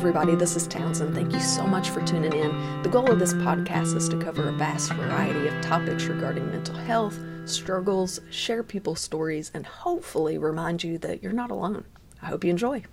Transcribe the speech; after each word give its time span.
Hey, 0.00 0.06
everybody, 0.08 0.34
this 0.34 0.56
is 0.56 0.66
Townsend. 0.66 1.14
Thank 1.14 1.30
you 1.34 1.40
so 1.40 1.66
much 1.66 1.90
for 1.90 2.00
tuning 2.00 2.32
in. 2.32 2.82
The 2.82 2.88
goal 2.88 3.10
of 3.10 3.18
this 3.18 3.34
podcast 3.34 3.94
is 3.94 4.08
to 4.08 4.18
cover 4.18 4.48
a 4.48 4.52
vast 4.52 4.94
variety 4.94 5.46
of 5.46 5.60
topics 5.60 6.04
regarding 6.04 6.50
mental 6.50 6.74
health, 6.74 7.18
struggles, 7.44 8.18
share 8.30 8.62
people's 8.62 9.00
stories, 9.00 9.50
and 9.52 9.66
hopefully 9.66 10.38
remind 10.38 10.82
you 10.82 10.96
that 10.96 11.22
you're 11.22 11.34
not 11.34 11.50
alone. 11.50 11.84
I 12.22 12.26
hope 12.28 12.44
you 12.44 12.50
enjoy. 12.50 12.84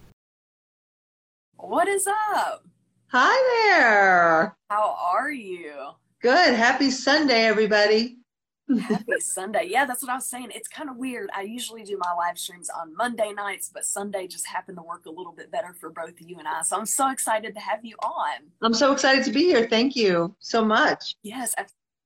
What 1.56 1.88
is 1.88 2.08
up? 2.08 2.66
Hi 3.14 3.70
there. 3.70 4.58
How 4.70 4.98
are 5.16 5.32
you? 5.32 5.72
Good. 6.22 6.56
Happy 6.56 6.92
Sunday, 6.92 7.46
everybody. 7.46 8.18
Happy 8.82 9.06
Sunday. 9.20 9.68
Yeah, 9.70 9.86
that's 9.86 10.02
what 10.02 10.12
I 10.12 10.16
was 10.16 10.28
saying. 10.28 10.50
It's 10.54 10.68
kind 10.68 10.90
of 10.90 10.98
weird. 10.98 11.30
I 11.36 11.42
usually 11.44 11.84
do 11.84 11.98
my 11.98 12.14
live 12.18 12.38
streams 12.38 12.70
on 12.70 12.96
Monday 12.96 13.32
nights, 13.34 13.70
but 13.74 13.86
Sunday 13.86 14.28
just 14.28 14.46
happened 14.48 14.78
to 14.78 14.84
work 14.84 15.06
a 15.06 15.10
little 15.10 15.32
bit 15.32 15.52
better 15.52 15.74
for 15.74 15.90
both 15.90 16.14
you 16.20 16.38
and 16.40 16.48
I. 16.48 16.62
So 16.64 16.78
I'm 16.78 16.86
so 16.86 17.10
excited 17.10 17.54
to 17.56 17.62
have 17.62 17.84
you 17.84 17.96
on. 18.04 18.50
I'm 18.62 18.74
so 18.74 18.92
excited 18.92 19.24
to 19.26 19.32
be 19.32 19.44
here. 19.44 19.68
Thank 19.70 19.96
you 19.96 20.36
so 20.40 20.66
much. 20.66 21.16
Yes. 21.24 21.56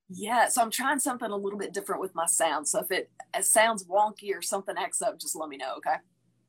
Yeah. 0.10 0.48
So 0.50 0.62
I'm 0.62 0.72
trying 0.72 1.00
something 1.00 1.32
a 1.32 1.36
little 1.36 1.60
bit 1.60 1.74
different 1.74 2.02
with 2.02 2.14
my 2.14 2.26
sound. 2.26 2.68
So 2.68 2.80
if 2.80 2.92
it, 2.92 3.10
it 3.36 3.46
sounds 3.46 3.86
wonky 3.86 4.36
or 4.36 4.42
something 4.42 4.76
acts 4.78 5.02
up, 5.02 5.20
just 5.20 5.36
let 5.36 5.50
me 5.50 5.58
know. 5.58 5.76
Okay. 5.78 5.96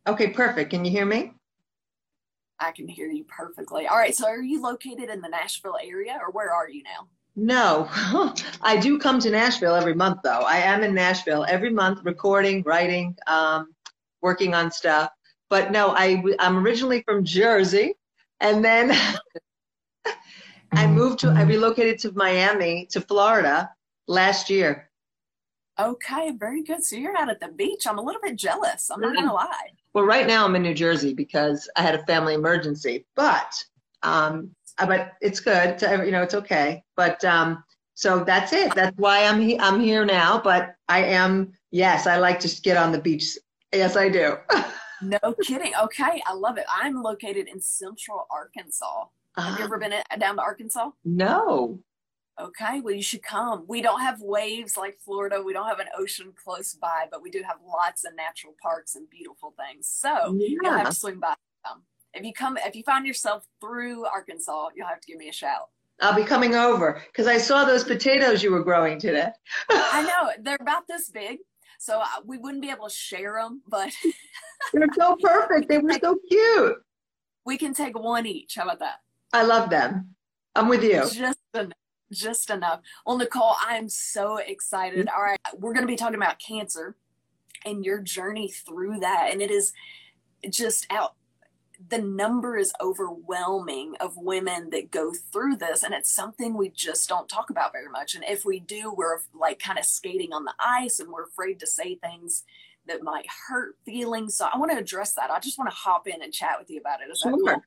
Okay. 0.06 0.28
Perfect. 0.28 0.70
Can 0.70 0.84
you 0.84 0.91
hear 0.91 1.06
me? 1.06 1.33
I 2.59 2.70
can 2.70 2.87
hear 2.87 3.09
you 3.09 3.25
perfectly. 3.25 3.87
All 3.87 3.97
right. 3.97 4.15
So 4.15 4.27
are 4.27 4.42
you 4.42 4.61
located 4.61 5.09
in 5.11 5.20
the 5.20 5.28
Nashville 5.28 5.78
area 5.83 6.19
or 6.20 6.31
where 6.31 6.53
are 6.53 6.69
you 6.69 6.83
now? 6.83 7.09
No, 7.34 7.88
I 8.62 8.78
do 8.80 8.98
come 8.98 9.19
to 9.20 9.30
Nashville 9.30 9.75
every 9.75 9.94
month, 9.94 10.20
though. 10.22 10.41
I 10.41 10.58
am 10.58 10.83
in 10.83 10.94
Nashville 10.94 11.47
every 11.48 11.70
month, 11.70 12.00
recording, 12.05 12.62
writing, 12.64 13.16
um, 13.27 13.75
working 14.20 14.55
on 14.55 14.70
stuff. 14.70 15.11
But 15.48 15.70
no, 15.70 15.91
I, 15.91 16.22
I'm 16.38 16.58
originally 16.58 17.03
from 17.03 17.25
Jersey, 17.25 17.94
and 18.41 18.64
then 18.64 18.92
I 20.72 20.86
moved 20.86 21.20
to, 21.20 21.30
I 21.30 21.42
relocated 21.42 21.98
to 22.00 22.12
Miami, 22.12 22.86
to 22.91 23.00
Florida 23.00 23.70
last 24.08 24.50
year. 24.50 24.91
Okay, 25.78 26.33
very 26.33 26.62
good. 26.62 26.84
So 26.84 26.97
you're 26.97 27.16
out 27.16 27.30
at 27.30 27.41
the 27.41 27.48
beach. 27.48 27.86
I'm 27.86 27.98
a 27.98 28.03
little 28.03 28.20
bit 28.22 28.36
jealous. 28.36 28.91
I'm 28.91 29.00
not 29.00 29.14
gonna 29.14 29.33
lie. 29.33 29.70
Well, 29.94 30.05
right 30.05 30.27
now 30.27 30.44
I'm 30.44 30.55
in 30.55 30.62
New 30.62 30.75
Jersey 30.75 31.14
because 31.14 31.69
I 31.77 31.83
had 31.83 31.94
a 31.94 32.05
family 32.05 32.34
emergency, 32.34 33.06
but 33.16 33.64
um, 34.03 34.55
but 34.78 35.12
it's 35.20 35.41
good. 35.41 35.78
To, 35.78 36.03
you 36.05 36.11
know, 36.11 36.23
it's 36.23 36.34
okay. 36.34 36.83
But 36.97 37.25
um, 37.25 37.62
so 37.95 38.25
that's 38.25 38.53
it. 38.53 38.75
That's 38.75 38.97
why 38.98 39.25
I'm 39.25 39.41
he- 39.41 39.61
I'm 39.61 39.81
here 39.81 40.05
now. 40.05 40.41
But 40.42 40.75
I 40.89 41.05
am 41.05 41.53
yes, 41.70 42.06
I 42.06 42.19
like 42.19 42.41
to 42.41 42.61
get 42.62 42.77
on 42.77 42.93
the 42.93 43.00
beach. 43.00 43.37
Yes, 43.73 43.97
I 43.97 44.09
do. 44.09 44.37
no 45.03 45.34
kidding. 45.43 45.73
Okay, 45.83 46.23
I 46.27 46.34
love 46.34 46.59
it. 46.59 46.65
I'm 46.73 47.03
located 47.03 47.48
in 47.48 47.61
Central 47.61 48.27
Arkansas. 48.31 49.05
Have 49.37 49.59
you 49.59 49.65
ever 49.65 49.78
been 49.78 49.95
down 50.19 50.37
to 50.37 50.43
Arkansas? 50.43 50.91
No. 51.05 51.81
Okay, 52.41 52.81
well, 52.81 52.95
you 52.95 53.03
should 53.03 53.23
come. 53.23 53.65
We 53.69 53.83
don't 53.83 54.00
have 54.00 54.20
waves 54.20 54.77
like 54.77 54.98
Florida. 55.05 55.43
We 55.43 55.53
don't 55.53 55.69
have 55.69 55.81
an 55.81 55.89
ocean 55.97 56.33
close 56.43 56.75
by, 56.75 57.06
but 57.11 57.23
we 57.23 57.31
do 57.31 57.43
have 57.43 57.56
lots 57.67 58.05
of 58.05 58.15
natural 58.17 58.55
parks 58.62 58.95
and 58.95 59.09
beautiful 59.09 59.55
things. 59.56 59.89
So 59.89 60.34
yeah. 60.37 60.47
you'll 60.48 60.73
have 60.73 60.89
to 60.89 60.95
swing 60.95 61.20
by. 61.20 61.34
Um, 61.70 61.83
if 62.15 62.25
you 62.25 62.33
come, 62.33 62.59
if 62.59 62.75
you 62.77 62.83
find 62.83 63.07
yourself 63.07 63.47
through 63.61 64.05
Arkansas, 64.05 64.69
you'll 64.75 64.87
have 64.87 65.00
to 65.00 65.06
give 65.06 65.19
me 65.19 65.28
a 65.28 65.33
shout. 65.33 65.69
I'll 66.00 66.15
be 66.15 66.25
coming 66.25 66.55
over 66.55 67.00
because 67.06 67.27
I 67.27 67.39
saw 67.39 67.65
those 67.65 67.84
potatoes 67.84 68.43
you 68.43 68.50
were 68.50 68.65
growing 68.65 68.99
today. 68.99 69.31
I 69.71 70.03
know 70.03 70.33
they're 70.43 70.59
about 70.61 70.89
this 70.89 71.11
big, 71.11 71.39
so 71.78 72.01
uh, 72.01 72.06
we 72.25 72.39
wouldn't 72.39 72.62
be 72.62 72.71
able 72.71 72.89
to 72.89 72.95
share 72.95 73.34
them, 73.41 73.62
but 73.69 73.93
they're 74.72 74.89
so 74.97 75.17
perfect. 75.22 75.69
They 75.69 75.78
were 75.78 75.93
so 76.01 76.19
cute. 76.28 76.77
We 77.45 77.56
can 77.56 77.72
take 77.72 77.99
one 77.99 78.27
each. 78.27 78.56
How 78.56 78.65
about 78.65 78.81
that? 78.81 78.97
I 79.33 79.45
love 79.45 79.71
them. 79.71 80.15
I'm 80.55 80.69
with 80.69 80.83
you. 80.83 81.09
Just 81.11 81.39
enough. 81.55 81.72
Just 82.12 82.51
enough. 82.51 82.81
Well, 83.06 83.17
Nicole, 83.17 83.55
I 83.67 83.77
am 83.77 83.89
so 83.89 84.37
excited. 84.37 85.06
Mm-hmm. 85.06 85.17
All 85.17 85.22
right, 85.22 85.39
we're 85.56 85.72
going 85.72 85.87
to 85.87 85.91
be 85.91 85.97
talking 85.97 86.17
about 86.17 86.39
cancer 86.39 86.97
and 87.65 87.84
your 87.84 88.01
journey 88.01 88.49
through 88.49 89.01
that, 89.01 89.31
and 89.33 89.41
it 89.41 89.51
is 89.51 89.72
just 90.51 90.87
out 90.91 91.15
the 91.88 91.98
number 91.98 92.56
is 92.56 92.72
overwhelming 92.81 93.94
of 94.00 94.16
women 94.16 94.70
that 94.70 94.91
go 94.91 95.12
through 95.12 95.56
this 95.56 95.82
and 95.82 95.94
it's 95.94 96.10
something 96.10 96.54
we 96.54 96.69
just 96.69 97.09
don't 97.09 97.28
talk 97.28 97.50
about 97.50 97.72
very 97.72 97.88
much. 97.88 98.15
And 98.15 98.25
if 98.25 98.44
we 98.44 98.60
do 98.60 98.93
we're 98.94 99.19
like 99.34 99.59
kind 99.59 99.78
of 99.78 99.84
skating 99.84 100.32
on 100.32 100.44
the 100.44 100.54
ice 100.59 101.00
and 101.00 101.10
we're 101.10 101.25
afraid 101.25 101.59
to 101.60 101.66
say 101.66 101.97
things 101.97 102.44
that 102.87 103.03
might 103.03 103.26
hurt 103.48 103.76
feelings. 103.84 104.37
So 104.37 104.48
i 104.53 104.59
want 104.59 104.71
to 104.72 104.78
address 104.78 105.15
that. 105.15 105.31
I 105.31 105.38
just 105.41 105.59
want 105.59 105.71
to 105.71 105.76
hop 105.76 106.09
in 106.09 106.22
and 106.22 106.32
chat 106.32 106.56
with 106.59 106.71
you 106.71 106.81
about 106.81 107.00
it. 107.00 107.10
Is 107.10 107.21
sure. 107.21 107.32
Cool? 107.32 107.62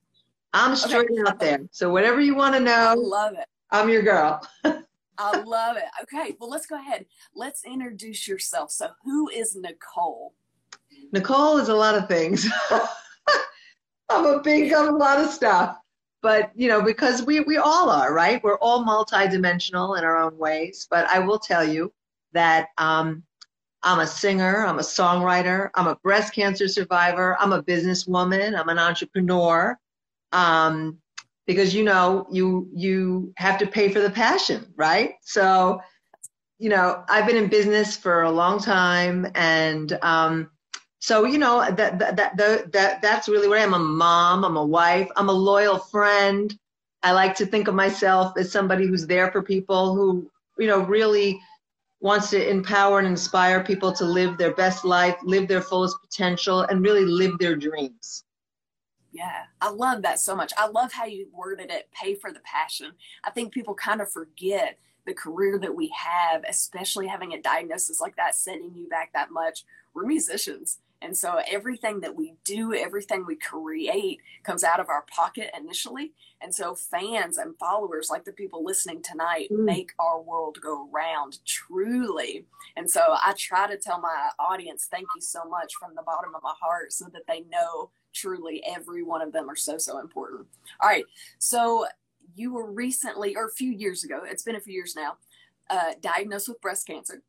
i'm 0.54 0.76
straight 0.76 1.10
okay. 1.12 1.22
out 1.28 1.40
there. 1.40 1.62
So 1.72 1.90
whatever 1.90 2.22
you 2.22 2.36
want 2.36 2.56
to 2.56 2.60
know 2.60 2.72
i 2.74 2.94
love 2.94 3.34
it. 3.34 3.48
I'm 3.72 3.90
your 3.90 4.04
girl. 4.04 4.46
I 5.18 5.42
love 5.42 5.78
it. 5.78 5.86
Okay 6.04 6.36
well 6.40 6.50
let's 6.50 6.68
go 6.68 6.76
ahead. 6.76 7.06
Let's 7.36 7.66
introduce 7.66 8.28
yourself. 8.28 8.72
So 8.72 8.90
who 9.04 9.30
is 9.30 9.56
nicole? 9.56 10.34
Nicole 11.12 11.58
is 11.58 11.70
a 11.70 11.76
lot 11.76 11.96
of 11.96 12.08
things 12.08 12.48
I'm 14.16 14.26
a 14.26 14.42
big 14.42 14.72
of 14.74 14.88
a 14.88 14.92
lot 14.92 15.20
of 15.20 15.30
stuff. 15.30 15.78
But 16.22 16.52
you 16.56 16.68
know, 16.68 16.82
because 16.82 17.24
we 17.24 17.42
we 17.42 17.58
all 17.58 17.90
are, 17.90 18.14
right? 18.14 18.44
We're 18.44 18.58
all 18.58 18.84
multidimensional 18.84 19.98
in 19.98 20.04
our 20.04 20.18
own 20.18 20.38
ways. 20.38 20.88
But 20.90 21.06
I 21.08 21.20
will 21.20 21.40
tell 21.40 21.64
you 21.64 21.94
that 22.34 22.70
um, 22.78 23.24
I'm 23.84 24.00
a 24.00 24.08
singer, 24.08 24.66
I'm 24.66 24.80
a 24.80 24.84
songwriter, 24.84 25.70
I'm 25.76 25.88
a 25.88 25.96
breast 25.98 26.34
cancer 26.34 26.68
survivor, 26.68 27.38
I'm 27.40 27.54
a 27.54 27.62
businesswoman, 27.62 28.60
I'm 28.60 28.70
an 28.70 28.80
entrepreneur. 28.80 29.78
Um, 30.32 30.98
because 31.46 31.76
you 31.76 31.84
know, 31.84 32.26
you 32.32 32.70
you 32.74 33.34
have 33.38 33.60
to 33.60 33.68
pay 33.68 33.90
for 33.90 34.00
the 34.00 34.10
passion, 34.10 34.74
right? 34.76 35.14
So, 35.22 35.80
you 36.58 36.70
know, 36.70 37.04
I've 37.08 37.28
been 37.28 37.38
in 37.38 37.50
business 37.50 37.96
for 37.96 38.24
a 38.24 38.32
long 38.32 38.60
time, 38.60 39.28
and 39.36 39.94
um, 40.02 40.50
so 41.06 41.24
you 41.24 41.38
know 41.38 41.60
that 41.72 42.00
that 42.00 42.16
that, 42.16 42.72
that 42.72 43.00
that's 43.00 43.30
really 43.30 43.48
what 43.48 43.60
I 43.60 43.62
am. 43.62 43.76
I'm 43.76 43.82
a 43.82 43.86
mom. 43.86 44.44
I'm 44.44 44.58
a 44.58 44.66
wife. 44.66 45.08
I'm 45.16 45.30
a 45.30 45.34
loyal 45.34 45.78
friend. 45.78 46.58
I 47.04 47.12
like 47.12 47.36
to 47.36 47.46
think 47.46 47.68
of 47.68 47.76
myself 47.76 48.36
as 48.40 48.52
somebody 48.52 48.88
who's 48.88 49.06
there 49.06 49.32
for 49.32 49.44
people 49.44 49.94
who 49.94 50.28
you 50.58 50.66
know 50.66 50.80
really 50.80 51.40
wants 52.00 52.32
to 52.32 52.50
empower 52.50 52.98
and 52.98 53.08
inspire 53.08 53.64
people 53.64 53.94
to 53.94 54.04
live 54.04 54.40
their 54.40 54.56
best 54.56 54.84
life, 54.84 55.16
live 55.22 55.48
their 55.48 55.62
fullest 55.62 56.02
potential, 56.02 56.62
and 56.62 56.82
really 56.82 57.06
live 57.06 57.38
their 57.38 57.56
dreams. 57.56 58.24
Yeah, 59.12 59.44
I 59.62 59.70
love 59.70 60.02
that 60.02 60.20
so 60.20 60.36
much. 60.36 60.54
I 60.58 60.66
love 60.66 60.92
how 60.92 61.06
you 61.06 61.28
worded 61.32 61.70
it 61.70 61.88
pay 61.92 62.16
for 62.16 62.34
the 62.34 62.42
passion. 62.44 62.94
I 63.24 63.30
think 63.30 63.54
people 63.54 63.76
kind 63.76 64.02
of 64.02 64.12
forget 64.12 64.80
the 65.06 65.14
career 65.14 65.60
that 65.60 65.76
we 65.76 65.94
have, 65.96 66.44
especially 66.50 67.06
having 67.06 67.34
a 67.34 67.42
diagnosis 67.44 68.02
like 68.02 68.16
that 68.16 68.34
setting 68.34 68.74
you 68.74 68.90
back 68.90 69.14
that 69.14 69.30
much. 69.30 69.66
We're 69.94 70.08
musicians. 70.08 70.80
And 71.02 71.16
so 71.16 71.40
everything 71.48 72.00
that 72.02 72.16
we 72.16 72.36
do, 72.44 72.74
everything 72.74 73.26
we 73.26 73.36
create 73.36 74.22
comes 74.44 74.64
out 74.64 74.80
of 74.80 74.90
our 74.90 75.04
pocket 75.04 75.52
initially. 75.58 76.14
And 76.42 76.54
so 76.54 76.74
fans 76.74 77.38
and 77.38 77.58
followers, 77.58 78.10
like 78.10 78.26
the 78.26 78.32
people 78.32 78.64
listening 78.64 79.02
tonight, 79.02 79.50
mm. 79.52 79.64
make 79.64 79.92
our 80.00 80.22
world 80.22 80.58
go 80.62 80.90
round 80.92 81.40
truly. 81.46 82.46
And 82.76 82.90
so 82.90 83.02
I 83.02 83.34
try 83.38 83.68
to 83.68 83.78
tell 83.78 84.00
my 84.00 84.30
audience, 84.40 84.88
thank 84.90 85.08
you 85.16 85.22
so 85.22 85.44
much 85.46 85.74
from 85.76 85.96
the 85.96 86.04
bottom 86.04 86.34
of 86.34 86.44
my 86.44 86.54
heart 86.60 86.94
so 86.94 87.06
that 87.14 87.28
they 87.28 87.42
know 87.42 87.90
truly 88.14 88.64
every 88.66 89.04
one 89.04 89.22
of 89.22 89.32
them 89.32 89.50
are 89.50 89.56
so, 89.56 89.78
so 89.78 90.00
important. 90.00 90.48
All 90.80 90.90
right. 90.90 91.06
So 91.38 91.86
you 92.36 92.54
were 92.54 92.72
recently, 92.72 93.36
or 93.36 93.48
a 93.48 93.52
few 93.52 93.72
years 93.72 94.04
ago, 94.04 94.22
it's 94.26 94.44
been 94.44 94.56
a 94.56 94.62
few 94.62 94.74
years 94.74 94.96
now, 94.96 95.18
uh, 95.70 95.94
diagnosed 96.02 96.48
with 96.48 96.62
breast 96.62 96.88
cancer. 96.88 97.22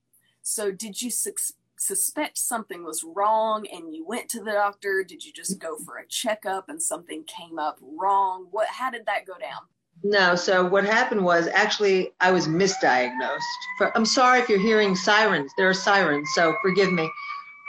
So 0.43 0.71
did 0.71 1.03
you 1.03 1.11
succeed? 1.11 1.56
Suspect 1.79 2.39
something 2.39 2.85
was 2.85 3.05
wrong 3.05 3.67
and 3.73 3.95
you 3.95 4.07
went 4.07 4.29
to 4.31 4.41
the 4.41 4.53
doctor? 4.53 5.05
Did 5.07 5.25
you 5.25 5.33
just 5.33 5.59
go 5.59 5.77
for 5.79 5.99
a 5.99 6.07
checkup 6.09 6.69
and 6.69 6.83
something 6.83 7.25
came 7.25 7.59
up 7.59 7.79
wrong? 7.81 8.49
What 8.51 8.69
how 8.69 8.91
did 8.91 9.07
that 9.07 9.27
go 9.27 9.35
down? 9.39 9.61
No, 10.03 10.35
so 10.35 10.65
what 10.65 10.85
happened 10.85 11.25
was 11.25 11.47
actually 11.49 12.13
I 12.21 12.31
was 12.31 12.47
misdiagnosed. 12.47 13.41
For, 13.79 13.97
I'm 13.97 14.05
sorry 14.05 14.41
if 14.41 14.49
you're 14.49 14.59
hearing 14.59 14.95
sirens. 14.95 15.53
There 15.57 15.69
are 15.69 15.75
sirens, 15.75 16.29
so 16.35 16.55
forgive 16.63 16.93
me. 16.93 17.11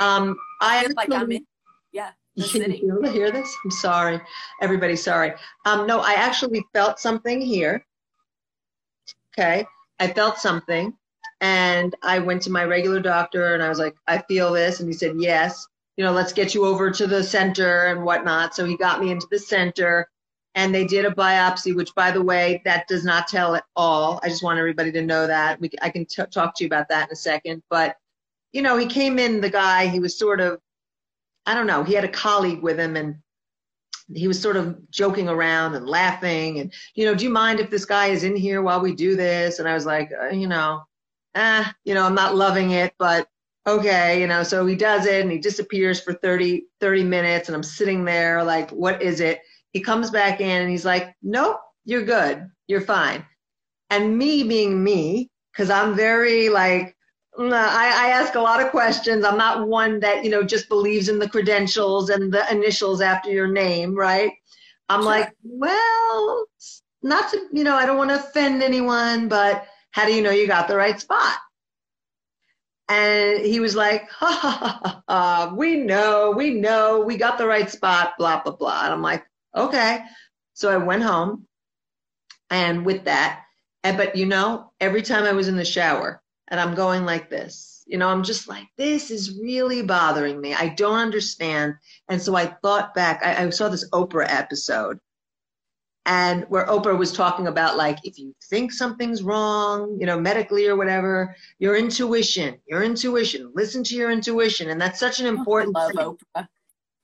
Um, 0.02 0.38
I, 0.62 0.86
I 0.86 0.88
like 0.96 1.12
I'm 1.12 1.32
in, 1.32 1.46
yeah. 1.92 2.12
Can 2.52 2.72
you 2.72 3.02
hear 3.12 3.32
this? 3.32 3.56
I'm 3.64 3.72
sorry, 3.72 4.22
everybody. 4.62 4.96
Sorry. 4.96 5.34
Um, 5.66 5.88
no, 5.88 6.02
I 6.02 6.14
actually 6.14 6.64
felt 6.74 7.00
something 7.00 7.42
here. 7.42 7.84
Okay, 9.34 9.66
I 10.00 10.08
felt 10.08 10.38
something, 10.38 10.94
and 11.42 11.96
I 12.02 12.20
went 12.20 12.42
to 12.44 12.52
my 12.52 12.64
regular 12.64 13.00
doctor 13.00 13.54
and 13.54 13.62
I 13.62 13.70
was 13.70 13.80
like, 13.80 13.96
I 14.08 14.20
feel 14.20 14.52
this. 14.52 14.80
And 14.80 14.90
he 14.90 14.94
said, 14.94 15.16
Yes, 15.18 15.68
you 15.96 16.04
know, 16.04 16.12
let's 16.12 16.34
get 16.34 16.54
you 16.54 16.66
over 16.66 16.92
to 16.92 17.08
the 17.08 17.24
center 17.24 17.86
and 17.86 18.04
whatnot. 18.04 18.56
So 18.56 18.66
he 18.66 18.78
got 18.78 19.02
me 19.02 19.12
into 19.12 19.28
the 19.30 19.40
center 19.40 20.08
and 20.56 20.74
they 20.74 20.86
did 20.86 21.06
a 21.06 21.12
biopsy, 21.12 21.76
which, 21.76 21.94
by 21.94 22.12
the 22.12 22.22
way, 22.22 22.62
that 22.66 22.88
does 22.88 23.04
not 23.04 23.28
tell 23.28 23.56
at 23.56 23.64
all. 23.76 24.20
I 24.24 24.30
just 24.30 24.44
want 24.44 24.58
everybody 24.58 24.92
to 24.94 25.02
know 25.04 25.28
that. 25.28 25.60
We, 25.62 25.70
I 25.82 25.90
can 25.90 26.06
t- 26.06 26.24
talk 26.32 26.56
to 26.56 26.64
you 26.64 26.68
about 26.68 26.90
that 26.90 27.10
in 27.10 27.14
a 27.14 27.16
second. 27.16 27.62
But, 27.70 27.96
you 28.54 28.64
know, 28.64 28.76
he 28.78 28.88
came 28.88 29.20
in, 29.20 29.42
the 29.42 29.50
guy, 29.52 29.88
he 29.88 30.00
was 30.00 30.18
sort 30.18 30.42
of, 30.42 30.60
I 31.46 31.54
don't 31.54 31.68
know, 31.68 31.84
he 31.84 31.94
had 31.94 32.06
a 32.06 32.10
colleague 32.10 32.64
with 32.64 32.80
him 32.80 32.96
and 32.96 33.18
he 34.14 34.28
was 34.28 34.42
sort 34.42 34.58
of 34.58 34.78
joking 34.90 35.28
around 35.30 35.76
and 35.76 35.88
laughing 35.88 36.60
and 36.60 36.74
you 36.96 37.06
know 37.06 37.14
do 37.14 37.26
you 37.26 37.30
mind 37.30 37.60
if 37.60 37.70
this 37.70 37.84
guy 37.84 38.08
is 38.08 38.24
in 38.24 38.38
here 38.38 38.62
while 38.62 38.80
we 38.80 38.96
do 38.96 39.18
this 39.18 39.60
and 39.60 39.68
i 39.68 39.74
was 39.74 39.86
like 39.86 40.10
uh, 40.22 40.30
you 40.30 40.48
know 40.48 40.82
ah 41.38 41.74
you 41.86 41.94
know 41.94 42.04
i'm 42.04 42.16
not 42.16 42.36
loving 42.36 42.72
it 42.72 42.94
but 42.98 43.28
okay 43.68 44.20
you 44.20 44.28
know 44.28 44.44
so 44.44 44.66
he 44.66 44.76
does 44.76 45.06
it 45.06 45.22
and 45.22 45.32
he 45.32 45.38
disappears 45.38 46.02
for 46.02 46.14
30 46.14 46.64
30 46.80 47.04
minutes 47.04 47.48
and 47.48 47.56
i'm 47.56 47.64
sitting 47.64 48.04
there 48.04 48.44
like 48.44 48.70
what 48.72 49.02
is 49.02 49.20
it 49.20 49.40
he 49.72 49.80
comes 49.80 50.10
back 50.10 50.42
in 50.42 50.62
and 50.62 50.70
he's 50.70 50.86
like 50.86 51.14
nope 51.22 51.60
you're 51.86 52.04
good 52.04 52.50
you're 52.68 52.82
fine 52.82 53.24
and 53.90 54.18
me 54.18 54.44
being 54.44 54.84
me 54.84 55.30
because 55.52 55.70
i'm 55.70 55.96
very 55.96 56.50
like 56.50 56.96
I, 57.40 58.08
I, 58.08 58.10
ask 58.10 58.34
a 58.34 58.42
lot 58.42 58.64
of 58.64 58.72
questions. 58.72 59.24
I'm 59.24 59.38
not 59.38 59.68
one 59.68 60.00
that, 60.00 60.24
you 60.24 60.32
know, 60.32 60.42
just 60.42 60.70
believes 60.70 61.08
in 61.08 61.20
the 61.20 61.30
credentials 61.30 62.10
and 62.10 62.34
the 62.34 62.52
initials 62.52 63.00
after 63.00 63.30
your 63.30 63.48
name, 63.48 63.96
right? 63.96 64.32
I'm 64.90 65.02
sure. 65.02 65.06
like, 65.06 65.36
well, 65.44 66.46
not 67.04 67.30
to, 67.32 67.48
you 67.52 67.64
know, 67.64 67.76
I 67.76 67.86
don't 67.86 67.98
want 67.98 68.10
to 68.10 68.16
offend 68.16 68.64
anyone, 68.64 69.28
but 69.28 69.68
how 69.98 70.06
do 70.06 70.14
you 70.14 70.22
know 70.22 70.30
you 70.30 70.46
got 70.46 70.68
the 70.68 70.76
right 70.76 71.00
spot? 71.00 71.38
And 72.88 73.44
he 73.44 73.60
was 73.60 73.76
like, 73.76 74.08
ha, 74.12 74.28
ha, 74.28 74.80
ha, 74.84 75.02
ha, 75.10 75.54
we 75.56 75.78
know, 75.78 76.36
we 76.38 76.52
know, 76.52 77.02
we 77.02 77.18
got 77.18 77.40
the 77.40 77.48
right 77.48 77.68
spot, 77.68 78.14
blah, 78.20 78.44
blah, 78.44 78.56
blah. 78.56 78.84
And 78.84 78.94
I'm 78.94 79.02
like, 79.02 79.26
okay. 79.56 80.02
So 80.54 80.70
I 80.70 80.78
went 80.78 81.02
home 81.02 81.48
and 82.52 82.86
with 82.86 83.06
that, 83.06 83.42
and, 83.84 83.98
but 83.98 84.16
you 84.16 84.28
know, 84.28 84.72
every 84.80 85.02
time 85.02 85.24
I 85.24 85.34
was 85.34 85.48
in 85.48 85.58
the 85.58 85.66
shower, 85.66 86.22
and 86.48 86.60
I'm 86.60 86.76
going 86.76 87.04
like 87.04 87.32
this. 87.32 87.84
You 87.88 87.98
know, 87.98 88.08
I'm 88.08 88.24
just 88.24 88.48
like, 88.48 88.68
this 88.78 89.10
is 89.10 89.40
really 89.42 89.82
bothering 89.82 90.40
me. 90.40 90.54
I 90.54 90.70
don't 90.70 91.00
understand. 91.00 91.74
And 92.08 92.22
so 92.22 92.36
I 92.36 92.46
thought 92.46 92.94
back, 92.94 93.22
I, 93.26 93.46
I 93.46 93.50
saw 93.50 93.68
this 93.68 93.90
Oprah 93.90 94.28
episode 94.30 95.00
and 96.08 96.46
where 96.48 96.66
Oprah 96.68 96.98
was 96.98 97.12
talking 97.12 97.48
about 97.48 97.76
like 97.76 98.00
if 98.06 98.18
you 98.18 98.34
think 98.46 98.72
something's 98.72 99.22
wrong, 99.22 99.98
you 100.00 100.06
know, 100.06 100.20
medically 100.20 100.66
or 100.66 100.78
whatever, 100.78 101.36
your 101.60 101.76
intuition, 101.76 102.58
your 102.66 102.82
intuition, 102.82 103.52
listen 103.54 103.84
to 103.84 103.96
your 103.96 104.10
intuition, 104.10 104.70
and 104.70 104.80
that's 104.80 105.00
such 105.00 105.20
an 105.20 105.26
oh, 105.26 105.30
important 105.30 105.76
I 105.76 105.80
love 105.82 105.92
thing, 105.92 106.18
Oprah. 106.38 106.48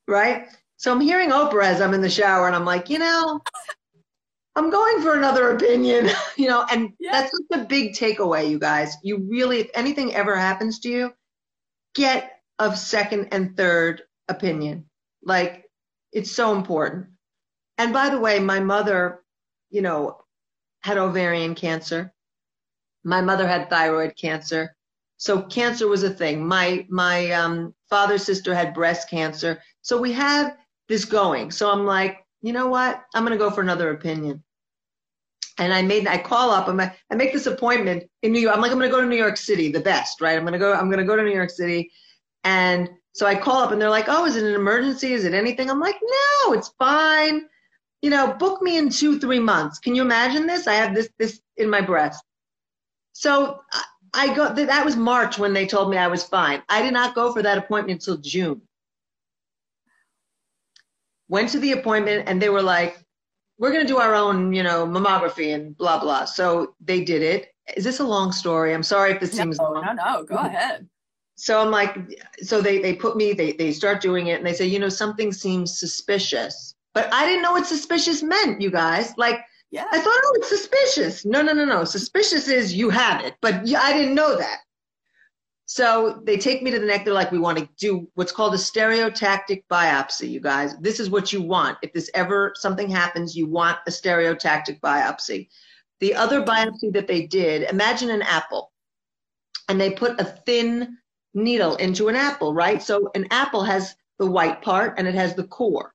right? 0.07 0.47
So 0.77 0.91
I'm 0.91 1.01
hearing 1.01 1.31
Oprah 1.31 1.65
as 1.65 1.81
I'm 1.81 1.93
in 1.93 2.01
the 2.01 2.09
shower, 2.09 2.47
and 2.47 2.55
I'm 2.55 2.65
like, 2.65 2.89
you 2.89 2.97
know, 2.97 3.41
I'm 4.55 4.69
going 4.69 5.01
for 5.01 5.17
another 5.17 5.51
opinion, 5.51 6.09
you 6.37 6.47
know, 6.47 6.65
and 6.71 6.93
yeah. 6.99 7.11
that's 7.11 7.31
such 7.31 7.61
a 7.61 7.65
big 7.65 7.93
takeaway, 7.93 8.49
you 8.49 8.57
guys. 8.57 8.95
You 9.03 9.17
really, 9.29 9.59
if 9.59 9.69
anything 9.73 10.15
ever 10.15 10.35
happens 10.35 10.79
to 10.79 10.89
you, 10.89 11.13
get 11.93 12.39
a 12.57 12.75
second 12.75 13.29
and 13.33 13.57
third 13.57 14.03
opinion. 14.29 14.85
Like, 15.21 15.65
it's 16.13 16.31
so 16.31 16.55
important. 16.55 17.07
And 17.77 17.93
by 17.93 18.09
the 18.09 18.19
way, 18.19 18.39
my 18.39 18.59
mother, 18.59 19.23
you 19.69 19.81
know, 19.81 20.17
had 20.81 20.97
ovarian 20.97 21.55
cancer. 21.55 22.13
My 23.03 23.21
mother 23.21 23.47
had 23.47 23.69
thyroid 23.69 24.15
cancer. 24.15 24.75
So 25.17 25.41
cancer 25.43 25.87
was 25.87 26.03
a 26.03 26.09
thing. 26.09 26.45
My 26.45 26.85
my 26.89 27.31
um, 27.31 27.73
father's 27.89 28.23
sister 28.23 28.53
had 28.53 28.73
breast 28.73 29.09
cancer. 29.09 29.61
So 29.81 29.99
we 29.99 30.11
had 30.11 30.55
this 30.89 31.05
going. 31.05 31.51
So 31.51 31.71
I'm 31.71 31.85
like, 31.85 32.25
you 32.41 32.53
know 32.53 32.67
what? 32.67 33.01
I'm 33.15 33.23
going 33.23 33.37
to 33.37 33.43
go 33.43 33.49
for 33.49 33.61
another 33.61 33.91
opinion. 33.91 34.43
And 35.57 35.73
I 35.73 35.81
made, 35.81 36.07
I 36.07 36.17
call 36.17 36.49
up, 36.49 36.67
I'm, 36.67 36.79
I 36.79 36.91
make 37.15 37.31
this 37.31 37.45
appointment 37.45 38.03
in 38.23 38.31
New 38.31 38.39
York. 38.39 38.55
I'm 38.55 38.61
like, 38.61 38.71
I'm 38.71 38.79
going 38.79 38.89
to 38.89 38.95
go 38.95 39.01
to 39.01 39.07
New 39.07 39.15
York 39.15 39.37
City, 39.37 39.71
the 39.71 39.79
best, 39.79 40.19
right? 40.19 40.35
I'm 40.35 40.43
going 40.43 40.53
to 40.53 40.59
go, 40.59 40.73
I'm 40.73 40.87
going 40.87 40.99
to 40.99 41.05
go 41.05 41.15
to 41.15 41.23
New 41.23 41.33
York 41.33 41.51
City. 41.51 41.91
And 42.43 42.89
so 43.13 43.27
I 43.27 43.35
call 43.35 43.61
up 43.63 43.71
and 43.71 43.81
they're 43.81 43.89
like, 43.89 44.05
oh, 44.07 44.25
is 44.25 44.35
it 44.35 44.43
an 44.43 44.55
emergency? 44.55 45.13
Is 45.13 45.25
it 45.25 45.33
anything? 45.33 45.69
I'm 45.69 45.79
like, 45.79 45.99
no, 46.01 46.53
it's 46.53 46.73
fine. 46.79 47.47
You 48.03 48.11
know, 48.11 48.33
book 48.33 48.61
me 48.61 48.77
in 48.77 48.89
two, 48.89 49.17
three 49.17 49.39
months. 49.39 49.79
Can 49.79 49.95
you 49.95 50.03
imagine 50.03 50.45
this? 50.45 50.67
I 50.67 50.75
have 50.75 50.93
this, 50.93 51.09
this 51.17 51.41
in 51.57 51.69
my 51.69 51.81
breast. 51.81 52.23
So 53.13 53.61
I 54.13 54.35
go, 54.35 54.53
that 54.53 54.85
was 54.85 54.95
March 54.95 55.39
when 55.39 55.53
they 55.53 55.65
told 55.65 55.89
me 55.89 55.97
I 55.97 56.07
was 56.07 56.23
fine. 56.23 56.61
I 56.69 56.83
did 56.83 56.93
not 56.93 57.15
go 57.15 57.33
for 57.33 57.41
that 57.41 57.57
appointment 57.57 58.01
until 58.01 58.17
June 58.17 58.61
went 61.33 61.49
to 61.49 61.59
the 61.59 61.71
appointment 61.71 62.27
and 62.27 62.39
they 62.39 62.49
were 62.49 62.61
like, 62.61 63.03
we're 63.57 63.71
going 63.71 63.81
to 63.81 63.91
do 63.91 63.97
our 63.97 64.13
own, 64.13 64.53
you 64.53 64.61
know, 64.61 64.85
mammography 64.85 65.55
and 65.55 65.75
blah, 65.77 65.99
blah. 65.99 66.25
So 66.25 66.75
they 66.79 67.03
did 67.03 67.23
it. 67.23 67.47
Is 67.75 67.83
this 67.83 67.99
a 67.99 68.03
long 68.03 68.31
story? 68.31 68.73
I'm 68.73 68.83
sorry 68.83 69.13
if 69.13 69.19
this 69.19 69.33
no, 69.33 69.43
seems 69.43 69.57
long. 69.57 69.83
No, 69.83 69.93
no, 69.93 70.23
go 70.23 70.35
ahead. 70.35 70.87
So 71.35 71.59
I'm 71.59 71.71
like, 71.71 71.97
so 72.43 72.61
they, 72.61 72.79
they 72.79 72.93
put 72.93 73.17
me, 73.17 73.33
they, 73.33 73.53
they 73.53 73.71
start 73.71 74.01
doing 74.01 74.27
it 74.27 74.37
and 74.37 74.45
they 74.45 74.53
say, 74.53 74.65
you 74.65 74.77
know, 74.77 74.89
something 74.89 75.31
seems 75.31 75.79
suspicious. 75.79 76.72
But 76.93 77.11
I 77.13 77.25
didn't 77.25 77.41
know 77.41 77.53
what 77.53 77.65
suspicious 77.65 78.21
meant, 78.21 78.61
you 78.61 78.69
guys. 78.69 79.13
Like, 79.17 79.39
yeah. 79.71 79.85
I 79.91 79.99
thought, 79.99 80.21
oh, 80.23 80.33
it's 80.35 80.49
suspicious. 80.49 81.25
No, 81.25 81.41
no, 81.41 81.53
no, 81.53 81.65
no. 81.65 81.83
Suspicious 81.83 82.47
is 82.47 82.73
you 82.73 82.89
have 82.91 83.23
it, 83.25 83.35
but 83.41 83.55
I 83.55 83.93
didn't 83.93 84.13
know 84.13 84.37
that. 84.37 84.59
So 85.65 86.21
they 86.23 86.37
take 86.37 86.61
me 86.61 86.69
to 86.69 86.79
the 86.79 86.85
neck. 86.85 87.03
They're 87.03 87.13
like, 87.13 87.31
we 87.31 87.39
want 87.39 87.57
to 87.57 87.67
do 87.79 88.07
what's 88.13 88.31
called 88.31 88.53
a 88.53 88.57
stereotactic 88.57 89.63
biopsy, 89.71 90.29
you 90.29 90.39
guys. 90.39 90.77
This 90.77 90.99
is 90.99 91.09
what 91.09 91.33
you 91.33 91.41
want. 91.41 91.79
If 91.81 91.93
this 91.93 92.11
ever 92.13 92.53
something 92.55 92.89
happens, 92.89 93.35
you 93.35 93.47
want 93.47 93.79
a 93.87 93.89
stereotactic 93.89 94.79
biopsy. 94.81 95.47
The 95.99 96.13
other 96.13 96.41
mm-hmm. 96.41 96.49
biopsy 96.49 96.93
that 96.93 97.07
they 97.07 97.25
did, 97.25 97.63
imagine 97.63 98.11
an 98.11 98.21
apple, 98.21 98.71
and 99.69 99.79
they 99.79 99.91
put 99.91 100.19
a 100.19 100.25
thin 100.25 100.97
needle 101.33 101.75
into 101.77 102.09
an 102.09 102.15
apple, 102.15 102.53
right? 102.53 102.83
So 102.83 103.09
an 103.15 103.27
apple 103.31 103.63
has 103.63 103.95
the 104.19 104.29
white 104.29 104.61
part 104.61 104.99
and 104.99 105.07
it 105.07 105.15
has 105.15 105.33
the 105.33 105.45
core. 105.45 105.92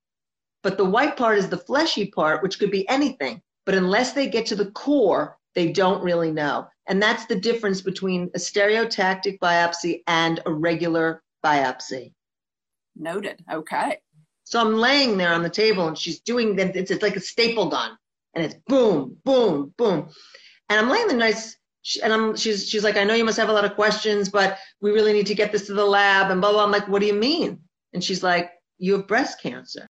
But 0.63 0.77
the 0.77 0.85
white 0.85 1.17
part 1.17 1.39
is 1.39 1.49
the 1.49 1.57
fleshy 1.57 2.07
part, 2.07 2.43
which 2.43 2.59
could 2.59 2.71
be 2.71 2.89
anything. 2.89 3.41
But 3.65 3.75
unless 3.75 4.13
they 4.13 4.29
get 4.29 4.47
to 4.47 4.57
the 4.57 4.71
core, 4.73 5.39
they 5.55 5.73
don't 5.73 6.03
really 6.03 6.31
know. 6.31 6.69
And 6.89 7.03
that's 7.03 7.27
the 7.27 7.37
difference 7.37 7.81
between 7.81 8.31
a 8.35 8.39
stereotactic 8.39 9.39
biopsy 9.41 10.03
and 10.07 10.41
a 10.47 10.53
regular 10.53 11.23
biopsy. 11.45 12.13
Noted. 12.97 13.45
Okay. 13.53 13.99
So 14.45 14.61
I'm 14.61 14.77
laying 14.77 15.19
there 15.19 15.35
on 15.35 15.43
the 15.43 15.51
table 15.51 15.89
and 15.89 15.99
she's 15.99 16.21
doing 16.21 16.57
that. 16.57 16.75
It's, 16.75 16.91
it's 16.91 17.03
like 17.03 17.17
a 17.17 17.21
staple 17.21 17.69
gun 17.69 17.99
and 18.35 18.45
it's 18.45 18.55
boom, 18.67 19.17
boom, 19.25 19.75
boom. 19.77 20.09
And 20.71 20.81
I'm 20.81 20.89
laying 20.89 21.09
there 21.09 21.17
nice. 21.17 21.57
And 22.03 22.13
I'm, 22.13 22.37
she's, 22.37 22.69
she's 22.69 22.85
like, 22.85 22.97
I 22.97 23.05
know 23.05 23.15
you 23.15 23.25
must 23.25 23.39
have 23.39 23.49
a 23.49 23.53
lot 23.53 23.65
of 23.65 23.75
questions, 23.75 24.29
but 24.29 24.59
we 24.81 24.93
really 24.93 25.13
need 25.13 25.27
to 25.27 25.35
get 25.35 25.53
this 25.53 25.67
to 25.67 25.75
the 25.75 25.85
lab 25.85 26.31
and 26.31 26.41
blah, 26.41 26.53
blah. 26.53 26.65
I'm 26.65 26.71
like, 26.71 26.89
what 26.89 27.01
do 27.01 27.07
you 27.07 27.15
mean? 27.15 27.61
And 27.93 28.03
she's 28.03 28.23
like, 28.23 28.51
you 28.79 28.95
have 28.95 29.09
breast 29.09 29.43
cancer. 29.43 29.88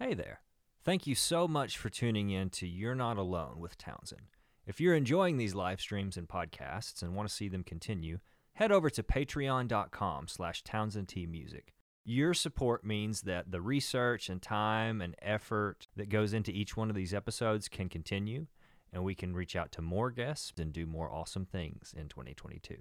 Hey 0.00 0.14
there. 0.14 0.42
Thank 0.84 1.08
you 1.08 1.16
so 1.16 1.48
much 1.48 1.76
for 1.76 1.90
tuning 1.90 2.30
in 2.30 2.50
to 2.50 2.68
You're 2.68 2.94
Not 2.94 3.16
Alone 3.16 3.58
with 3.58 3.76
Townsend. 3.76 4.28
If 4.64 4.80
you're 4.80 4.94
enjoying 4.94 5.38
these 5.38 5.56
live 5.56 5.80
streams 5.80 6.16
and 6.16 6.28
podcasts 6.28 7.02
and 7.02 7.16
want 7.16 7.28
to 7.28 7.34
see 7.34 7.48
them 7.48 7.64
continue, 7.64 8.20
head 8.52 8.70
over 8.70 8.90
to 8.90 9.02
patreon.com 9.02 10.28
slash 10.28 10.62
townsendtmusic. 10.62 11.70
Your 12.04 12.32
support 12.32 12.84
means 12.84 13.22
that 13.22 13.50
the 13.50 13.60
research 13.60 14.28
and 14.28 14.40
time 14.40 15.00
and 15.00 15.16
effort 15.20 15.88
that 15.96 16.10
goes 16.10 16.32
into 16.32 16.52
each 16.52 16.76
one 16.76 16.90
of 16.90 16.94
these 16.94 17.12
episodes 17.12 17.66
can 17.68 17.88
continue, 17.88 18.46
and 18.92 19.02
we 19.02 19.16
can 19.16 19.34
reach 19.34 19.56
out 19.56 19.72
to 19.72 19.82
more 19.82 20.12
guests 20.12 20.52
and 20.60 20.72
do 20.72 20.86
more 20.86 21.12
awesome 21.12 21.44
things 21.44 21.92
in 21.98 22.08
2022. 22.08 22.76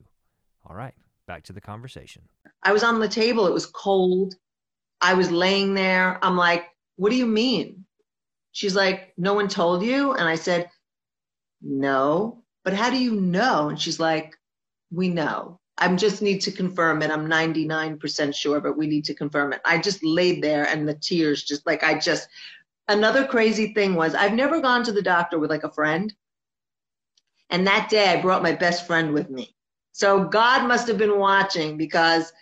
All 0.67 0.75
right, 0.75 0.93
back 1.25 1.41
to 1.45 1.53
the 1.53 1.61
conversation. 1.61 2.29
I 2.61 2.73
was 2.73 2.83
on 2.83 2.99
the 2.99 3.09
table. 3.09 3.47
It 3.47 3.53
was 3.53 3.65
cold. 3.65 4.35
I 5.01 5.15
was 5.15 5.31
laying 5.31 5.73
there. 5.73 6.23
I'm 6.23 6.37
like, 6.37 6.67
what 6.97 7.11
do 7.11 7.15
you 7.15 7.25
mean? 7.25 7.85
She's 8.51 8.75
like, 8.75 9.13
no 9.17 9.33
one 9.33 9.47
told 9.47 9.83
you? 9.83 10.13
And 10.13 10.27
I 10.27 10.35
said, 10.35 10.69
no. 11.61 12.43
But 12.63 12.73
how 12.73 12.89
do 12.89 12.97
you 12.97 13.15
know? 13.15 13.69
And 13.69 13.79
she's 13.79 13.99
like, 13.99 14.35
we 14.91 15.09
know. 15.09 15.59
I 15.77 15.93
just 15.95 16.21
need 16.21 16.41
to 16.41 16.51
confirm 16.51 17.01
it. 17.03 17.11
I'm 17.11 17.27
99% 17.27 18.35
sure, 18.35 18.59
but 18.59 18.77
we 18.77 18.87
need 18.87 19.05
to 19.05 19.13
confirm 19.13 19.53
it. 19.53 19.61
I 19.63 19.77
just 19.77 20.03
laid 20.03 20.43
there 20.43 20.65
and 20.65 20.87
the 20.87 20.95
tears 20.95 21.43
just 21.43 21.65
like 21.67 21.83
I 21.83 21.99
just 21.99 22.27
another 22.87 23.25
crazy 23.25 23.73
thing 23.73 23.93
was 23.95 24.15
I've 24.15 24.33
never 24.33 24.59
gone 24.59 24.83
to 24.85 24.91
the 24.91 25.01
doctor 25.01 25.37
with 25.37 25.51
like 25.51 25.63
a 25.63 25.71
friend. 25.71 26.13
And 27.49 27.67
that 27.67 27.89
day 27.89 28.09
I 28.09 28.21
brought 28.21 28.43
my 28.43 28.53
best 28.53 28.87
friend 28.87 29.13
with 29.13 29.29
me. 29.29 29.55
So 29.91 30.25
God 30.25 30.67
must 30.67 30.87
have 30.87 30.97
been 30.97 31.19
watching 31.19 31.77
because 31.77 32.33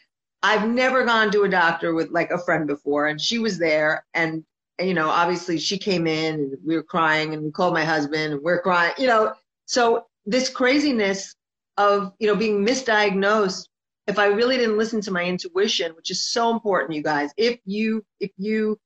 I've 0.43 0.67
never 0.67 1.05
gone 1.05 1.31
to 1.31 1.43
a 1.43 1.49
doctor 1.49 1.93
with 1.93 2.11
like 2.11 2.31
a 2.31 2.37
friend 2.37 2.67
before 2.67 3.07
and 3.07 3.19
she 3.19 3.39
was 3.39 3.57
there 3.57 4.05
and 4.13 4.45
you 4.79 4.93
know, 4.93 5.09
obviously 5.09 5.57
she 5.57 5.77
came 5.77 6.07
in 6.07 6.35
and 6.35 6.57
we 6.65 6.75
were 6.75 6.83
crying 6.83 7.33
and 7.33 7.43
we 7.43 7.51
called 7.51 7.73
my 7.73 7.85
husband 7.85 8.33
and 8.33 8.41
we're 8.41 8.61
crying, 8.61 8.93
you 8.97 9.07
know. 9.07 9.33
So 9.65 10.05
this 10.25 10.49
craziness 10.49 11.35
of, 11.77 12.13
you 12.19 12.27
know, 12.27 12.35
being 12.35 12.65
misdiagnosed, 12.65 13.67
if 14.07 14.19
I 14.19 14.27
really 14.27 14.57
didn't 14.57 14.77
listen 14.77 15.01
to 15.01 15.11
my 15.11 15.23
intuition, 15.23 15.95
which 15.95 16.11
is 16.11 16.29
so 16.31 16.51
important, 16.51 16.93
you 16.93 17.01
guys, 17.01 17.31
if 17.37 17.59
you 17.65 18.05
if 18.19 18.31
you 18.37 18.79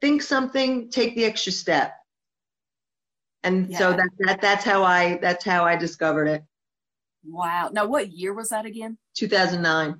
think 0.00 0.22
something, 0.22 0.90
take 0.90 1.14
the 1.14 1.24
extra 1.24 1.52
step. 1.52 1.94
And 3.44 3.70
yeah. 3.70 3.78
so 3.78 3.92
that, 3.92 4.08
that 4.18 4.40
that's 4.40 4.64
how 4.64 4.82
I 4.82 5.18
that's 5.18 5.44
how 5.44 5.64
I 5.64 5.76
discovered 5.76 6.26
it. 6.26 6.42
Wow. 7.24 7.70
Now 7.72 7.86
what 7.86 8.10
year 8.12 8.34
was 8.34 8.50
that 8.50 8.66
again? 8.66 8.98
2009. 9.16 9.96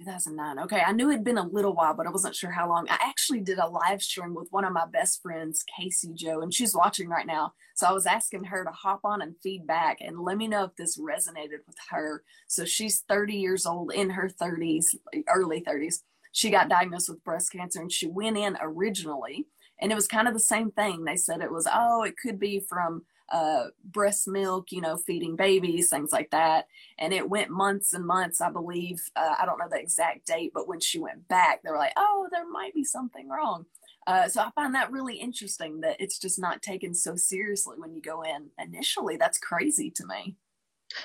2009. 0.00 0.64
Okay, 0.64 0.82
I 0.84 0.92
knew 0.92 1.10
it'd 1.10 1.24
been 1.24 1.38
a 1.38 1.46
little 1.46 1.74
while, 1.74 1.94
but 1.94 2.06
I 2.06 2.10
wasn't 2.10 2.34
sure 2.34 2.50
how 2.50 2.68
long. 2.68 2.86
I 2.88 2.98
actually 3.02 3.40
did 3.40 3.58
a 3.58 3.68
live 3.68 4.02
stream 4.02 4.34
with 4.34 4.48
one 4.50 4.64
of 4.64 4.72
my 4.72 4.86
best 4.86 5.22
friends, 5.22 5.64
Casey 5.76 6.12
Joe, 6.14 6.40
and 6.40 6.52
she's 6.52 6.74
watching 6.74 7.08
right 7.08 7.26
now. 7.26 7.52
So 7.74 7.86
I 7.86 7.92
was 7.92 8.06
asking 8.06 8.44
her 8.44 8.64
to 8.64 8.70
hop 8.70 9.00
on 9.04 9.22
and 9.22 9.34
feedback 9.42 9.98
and 10.00 10.20
let 10.20 10.36
me 10.36 10.48
know 10.48 10.64
if 10.64 10.76
this 10.76 10.98
resonated 10.98 11.60
with 11.66 11.76
her. 11.90 12.22
So 12.48 12.64
she's 12.64 13.00
30 13.08 13.34
years 13.34 13.66
old, 13.66 13.92
in 13.92 14.10
her 14.10 14.28
30s, 14.28 14.86
early 15.28 15.62
30s. 15.62 16.00
She 16.32 16.50
got 16.50 16.68
diagnosed 16.68 17.08
with 17.08 17.24
breast 17.24 17.52
cancer 17.52 17.80
and 17.80 17.92
she 17.92 18.06
went 18.06 18.36
in 18.36 18.56
originally, 18.60 19.46
and 19.80 19.90
it 19.90 19.96
was 19.96 20.06
kind 20.06 20.28
of 20.28 20.34
the 20.34 20.40
same 20.40 20.70
thing. 20.70 21.04
They 21.04 21.16
said 21.16 21.40
it 21.40 21.52
was, 21.52 21.68
oh, 21.72 22.04
it 22.04 22.14
could 22.22 22.38
be 22.38 22.64
from 22.68 23.02
uh, 23.30 23.64
breast 23.84 24.26
milk, 24.28 24.72
you 24.72 24.80
know, 24.80 24.96
feeding 24.96 25.36
babies, 25.36 25.90
things 25.90 26.12
like 26.12 26.30
that. 26.30 26.66
And 26.98 27.12
it 27.12 27.28
went 27.28 27.50
months 27.50 27.92
and 27.92 28.06
months, 28.06 28.40
I 28.40 28.50
believe. 28.50 29.00
Uh, 29.16 29.34
I 29.38 29.46
don't 29.46 29.58
know 29.58 29.68
the 29.70 29.80
exact 29.80 30.26
date, 30.26 30.52
but 30.54 30.68
when 30.68 30.80
she 30.80 30.98
went 30.98 31.28
back, 31.28 31.62
they 31.62 31.70
were 31.70 31.76
like, 31.76 31.92
oh, 31.96 32.28
there 32.30 32.48
might 32.48 32.74
be 32.74 32.84
something 32.84 33.28
wrong. 33.28 33.66
Uh, 34.06 34.28
so 34.28 34.40
I 34.40 34.50
find 34.54 34.74
that 34.74 34.90
really 34.90 35.16
interesting 35.16 35.80
that 35.82 36.00
it's 36.00 36.18
just 36.18 36.38
not 36.38 36.62
taken 36.62 36.94
so 36.94 37.16
seriously 37.16 37.76
when 37.78 37.94
you 37.94 38.00
go 38.00 38.22
in 38.22 38.48
initially. 38.58 39.16
That's 39.16 39.38
crazy 39.38 39.90
to 39.90 40.06
me. 40.06 40.36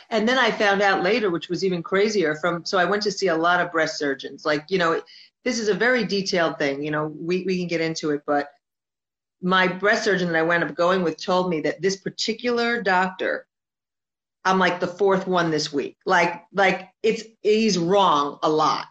And 0.09 0.27
then 0.27 0.39
I 0.39 0.49
found 0.49 0.81
out 0.81 1.03
later, 1.03 1.29
which 1.29 1.49
was 1.49 1.63
even 1.63 1.83
crazier 1.83 2.35
from, 2.35 2.65
so 2.65 2.77
I 2.79 2.85
went 2.85 3.03
to 3.03 3.11
see 3.11 3.27
a 3.27 3.37
lot 3.37 3.59
of 3.59 3.71
breast 3.71 3.99
surgeons. 3.99 4.45
Like, 4.45 4.65
you 4.69 4.79
know, 4.79 5.01
this 5.43 5.59
is 5.59 5.67
a 5.67 5.75
very 5.75 6.03
detailed 6.03 6.57
thing, 6.57 6.83
you 6.83 6.89
know, 6.89 7.13
we, 7.19 7.43
we 7.43 7.59
can 7.59 7.67
get 7.67 7.81
into 7.81 8.09
it, 8.09 8.23
but 8.25 8.49
my 9.45 9.67
breast 9.67 10.03
surgeon 10.03 10.27
that 10.29 10.39
I 10.39 10.41
wound 10.41 10.63
up 10.63 10.73
going 10.73 11.03
with 11.03 11.23
told 11.23 11.51
me 11.51 11.61
that 11.61 11.79
this 11.79 11.97
particular 11.97 12.81
doctor, 12.81 13.45
I'm 14.43 14.57
like 14.57 14.79
the 14.79 14.87
fourth 14.87 15.27
one 15.27 15.51
this 15.51 15.71
week. 15.71 15.97
Like, 16.03 16.43
like 16.51 16.89
it's 17.03 17.23
he's 17.43 17.77
wrong 17.77 18.39
a 18.41 18.49
lot. 18.49 18.87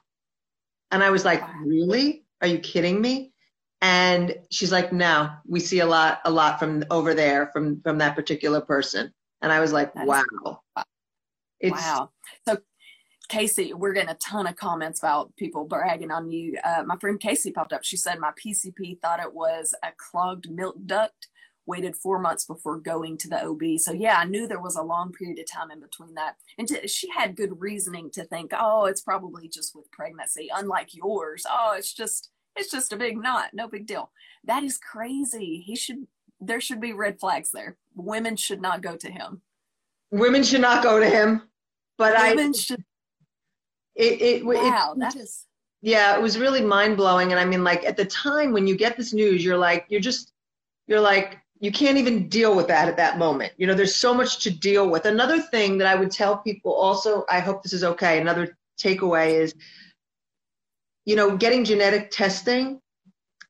And 0.92 1.02
I 1.02 1.10
was 1.10 1.24
like, 1.24 1.42
really? 1.64 2.24
Are 2.40 2.46
you 2.46 2.60
kidding 2.60 3.00
me? 3.00 3.32
And 3.82 4.36
she's 4.52 4.70
like, 4.70 4.92
no, 4.92 5.30
we 5.44 5.58
see 5.58 5.80
a 5.80 5.86
lot, 5.86 6.20
a 6.24 6.30
lot 6.30 6.60
from 6.60 6.84
over 6.88 7.14
there 7.14 7.50
from 7.52 7.80
from 7.80 7.98
that 7.98 8.14
particular 8.14 8.60
person. 8.60 9.12
And 9.42 9.50
I 9.50 9.58
was 9.58 9.72
like, 9.72 9.92
wow. 9.96 10.60
It's, 11.58 11.72
wow. 11.72 12.10
So 12.46 12.58
Casey, 13.28 13.72
we're 13.72 13.92
getting 13.92 14.10
a 14.10 14.14
ton 14.16 14.46
of 14.46 14.56
comments 14.56 15.00
about 15.00 15.34
people 15.36 15.64
bragging 15.64 16.10
on 16.10 16.30
you. 16.30 16.58
Uh, 16.62 16.82
my 16.84 16.96
friend 16.96 17.18
Casey 17.18 17.50
popped 17.50 17.72
up. 17.72 17.84
She 17.84 17.96
said 17.96 18.18
my 18.18 18.32
PCP 18.32 19.00
thought 19.00 19.20
it 19.20 19.32
was 19.32 19.74
a 19.82 19.88
clogged 19.96 20.50
milk 20.50 20.76
duct. 20.86 21.28
Waited 21.66 21.96
four 21.96 22.18
months 22.18 22.44
before 22.44 22.78
going 22.78 23.16
to 23.16 23.28
the 23.28 23.42
OB. 23.42 23.78
So 23.78 23.92
yeah, 23.92 24.18
I 24.18 24.26
knew 24.26 24.46
there 24.46 24.60
was 24.60 24.76
a 24.76 24.82
long 24.82 25.12
period 25.12 25.38
of 25.38 25.50
time 25.50 25.70
in 25.70 25.80
between 25.80 26.12
that, 26.12 26.34
and 26.58 26.68
to, 26.68 26.86
she 26.86 27.08
had 27.08 27.36
good 27.36 27.58
reasoning 27.58 28.10
to 28.10 28.24
think, 28.24 28.52
oh, 28.54 28.84
it's 28.84 29.00
probably 29.00 29.48
just 29.48 29.74
with 29.74 29.90
pregnancy. 29.90 30.50
Unlike 30.54 30.94
yours, 30.94 31.46
oh, 31.50 31.74
it's 31.74 31.94
just 31.94 32.28
it's 32.54 32.70
just 32.70 32.92
a 32.92 32.98
big 32.98 33.16
knot, 33.16 33.50
no 33.54 33.66
big 33.66 33.86
deal. 33.86 34.10
That 34.44 34.62
is 34.62 34.76
crazy. 34.76 35.64
He 35.64 35.74
should 35.74 36.06
there 36.38 36.60
should 36.60 36.82
be 36.82 36.92
red 36.92 37.18
flags 37.18 37.50
there. 37.50 37.78
Women 37.94 38.36
should 38.36 38.60
not 38.60 38.82
go 38.82 38.96
to 38.96 39.10
him. 39.10 39.40
Women 40.10 40.42
should 40.42 40.60
not 40.60 40.82
go 40.82 41.00
to 41.00 41.08
him. 41.08 41.48
But 41.96 42.14
Women 42.18 42.50
I 42.54 42.58
should 42.58 42.84
it, 43.94 44.22
it, 44.22 44.46
wow, 44.46 44.92
it, 44.92 45.00
that 45.00 45.16
is. 45.16 45.46
Yeah, 45.82 46.16
it 46.16 46.22
was 46.22 46.38
really 46.38 46.62
mind 46.62 46.96
blowing. 46.96 47.30
And 47.30 47.38
I 47.38 47.44
mean, 47.44 47.62
like 47.62 47.84
at 47.84 47.96
the 47.96 48.06
time 48.06 48.52
when 48.52 48.66
you 48.66 48.76
get 48.76 48.96
this 48.96 49.12
news, 49.12 49.44
you're 49.44 49.58
like, 49.58 49.86
you're 49.88 50.00
just, 50.00 50.32
you're 50.86 51.00
like, 51.00 51.38
you 51.60 51.70
can't 51.70 51.98
even 51.98 52.28
deal 52.28 52.56
with 52.56 52.68
that 52.68 52.88
at 52.88 52.96
that 52.96 53.18
moment. 53.18 53.52
You 53.56 53.66
know, 53.66 53.74
there's 53.74 53.94
so 53.94 54.12
much 54.12 54.42
to 54.44 54.50
deal 54.50 54.88
with. 54.88 55.04
Another 55.04 55.40
thing 55.40 55.78
that 55.78 55.86
I 55.86 55.94
would 55.94 56.10
tell 56.10 56.38
people 56.38 56.72
also, 56.72 57.24
I 57.28 57.40
hope 57.40 57.62
this 57.62 57.72
is 57.72 57.84
okay. 57.84 58.20
Another 58.20 58.56
takeaway 58.78 59.34
is, 59.34 59.54
you 61.04 61.16
know, 61.16 61.36
getting 61.36 61.64
genetic 61.64 62.10
testing 62.10 62.80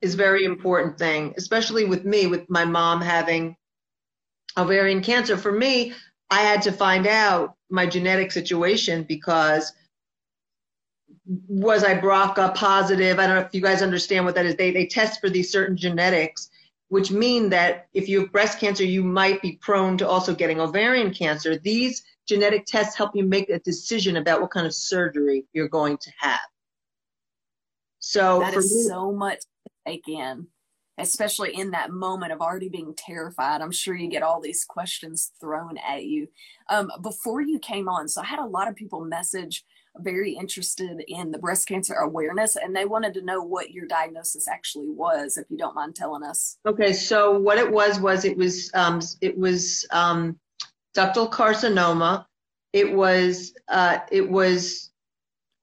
is 0.01 0.15
very 0.15 0.45
important 0.45 0.99
thing, 0.99 1.35
especially 1.37 1.85
with 1.85 2.05
me, 2.05 2.27
with 2.27 2.49
my 2.51 2.65
mom 2.65 3.01
having 3.01 3.57
ovarian 4.57 5.03
cancer. 5.03 5.37
For 5.37 5.53
me, 5.53 5.93
I 6.31 6.41
had 6.41 6.63
to 6.63 6.73
find 6.73 7.07
out 7.07 7.55
my 7.71 7.87
genetic 7.87 8.33
situation 8.33 9.05
because 9.05 9.73
was 11.27 11.85
I 11.85 11.99
BRCA 11.99 12.55
positive? 12.55 13.19
I 13.19 13.27
don't 13.27 13.37
know 13.37 13.43
if 13.43 13.55
you 13.55 13.61
guys 13.61 13.83
understand 13.83 14.25
what 14.25 14.35
that 14.35 14.47
is. 14.47 14.57
They 14.57 14.71
they 14.71 14.87
test 14.87 15.21
for 15.21 15.31
these 15.31 15.51
certain 15.51 15.77
genetics, 15.77 16.51
which 16.89 17.11
mean 17.11 17.51
that 17.51 17.89
if 17.95 18.09
you 18.09 18.21
have 18.21 18.33
breast 18.33 18.59
cancer, 18.59 18.85
you 18.85 19.03
might 19.03 19.43
be 19.43 19.59
prone 19.61 19.99
to 19.99 20.09
also 20.09 20.35
getting 20.35 20.61
ovarian 20.61 21.13
cancer. 21.13 21.57
These 21.59 22.05
genetic 22.27 22.67
tests 22.67 22.97
help 22.97 23.15
you 23.15 23.25
make 23.25 23.51
a 23.51 23.59
decision 23.61 24.17
about 24.17 24.41
what 24.41 24.51
kind 24.51 24.67
of 24.67 24.75
surgery 24.75 25.45
you're 25.53 25.69
going 25.69 25.99
to 25.99 26.11
have. 26.19 26.41
So 27.99 28.41
that 28.41 28.55
is 28.55 28.75
me, 28.75 28.83
so 28.83 29.13
much 29.13 29.41
to 29.41 29.73
take 29.87 30.09
in, 30.09 30.47
especially 30.99 31.55
in 31.55 31.71
that 31.71 31.91
moment 31.91 32.33
of 32.33 32.41
already 32.41 32.69
being 32.69 32.95
terrified. 32.97 33.61
I'm 33.61 33.73
sure 33.73 33.95
you 33.95 34.09
get 34.09 34.23
all 34.23 34.41
these 34.41 34.65
questions 34.65 35.33
thrown 35.41 35.79
at 35.79 36.05
you. 36.05 36.29
Um, 36.69 36.91
before 37.03 37.41
you 37.41 37.59
came 37.59 37.89
on, 37.89 38.09
so 38.09 38.21
I 38.21 38.27
had 38.27 38.39
a 38.39 38.47
lot 38.47 38.69
of 38.69 38.77
people 38.77 39.05
message 39.05 39.65
very 39.99 40.33
interested 40.33 41.03
in 41.07 41.31
the 41.31 41.39
breast 41.39 41.69
cancer 41.69 41.95
awareness 41.95 42.57
and 42.57 42.75
they 42.75 42.85
wanted 42.85 43.15
to 43.15 43.23
know 43.23 43.41
what 43.41 43.71
your 43.71 43.87
diagnosis 43.87 44.49
actually 44.49 44.91
was 44.91 45.37
if 45.37 45.47
you 45.51 45.57
don't 45.57 45.75
mind 45.75 45.95
telling 45.95 46.23
us. 46.23 46.59
Okay 46.67 46.93
so 46.93 47.39
what 47.39 47.59
it 47.59 47.71
was 47.71 48.01
was 48.01 48.25
it 48.25 48.37
was 48.37 48.71
um, 48.75 49.01
it 49.21 49.37
was 49.39 49.87
um, 49.91 50.39
ductal 50.97 51.31
carcinoma. 51.31 52.27
It 52.73 52.93
was 52.93 53.55
uh, 53.69 53.99
it 54.11 54.29
was 54.29 54.91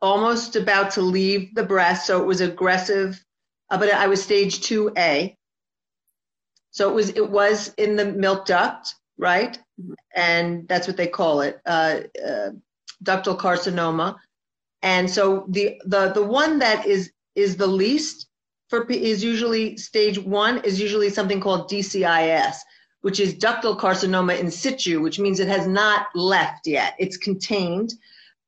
almost 0.01 0.55
about 0.55 0.91
to 0.91 1.01
leave 1.01 1.53
the 1.53 1.63
breast 1.63 2.07
so 2.07 2.19
it 2.19 2.25
was 2.25 2.41
aggressive 2.41 3.23
uh, 3.69 3.77
but 3.77 3.93
i 3.93 4.07
was 4.07 4.21
stage 4.21 4.59
2a 4.61 5.35
so 6.71 6.89
it 6.89 6.95
was 6.95 7.09
it 7.09 7.29
was 7.29 7.73
in 7.77 7.95
the 7.95 8.05
milk 8.05 8.45
duct 8.45 8.95
right? 9.17 9.59
Mm-hmm. 9.79 9.93
and 10.15 10.67
that's 10.67 10.87
what 10.87 10.97
they 10.97 11.07
call 11.07 11.41
it 11.41 11.61
uh, 11.65 11.99
uh 12.25 12.49
ductal 13.03 13.37
carcinoma. 13.37 14.15
And 14.81 15.09
so 15.09 15.45
the, 15.49 15.79
the, 15.85 16.11
the 16.13 16.23
one 16.23 16.59
that 16.59 16.85
is, 16.85 17.11
is 17.35 17.57
the 17.57 17.67
least 17.67 18.27
for, 18.69 18.89
is 18.89 19.23
usually 19.23 19.77
stage 19.77 20.17
one 20.17 20.59
is 20.63 20.79
usually 20.79 21.09
something 21.09 21.41
called 21.41 21.69
DCIS, 21.69 22.55
which 23.01 23.19
is 23.19 23.35
ductal 23.35 23.77
carcinoma 23.77 24.39
in 24.39 24.49
situ, 24.49 25.01
which 25.01 25.19
means 25.19 25.39
it 25.39 25.47
has 25.47 25.67
not 25.67 26.07
left 26.15 26.65
yet. 26.65 26.95
It's 26.97 27.17
contained. 27.17 27.93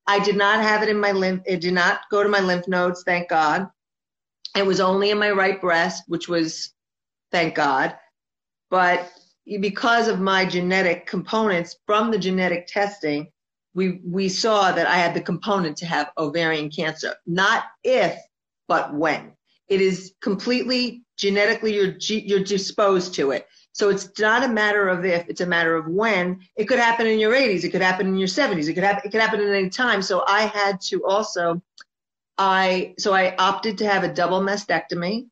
I 0.08 0.20
did 0.20 0.38
not 0.38 0.62
have 0.62 0.82
it 0.82 0.90
in 0.90 1.00
my 1.00 1.12
lymph. 1.12 1.44
It 1.46 1.62
did 1.62 1.74
not 1.74 2.02
go 2.10 2.24
to 2.24 2.30
my 2.30 2.40
lymph 2.40 2.68
nodes, 2.68 3.04
thank 3.04 3.30
God. 3.30 3.70
It 4.56 4.66
was 4.66 4.80
only 4.80 5.10
in 5.12 5.20
my 5.20 5.32
right 5.32 5.60
breast, 5.60 6.04
which 6.08 6.28
was, 6.28 6.74
thank 7.32 7.56
God. 7.56 7.98
But 8.70 9.12
because 9.60 10.08
of 10.08 10.20
my 10.20 10.46
genetic 10.46 11.06
components 11.06 11.78
from 11.86 12.12
the 12.12 12.18
genetic 12.18 12.68
testing, 12.68 13.32
we, 13.74 14.02
we 14.06 14.30
saw 14.30 14.72
that 14.72 14.88
I 14.88 14.98
had 14.98 15.14
the 15.14 15.22
component 15.22 15.78
to 15.78 15.86
have 15.86 16.12
ovarian 16.18 16.70
cancer. 16.70 17.16
Not 17.26 17.66
if, 17.84 18.18
but 18.68 18.94
when. 18.94 19.34
It 19.68 19.82
is 19.82 20.14
completely 20.22 21.04
genetically, 21.18 21.74
you're, 21.74 21.96
you're 22.00 22.44
disposed 22.44 23.14
to 23.16 23.32
it. 23.32 23.48
So 23.72 23.90
it's 23.90 24.10
not 24.20 24.44
a 24.44 24.48
matter 24.48 24.88
of 24.88 25.04
if, 25.04 25.28
it's 25.28 25.42
a 25.42 25.48
matter 25.48 25.76
of 25.76 25.88
when. 25.88 26.40
It 26.56 26.66
could 26.66 26.78
happen 26.78 27.08
in 27.08 27.18
your 27.18 27.34
80s, 27.34 27.64
it 27.64 27.70
could 27.70 27.82
happen 27.82 28.08
in 28.08 28.18
your 28.18 28.28
70s, 28.28 28.68
it 28.68 28.74
could 28.74 28.84
happen, 28.84 29.02
it 29.06 29.12
could 29.12 29.22
happen 29.22 29.42
at 29.42 29.48
any 29.48 29.70
time. 29.70 30.02
So 30.02 30.24
I 30.28 30.42
had 30.42 30.80
to 30.82 31.04
also, 31.06 31.62
I, 32.38 32.94
so 33.00 33.14
I 33.14 33.36
opted 33.38 33.80
to 33.80 33.88
have 33.88 34.04
a 34.04 34.14
double 34.14 34.42
mastectomy 34.42 35.28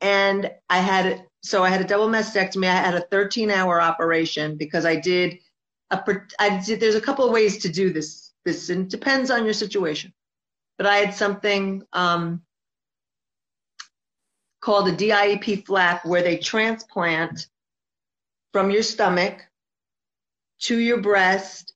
and 0.00 0.50
I 0.70 0.78
had, 0.78 1.26
so 1.42 1.62
I 1.62 1.68
had 1.68 1.80
a 1.80 1.84
double 1.84 2.08
mastectomy. 2.08 2.66
I 2.66 2.74
had 2.74 2.94
a 2.94 3.06
13 3.10 3.50
hour 3.50 3.80
operation 3.80 4.56
because 4.56 4.84
I 4.84 4.96
did 4.96 5.38
a, 5.90 6.02
I 6.38 6.62
there's 6.78 6.94
a 6.94 7.00
couple 7.00 7.24
of 7.24 7.32
ways 7.32 7.58
to 7.58 7.68
do 7.68 7.92
this. 7.92 8.32
This 8.44 8.70
and 8.70 8.84
it 8.84 8.90
depends 8.90 9.30
on 9.30 9.44
your 9.44 9.54
situation. 9.54 10.12
But 10.76 10.86
I 10.86 10.96
had 10.96 11.14
something 11.14 11.82
um, 11.92 12.42
called 14.60 14.88
a 14.88 14.92
DIEP 14.92 15.66
flap 15.66 16.04
where 16.04 16.22
they 16.22 16.38
transplant 16.38 17.48
from 18.52 18.70
your 18.70 18.82
stomach 18.82 19.44
to 20.60 20.78
your 20.78 21.00
breast 21.00 21.74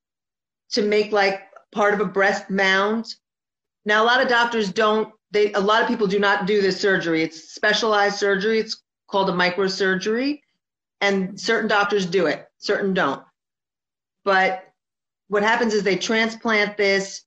to 0.73 0.83
make 0.83 1.13
like 1.13 1.43
part 1.73 1.95
of 1.95 2.01
a 2.01 2.05
breast 2.05 2.51
mound. 2.51 3.15
Now, 3.85 4.03
a 4.03 4.07
lot 4.07 4.23
of 4.23 4.29
doctors 4.29 4.73
don't, 4.73 5.13
they, 5.31 5.53
a 5.53 5.61
lot 5.61 5.83
of 5.83 5.89
people 5.89 6.07
do 6.07 6.19
not 6.19 6.47
do 6.47 6.61
this 6.61 6.81
surgery. 6.81 7.23
It's 7.23 7.53
specialized 7.53 8.17
surgery. 8.17 8.59
It's 8.59 8.83
called 9.09 9.31
a 9.31 9.33
microsurgery. 9.33 10.41
And 11.01 11.39
certain 11.41 11.69
doctors 11.69 12.07
do 12.07 12.27
it, 12.27 12.47
certain 12.59 12.95
don't. 12.95 13.23
But 14.25 14.73
what 15.29 15.43
happens 15.43 15.75
is 15.75 15.83
they 15.83 15.97
transplant 15.97 16.77
this. 16.77 17.25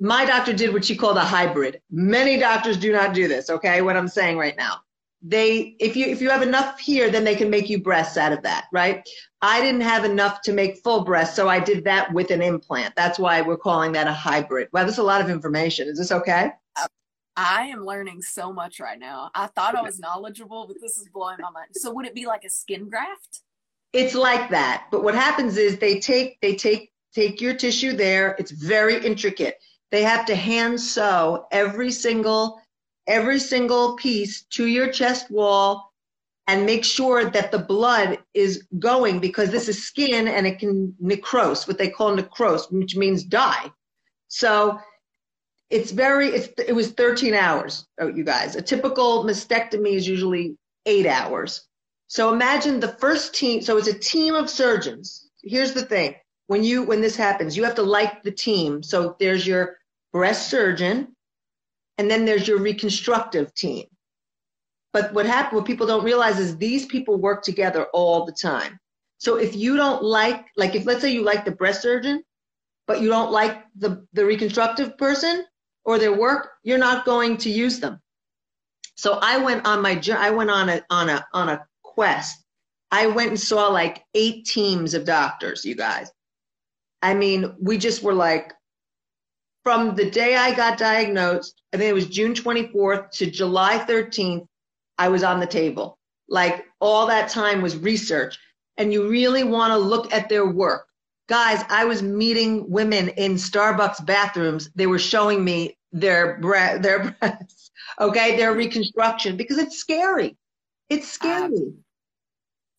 My 0.00 0.24
doctor 0.24 0.52
did 0.52 0.72
what 0.72 0.84
she 0.84 0.96
called 0.96 1.16
a 1.16 1.20
hybrid. 1.24 1.80
Many 1.90 2.38
doctors 2.38 2.76
do 2.76 2.92
not 2.92 3.14
do 3.14 3.26
this, 3.28 3.50
okay? 3.50 3.82
What 3.82 3.96
I'm 3.96 4.08
saying 4.08 4.38
right 4.38 4.56
now. 4.56 4.80
they 5.20 5.74
if 5.80 5.96
you 5.96 6.06
if 6.06 6.20
you 6.22 6.30
have 6.30 6.42
enough 6.42 6.78
here 6.78 7.10
then 7.10 7.24
they 7.24 7.34
can 7.34 7.50
make 7.50 7.68
you 7.68 7.82
breasts 7.82 8.16
out 8.16 8.32
of 8.32 8.40
that 8.42 8.66
right? 8.72 9.02
I 9.42 9.60
didn't 9.60 9.80
have 9.80 10.04
enough 10.04 10.42
to 10.42 10.52
make 10.52 10.78
full 10.84 11.02
breasts 11.04 11.34
so 11.34 11.48
i 11.48 11.58
did 11.58 11.84
that 11.84 12.12
with 12.12 12.30
an 12.30 12.42
implant. 12.42 12.94
That's 12.96 13.18
why 13.18 13.40
we're 13.42 13.56
calling 13.56 13.92
that 13.92 14.06
a 14.06 14.12
hybrid. 14.12 14.68
Wow 14.72 14.84
there's 14.84 14.98
a 14.98 15.02
lot 15.02 15.20
of 15.20 15.28
information. 15.28 15.88
Is 15.88 15.98
this 15.98 16.12
okay? 16.12 16.52
I 17.36 17.62
am 17.64 17.84
learning 17.84 18.22
so 18.22 18.52
much 18.52 18.80
right 18.80 18.98
now. 18.98 19.30
I 19.34 19.46
thought 19.48 19.74
i 19.74 19.82
was 19.82 19.98
knowledgeable 19.98 20.68
but 20.68 20.76
this 20.80 20.98
is 20.98 21.08
blowing 21.08 21.38
my 21.40 21.50
mind. 21.50 21.70
So 21.72 21.92
would 21.92 22.06
it 22.06 22.14
be 22.14 22.26
like 22.26 22.44
a 22.44 22.50
skin 22.50 22.88
graft 22.88 23.42
it's 23.92 24.14
like 24.14 24.50
that 24.50 24.86
but 24.90 25.02
what 25.02 25.14
happens 25.14 25.56
is 25.56 25.78
they 25.78 25.98
take 25.98 26.40
they 26.40 26.54
take 26.54 26.90
take 27.14 27.40
your 27.40 27.54
tissue 27.54 27.92
there 27.92 28.36
it's 28.38 28.50
very 28.50 29.04
intricate 29.04 29.56
they 29.90 30.02
have 30.02 30.26
to 30.26 30.34
hand 30.34 30.80
sew 30.80 31.46
every 31.50 31.90
single 31.90 32.60
every 33.06 33.38
single 33.38 33.96
piece 33.96 34.42
to 34.44 34.66
your 34.66 34.90
chest 34.92 35.30
wall 35.30 35.88
and 36.48 36.64
make 36.64 36.82
sure 36.82 37.28
that 37.28 37.52
the 37.52 37.58
blood 37.58 38.18
is 38.32 38.64
going 38.78 39.20
because 39.20 39.50
this 39.50 39.68
is 39.68 39.84
skin 39.84 40.26
and 40.26 40.46
it 40.46 40.58
can 40.58 40.94
necrose, 41.00 41.68
what 41.68 41.76
they 41.76 41.90
call 41.90 42.16
necrose, 42.16 42.72
which 42.72 42.96
means 42.96 43.22
die. 43.22 43.70
So 44.28 44.78
it's 45.68 45.90
very, 45.90 46.28
it's, 46.28 46.48
it 46.66 46.74
was 46.74 46.92
13 46.92 47.34
hours, 47.34 47.86
oh, 48.00 48.08
you 48.08 48.24
guys. 48.24 48.56
A 48.56 48.62
typical 48.62 49.24
mastectomy 49.24 49.92
is 49.92 50.08
usually 50.08 50.56
eight 50.86 51.06
hours. 51.06 51.67
So 52.08 52.32
imagine 52.32 52.80
the 52.80 52.88
first 52.88 53.34
team, 53.34 53.60
so 53.60 53.76
it's 53.76 53.88
a 53.88 53.98
team 53.98 54.34
of 54.34 54.48
surgeons. 54.50 55.28
Here's 55.42 55.72
the 55.72 55.84
thing. 55.84 56.14
When 56.46 56.64
you, 56.64 56.82
when 56.82 57.02
this 57.02 57.16
happens, 57.16 57.56
you 57.56 57.64
have 57.64 57.74
to 57.74 57.82
like 57.82 58.22
the 58.22 58.30
team. 58.30 58.82
So 58.82 59.14
there's 59.20 59.46
your 59.46 59.76
breast 60.10 60.48
surgeon, 60.48 61.14
and 61.98 62.10
then 62.10 62.24
there's 62.24 62.48
your 62.48 62.58
reconstructive 62.58 63.54
team. 63.54 63.86
But 64.94 65.12
what 65.12 65.26
happened, 65.26 65.58
what 65.58 65.66
people 65.66 65.86
don't 65.86 66.02
realize 66.04 66.38
is 66.38 66.56
these 66.56 66.86
people 66.86 67.18
work 67.18 67.42
together 67.42 67.84
all 67.92 68.24
the 68.24 68.32
time. 68.32 68.80
So 69.18 69.36
if 69.36 69.54
you 69.54 69.76
don't 69.76 70.02
like, 70.02 70.46
like 70.56 70.74
if 70.74 70.86
let's 70.86 71.02
say 71.02 71.12
you 71.12 71.22
like 71.22 71.44
the 71.44 71.50
breast 71.50 71.82
surgeon, 71.82 72.24
but 72.86 73.02
you 73.02 73.08
don't 73.10 73.30
like 73.30 73.64
the, 73.76 74.06
the 74.14 74.24
reconstructive 74.24 74.96
person 74.96 75.44
or 75.84 75.98
their 75.98 76.14
work, 76.14 76.52
you're 76.62 76.78
not 76.78 77.04
going 77.04 77.36
to 77.38 77.50
use 77.50 77.80
them. 77.80 78.00
So 78.96 79.18
I 79.20 79.36
went 79.36 79.66
on 79.66 79.82
my, 79.82 80.00
I 80.16 80.30
went 80.30 80.50
on 80.50 80.70
a, 80.70 80.82
on 80.88 81.10
a, 81.10 81.26
on 81.34 81.50
a 81.50 81.67
I 82.90 83.06
went 83.06 83.30
and 83.30 83.40
saw 83.40 83.68
like 83.68 84.04
eight 84.14 84.46
teams 84.46 84.94
of 84.94 85.04
doctors, 85.04 85.64
you 85.64 85.74
guys. 85.74 86.10
I 87.02 87.14
mean, 87.14 87.54
we 87.60 87.78
just 87.78 88.02
were 88.02 88.14
like, 88.14 88.52
from 89.62 89.94
the 89.94 90.10
day 90.10 90.36
I 90.36 90.54
got 90.54 90.78
diagnosed, 90.78 91.60
I 91.72 91.76
think 91.76 91.90
it 91.90 91.94
was 91.94 92.06
June 92.06 92.32
24th 92.32 93.10
to 93.12 93.30
July 93.30 93.78
13th, 93.78 94.46
I 94.96 95.08
was 95.08 95.22
on 95.22 95.40
the 95.40 95.46
table. 95.46 95.98
Like 96.28 96.64
all 96.80 97.06
that 97.06 97.28
time 97.28 97.62
was 97.62 97.76
research. 97.76 98.38
And 98.76 98.92
you 98.92 99.08
really 99.08 99.44
want 99.44 99.72
to 99.72 99.78
look 99.78 100.12
at 100.12 100.28
their 100.28 100.46
work. 100.46 100.86
Guys, 101.28 101.62
I 101.68 101.84
was 101.84 102.02
meeting 102.02 102.70
women 102.70 103.08
in 103.10 103.34
Starbucks 103.34 104.06
bathrooms. 104.06 104.70
They 104.74 104.86
were 104.86 104.98
showing 104.98 105.44
me 105.44 105.76
their 105.92 106.38
bre- 106.40 106.78
their 106.78 107.14
breasts, 107.20 107.70
okay, 108.00 108.36
their 108.36 108.54
reconstruction 108.54 109.36
because 109.36 109.58
it's 109.58 109.76
scary. 109.76 110.36
It's 110.88 111.08
scary. 111.08 111.74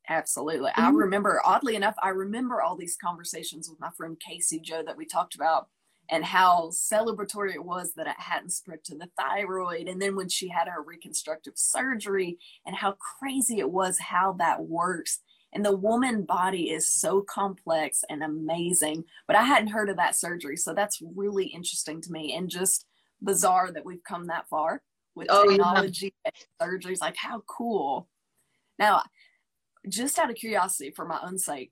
Absolutely. 0.10 0.72
Mm-hmm. 0.72 0.82
I 0.82 0.90
remember, 0.90 1.42
oddly 1.46 1.76
enough, 1.76 1.96
I 2.02 2.10
remember 2.10 2.62
all 2.62 2.76
these 2.76 2.98
conversations 3.02 3.70
with 3.70 3.80
my 3.80 3.92
friend 3.96 4.20
Casey 4.20 4.60
Joe 4.60 4.84
that 4.86 4.98
we 4.98 5.06
talked 5.06 5.36
about 5.36 5.68
and 6.10 6.26
how 6.26 6.72
celebratory 6.72 7.54
it 7.54 7.64
was 7.64 7.94
that 7.94 8.08
it 8.08 8.16
hadn't 8.18 8.50
spread 8.50 8.84
to 8.86 8.98
the 8.98 9.10
thyroid. 9.16 9.88
And 9.88 10.02
then 10.02 10.16
when 10.16 10.28
she 10.28 10.48
had 10.50 10.68
her 10.68 10.82
reconstructive 10.82 11.54
surgery, 11.56 12.40
and 12.66 12.76
how 12.76 12.94
crazy 13.20 13.60
it 13.60 13.70
was 13.70 14.00
how 14.00 14.34
that 14.40 14.64
works. 14.64 15.20
And 15.54 15.64
the 15.64 15.76
woman 15.76 16.24
body 16.24 16.72
is 16.72 16.90
so 16.90 17.22
complex 17.22 18.04
and 18.10 18.24
amazing. 18.24 19.04
But 19.28 19.36
I 19.36 19.44
hadn't 19.44 19.70
heard 19.70 19.90
of 19.90 19.98
that 19.98 20.16
surgery. 20.16 20.58
So 20.58 20.74
that's 20.74 21.02
really 21.16 21.46
interesting 21.46 22.02
to 22.02 22.12
me 22.12 22.36
and 22.36 22.50
just 22.50 22.86
bizarre 23.22 23.72
that 23.72 23.86
we've 23.86 24.04
come 24.04 24.26
that 24.28 24.50
far 24.50 24.82
with 25.14 25.28
oh, 25.30 25.48
technology 25.48 26.14
yeah. 26.26 26.32
and 26.32 26.82
surgeries. 26.82 27.02
Like, 27.02 27.18
how 27.18 27.44
cool. 27.48 28.08
Now, 28.80 29.04
just 29.88 30.20
out 30.20 30.30
of 30.30 30.36
curiosity 30.36 30.92
for 30.92 31.06
my 31.06 31.20
own 31.24 31.38
sake, 31.38 31.72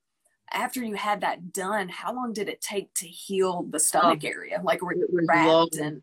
after 0.51 0.83
you 0.83 0.95
had 0.95 1.21
that 1.21 1.51
done, 1.51 1.89
how 1.89 2.13
long 2.13 2.33
did 2.33 2.47
it 2.47 2.61
take 2.61 2.93
to 2.95 3.07
heal 3.07 3.63
the 3.63 3.79
stomach 3.79 4.21
oh, 4.23 4.27
area? 4.27 4.61
Like 4.63 4.81
were 4.81 4.95
you 4.95 5.07
wrapped 5.11 5.47
long. 5.47 5.69
and 5.81 6.01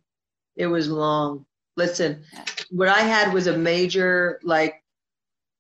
it 0.57 0.67
was 0.67 0.89
long. 0.89 1.47
Listen, 1.77 2.23
yeah. 2.33 2.45
what 2.71 2.89
I 2.89 3.01
had 3.01 3.33
was 3.33 3.47
a 3.47 3.57
major 3.57 4.39
like 4.43 4.83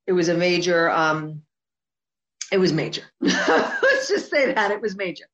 it 0.06 0.12
was 0.12 0.28
a 0.28 0.34
major 0.34 0.90
um 0.90 1.42
it 2.52 2.58
was 2.58 2.72
major. 2.72 3.02
Let's 3.20 4.08
just 4.08 4.30
say 4.30 4.52
that 4.52 4.70
it 4.70 4.80
was 4.80 4.96
major. 4.96 5.24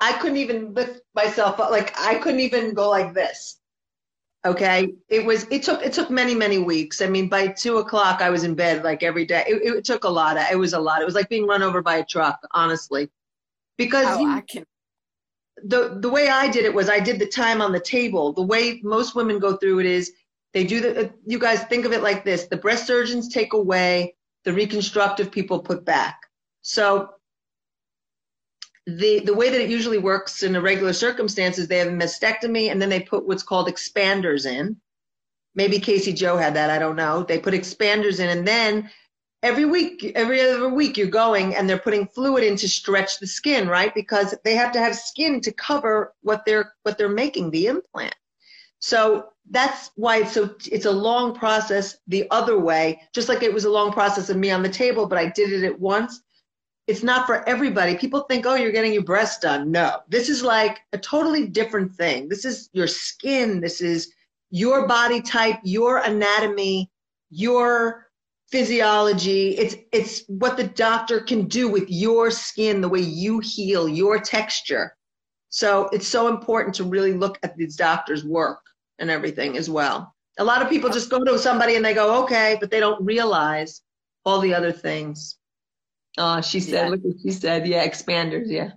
I 0.00 0.12
couldn't 0.12 0.36
even 0.36 0.74
lift 0.74 1.00
myself 1.14 1.60
up 1.60 1.70
like 1.70 1.98
I 1.98 2.16
couldn't 2.16 2.40
even 2.40 2.74
go 2.74 2.90
like 2.90 3.14
this. 3.14 3.60
Okay. 4.48 4.94
It 5.08 5.24
was, 5.24 5.46
it 5.50 5.62
took, 5.62 5.82
it 5.82 5.92
took 5.92 6.10
many, 6.10 6.34
many 6.34 6.58
weeks. 6.58 7.00
I 7.02 7.06
mean, 7.06 7.28
by 7.28 7.48
two 7.48 7.78
o'clock, 7.78 8.22
I 8.22 8.30
was 8.30 8.44
in 8.44 8.54
bed 8.54 8.82
like 8.82 9.02
every 9.02 9.26
day. 9.26 9.44
It, 9.46 9.76
it 9.78 9.84
took 9.84 10.04
a 10.04 10.08
lot. 10.08 10.36
Of, 10.36 10.44
It 10.50 10.58
was 10.58 10.72
a 10.72 10.80
lot. 10.80 11.02
It 11.02 11.04
was 11.04 11.14
like 11.14 11.28
being 11.28 11.46
run 11.46 11.62
over 11.62 11.82
by 11.82 11.96
a 11.96 12.04
truck, 12.04 12.38
honestly, 12.52 13.10
because 13.76 14.06
oh, 14.08 14.20
you, 14.20 14.30
I 14.30 14.40
can. 14.40 14.64
the, 15.64 15.98
the 16.00 16.08
way 16.08 16.28
I 16.28 16.48
did 16.48 16.64
it 16.64 16.72
was 16.72 16.88
I 16.88 17.00
did 17.00 17.18
the 17.18 17.26
time 17.26 17.60
on 17.60 17.72
the 17.72 17.80
table. 17.80 18.32
The 18.32 18.42
way 18.42 18.80
most 18.82 19.14
women 19.14 19.38
go 19.38 19.56
through 19.56 19.80
it 19.80 19.86
is 19.86 20.12
they 20.54 20.64
do 20.64 20.80
the, 20.80 21.06
uh, 21.06 21.08
you 21.26 21.38
guys 21.38 21.62
think 21.64 21.84
of 21.84 21.92
it 21.92 22.02
like 22.02 22.24
this. 22.24 22.46
The 22.46 22.56
breast 22.56 22.86
surgeons 22.86 23.28
take 23.28 23.52
away, 23.52 24.14
the 24.44 24.52
reconstructive 24.52 25.30
people 25.30 25.60
put 25.60 25.84
back. 25.84 26.16
So 26.62 27.10
the 28.88 29.20
the 29.20 29.34
way 29.34 29.50
that 29.50 29.60
it 29.60 29.68
usually 29.68 29.98
works 29.98 30.42
in 30.42 30.56
a 30.56 30.60
regular 30.62 30.94
circumstances, 30.94 31.68
they 31.68 31.76
have 31.76 31.88
a 31.88 31.90
mastectomy 31.90 32.70
and 32.70 32.80
then 32.80 32.88
they 32.88 33.00
put 33.00 33.26
what's 33.26 33.42
called 33.42 33.68
expanders 33.68 34.46
in. 34.46 34.76
Maybe 35.54 35.78
Casey 35.78 36.12
Joe 36.14 36.38
had 36.38 36.54
that, 36.54 36.70
I 36.70 36.78
don't 36.78 36.96
know. 36.96 37.22
They 37.22 37.38
put 37.38 37.52
expanders 37.52 38.18
in 38.18 38.30
and 38.30 38.48
then 38.48 38.90
every 39.42 39.66
week, 39.66 40.12
every 40.14 40.40
other 40.40 40.70
week 40.70 40.96
you're 40.96 41.08
going 41.08 41.54
and 41.54 41.68
they're 41.68 41.78
putting 41.78 42.06
fluid 42.06 42.44
in 42.44 42.56
to 42.56 42.68
stretch 42.68 43.18
the 43.18 43.26
skin, 43.26 43.68
right? 43.68 43.94
Because 43.94 44.34
they 44.42 44.54
have 44.54 44.72
to 44.72 44.80
have 44.80 44.96
skin 44.96 45.42
to 45.42 45.52
cover 45.52 46.14
what 46.22 46.46
they're 46.46 46.72
what 46.84 46.96
they're 46.96 47.10
making, 47.10 47.50
the 47.50 47.66
implant. 47.66 48.14
So 48.78 49.32
that's 49.50 49.90
why 49.96 50.18
it's 50.22 50.32
so 50.32 50.54
it's 50.72 50.86
a 50.86 50.90
long 50.90 51.34
process 51.34 51.98
the 52.06 52.26
other 52.30 52.58
way, 52.58 53.02
just 53.12 53.28
like 53.28 53.42
it 53.42 53.52
was 53.52 53.66
a 53.66 53.70
long 53.70 53.92
process 53.92 54.30
of 54.30 54.38
me 54.38 54.50
on 54.50 54.62
the 54.62 54.68
table, 54.70 55.04
but 55.06 55.18
I 55.18 55.26
did 55.28 55.52
it 55.52 55.64
at 55.64 55.78
once 55.78 56.22
it's 56.88 57.02
not 57.02 57.26
for 57.26 57.46
everybody. 57.46 57.96
People 57.96 58.22
think, 58.22 58.46
oh, 58.46 58.54
you're 58.54 58.72
getting 58.72 58.94
your 58.94 59.04
breast 59.04 59.42
done. 59.42 59.70
No, 59.70 60.00
this 60.08 60.30
is 60.30 60.42
like 60.42 60.80
a 60.94 60.98
totally 60.98 61.46
different 61.46 61.94
thing. 61.94 62.28
This 62.28 62.46
is 62.46 62.70
your 62.72 62.86
skin. 62.86 63.60
This 63.60 63.82
is 63.82 64.12
your 64.50 64.88
body 64.88 65.20
type, 65.20 65.60
your 65.62 65.98
anatomy, 65.98 66.90
your 67.28 68.08
physiology. 68.50 69.50
It's 69.58 69.76
it's 69.92 70.24
what 70.28 70.56
the 70.56 70.64
doctor 70.64 71.20
can 71.20 71.46
do 71.46 71.68
with 71.68 71.90
your 71.90 72.30
skin, 72.30 72.80
the 72.80 72.88
way 72.88 73.00
you 73.00 73.40
heal, 73.40 73.86
your 73.86 74.18
texture. 74.18 74.96
So 75.50 75.90
it's 75.92 76.08
so 76.08 76.28
important 76.28 76.74
to 76.76 76.84
really 76.84 77.12
look 77.12 77.38
at 77.42 77.54
these 77.56 77.76
doctors' 77.76 78.24
work 78.24 78.60
and 78.98 79.10
everything 79.10 79.58
as 79.58 79.68
well. 79.68 80.14
A 80.38 80.44
lot 80.44 80.62
of 80.62 80.70
people 80.70 80.88
just 80.88 81.10
go 81.10 81.22
to 81.22 81.38
somebody 81.38 81.76
and 81.76 81.84
they 81.84 81.94
go, 81.94 82.22
okay, 82.22 82.56
but 82.60 82.70
they 82.70 82.80
don't 82.80 83.04
realize 83.04 83.82
all 84.24 84.40
the 84.40 84.54
other 84.54 84.72
things. 84.72 85.37
Oh, 86.18 86.40
she 86.40 86.60
said, 86.60 86.84
yeah. 86.84 86.88
look 86.88 87.00
what 87.02 87.16
she 87.22 87.30
said. 87.30 87.66
Yeah, 87.66 87.86
expanders. 87.86 88.48
Yeah. 88.48 88.72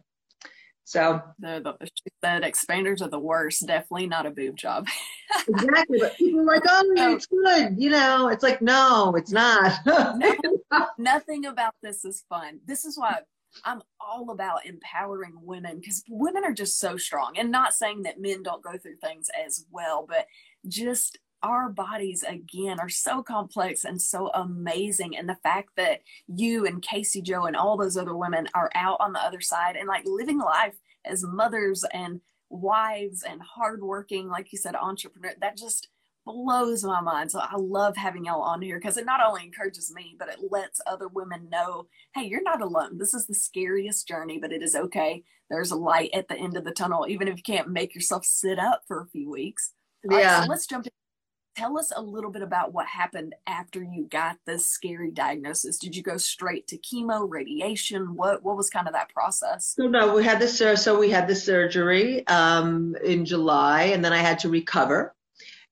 So 0.84 1.22
the, 1.40 1.76
she 1.82 2.12
said 2.24 2.44
expanders 2.44 3.02
are 3.02 3.10
the 3.10 3.20
worst. 3.20 3.66
Definitely 3.66 4.08
not 4.08 4.26
a 4.26 4.32
boob 4.32 4.58
job. 4.58 4.88
exactly. 5.48 6.00
But 6.00 6.18
people 6.18 6.42
are 6.42 6.46
like, 6.46 6.64
oh, 6.68 7.14
it's 7.14 7.28
good. 7.28 7.76
You 7.78 7.92
know, 7.92 8.28
it's 8.28 8.44
like, 8.44 8.62
no, 8.62 9.14
it's 9.16 9.32
not. 9.32 9.74
no, 9.86 10.20
nothing 10.98 11.46
about 11.46 11.76
this 11.82 12.04
is 12.04 12.24
fun. 12.28 12.60
This 12.66 12.86
is 12.86 12.98
why 12.98 13.20
I'm 13.64 13.82
all 14.00 14.32
about 14.32 14.66
empowering 14.66 15.34
women 15.42 15.80
because 15.80 16.04
women 16.10 16.44
are 16.44 16.54
just 16.54 16.80
so 16.80 16.98
strong. 16.98 17.38
And 17.38 17.52
not 17.52 17.74
saying 17.74 18.04
that 18.04 18.20
men 18.20 18.44
don't 18.44 18.64
go 18.64 18.78
through 18.78 18.98
things 18.98 19.30
as 19.46 19.66
well, 19.72 20.06
but 20.08 20.28
just 20.68 21.18
our 21.44 21.70
bodies 21.70 22.24
again 22.24 22.80
are 22.80 22.90
so 22.90 23.24
complex 23.24 23.84
and 23.84 24.02
so 24.02 24.30
amazing 24.34 25.18
and 25.18 25.28
the 25.28 25.38
fact 25.44 25.70
that 25.76 26.02
you 26.28 26.66
and 26.66 26.82
casey 26.82 27.22
joe 27.22 27.46
and 27.46 27.56
all 27.56 27.78
those 27.78 27.98
other 27.98 28.16
women 28.16 28.48
are 28.54 28.70
out 28.76 28.98
on 29.00 29.14
the 29.14 29.20
other 29.20 29.42
side 29.42 29.76
and 29.76 29.88
like 29.88 30.04
living 30.06 30.40
life 30.40 30.76
as 31.06 31.24
mothers 31.24 31.84
and 31.94 32.22
wives 32.50 33.24
and 33.24 33.42
hardworking 33.42 34.28
like 34.28 34.52
you 34.52 34.58
said 34.58 34.76
entrepreneur 34.76 35.34
that 35.40 35.58
just 35.58 35.88
blows 36.26 36.84
my 36.84 37.02
mind. 37.02 37.32
So 37.32 37.40
i 37.40 37.56
love 37.58 37.98
having 37.98 38.26
y'all 38.26 38.42
on 38.42 38.62
here 38.62 38.80
because 38.80 38.98
it 38.98 39.06
not 39.06 39.22
only 39.26 39.44
encourages 39.44 39.92
me 39.94 40.16
but 40.20 40.30
it 40.30 40.40
lets 40.52 40.82
other 40.86 41.08
women 41.08 41.50
know 41.50 41.88
hey 42.14 42.24
you're 42.24 42.44
not 42.44 42.62
alone. 42.62 42.98
This 42.98 43.14
is 43.14 43.26
the 43.26 43.34
scariest 43.34 44.08
journey 44.08 44.38
but 44.40 44.52
it 44.52 44.62
is 44.62 44.76
okay. 44.76 45.24
There's 45.50 45.72
a 45.72 45.76
light 45.76 46.12
at 46.14 46.28
the 46.28 46.38
end 46.38 46.58
of 46.58 46.64
the 46.64 46.72
tunnel 46.72 47.08
even 47.08 47.28
if 47.28 47.38
you 47.38 47.44
can't 47.44 47.70
make 47.70 47.96
yourself 47.96 48.26
sit 48.26 48.60
up 48.60 48.84
for 48.88 49.02
a 49.02 49.08
few 49.08 49.30
weeks. 49.30 49.72
Yeah 50.10 50.38
right, 50.38 50.44
so 50.44 50.50
let's 50.50 50.68
jump 50.68 50.88
tell 51.56 51.78
us 51.78 51.92
a 51.96 52.02
little 52.02 52.32
bit 52.32 52.42
about 52.42 52.74
what 52.74 52.88
happened 52.88 53.36
after 53.48 53.84
you 53.84 54.08
got 54.10 54.38
this 54.46 54.66
scary 54.66 55.12
diagnosis. 55.12 55.78
Did 55.78 55.96
you 55.96 56.04
go 56.04 56.18
straight 56.18 56.68
to 56.68 56.78
chemo, 56.78 57.28
radiation? 57.30 58.16
What 58.16 58.44
what 58.44 58.58
was 58.58 58.70
kind 58.70 58.88
of 58.88 58.94
that 58.94 59.10
process? 59.10 59.74
So 59.78 59.88
no, 59.88 60.14
we 60.16 60.24
had 60.24 60.40
the 60.40 60.48
sur- 60.48 60.76
so 60.76 61.00
we 61.00 61.10
had 61.10 61.28
the 61.28 61.36
surgery 61.36 62.26
um, 62.28 62.96
in 63.04 63.26
July, 63.26 63.84
and 63.84 64.04
then 64.04 64.14
I 64.14 64.20
had 64.20 64.40
to 64.40 64.50
recover, 64.50 65.16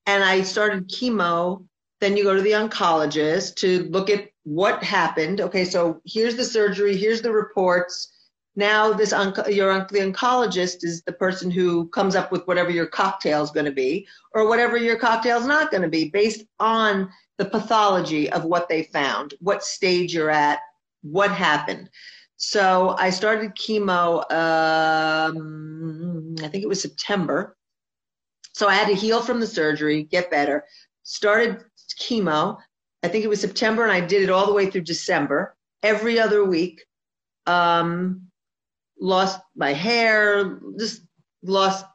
and 0.06 0.22
I 0.22 0.42
started 0.42 0.88
chemo. 0.88 1.64
Then 2.00 2.16
you 2.16 2.24
go 2.24 2.34
to 2.34 2.40
the 2.40 2.52
oncologist 2.52 3.56
to 3.56 3.84
look 3.90 4.08
at 4.08 4.30
what 4.44 4.82
happened. 4.82 5.40
Okay, 5.40 5.64
so 5.66 6.00
here's 6.06 6.36
the 6.36 6.44
surgery, 6.44 6.96
here's 6.96 7.20
the 7.20 7.32
reports. 7.32 8.08
Now 8.56 8.92
this 8.92 9.12
your 9.48 9.86
the 9.90 10.00
oncologist 10.00 10.82
is 10.82 11.02
the 11.02 11.12
person 11.12 11.50
who 11.50 11.88
comes 11.88 12.16
up 12.16 12.32
with 12.32 12.46
whatever 12.46 12.70
your 12.70 12.86
cocktail 12.86 13.42
is 13.42 13.50
going 13.50 13.66
to 13.66 13.72
be, 13.72 14.06
or 14.34 14.48
whatever 14.48 14.76
your 14.76 14.96
cocktail 14.96 15.38
is 15.38 15.46
not 15.46 15.70
going 15.70 15.82
to 15.82 15.88
be, 15.88 16.10
based 16.10 16.44
on 16.58 17.08
the 17.38 17.44
pathology 17.44 18.30
of 18.30 18.44
what 18.44 18.68
they 18.68 18.84
found, 18.84 19.34
what 19.40 19.64
stage 19.64 20.12
you're 20.12 20.30
at, 20.30 20.58
what 21.02 21.30
happened. 21.30 21.88
So 22.36 22.96
I 22.98 23.10
started 23.10 23.54
chemo. 23.54 24.30
Um, 24.32 26.34
I 26.42 26.48
think 26.48 26.64
it 26.64 26.68
was 26.68 26.82
September. 26.82 27.56
So 28.54 28.66
I 28.66 28.74
had 28.74 28.88
to 28.88 28.94
heal 28.94 29.22
from 29.22 29.40
the 29.40 29.46
surgery, 29.46 30.02
get 30.02 30.30
better. 30.30 30.64
Started 31.02 31.64
chemo. 32.00 32.58
I 33.02 33.08
think 33.08 33.24
it 33.24 33.28
was 33.28 33.40
September, 33.40 33.84
and 33.84 33.92
I 33.92 34.00
did 34.00 34.22
it 34.22 34.30
all 34.30 34.46
the 34.46 34.52
way 34.52 34.70
through 34.70 34.82
December, 34.82 35.54
every 35.82 36.18
other 36.18 36.44
week. 36.44 36.84
Um, 37.46 38.29
lost 39.00 39.40
my 39.56 39.72
hair, 39.72 40.60
just 40.78 41.02
lost 41.42 41.86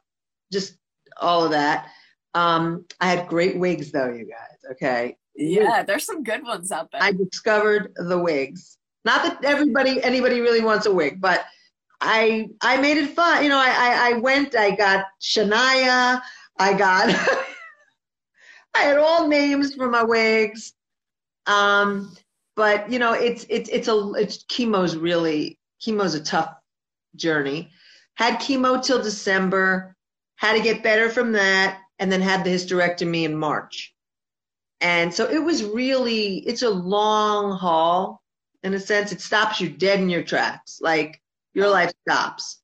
just 0.52 0.76
all 1.20 1.44
of 1.44 1.50
that. 1.52 1.88
Um, 2.34 2.84
I 3.00 3.08
had 3.08 3.28
great 3.28 3.58
wigs 3.58 3.92
though, 3.92 4.10
you 4.10 4.26
guys. 4.26 4.72
Okay. 4.72 5.16
Yeah, 5.34 5.82
there's 5.82 6.04
some 6.04 6.22
good 6.22 6.42
ones 6.42 6.72
out 6.72 6.90
there. 6.90 7.02
I 7.02 7.12
discovered 7.12 7.92
the 7.96 8.18
wigs. 8.18 8.78
Not 9.04 9.22
that 9.22 9.44
everybody, 9.44 10.02
anybody 10.02 10.40
really 10.40 10.62
wants 10.62 10.86
a 10.86 10.92
wig, 10.92 11.20
but 11.20 11.44
I 12.00 12.48
I 12.60 12.78
made 12.78 12.98
it 12.98 13.10
fun. 13.10 13.42
You 13.42 13.50
know, 13.50 13.58
I 13.58 13.68
I, 13.68 14.10
I 14.10 14.18
went. 14.18 14.56
I 14.56 14.74
got 14.74 15.06
Shania. 15.20 16.20
I 16.58 16.72
got. 16.74 17.08
I 18.74 18.80
had 18.80 18.98
all 18.98 19.28
names 19.28 19.74
for 19.74 19.88
my 19.88 20.02
wigs. 20.02 20.74
Um, 21.46 22.14
but 22.56 22.90
you 22.90 22.98
know, 22.98 23.12
it's 23.12 23.46
it's 23.48 23.70
it's 23.70 23.88
a 23.88 24.12
it's 24.14 24.44
chemo's 24.44 24.96
really 24.96 25.58
chemo's 25.80 26.14
a 26.14 26.22
tough 26.22 26.55
journey. 27.16 27.70
Had 28.14 28.40
chemo 28.40 28.82
till 28.82 29.02
December. 29.02 29.96
Had 30.36 30.54
to 30.54 30.62
get 30.62 30.82
better 30.82 31.08
from 31.08 31.32
that, 31.32 31.80
and 31.98 32.12
then 32.12 32.20
had 32.20 32.44
the 32.44 32.50
hysterectomy 32.50 33.24
in 33.24 33.36
March. 33.36 33.94
And 34.80 35.12
so 35.12 35.28
it 35.30 35.42
was 35.42 35.64
really 35.64 36.38
it's 36.40 36.62
a 36.62 36.70
long 36.70 37.56
haul 37.56 38.22
in 38.62 38.74
a 38.74 38.80
sense. 38.80 39.12
It 39.12 39.20
stops 39.20 39.60
you 39.60 39.70
dead 39.70 40.00
in 40.00 40.10
your 40.10 40.22
tracks. 40.22 40.78
Like 40.82 41.22
your 41.54 41.68
life 41.68 41.92
stops. 42.06 42.60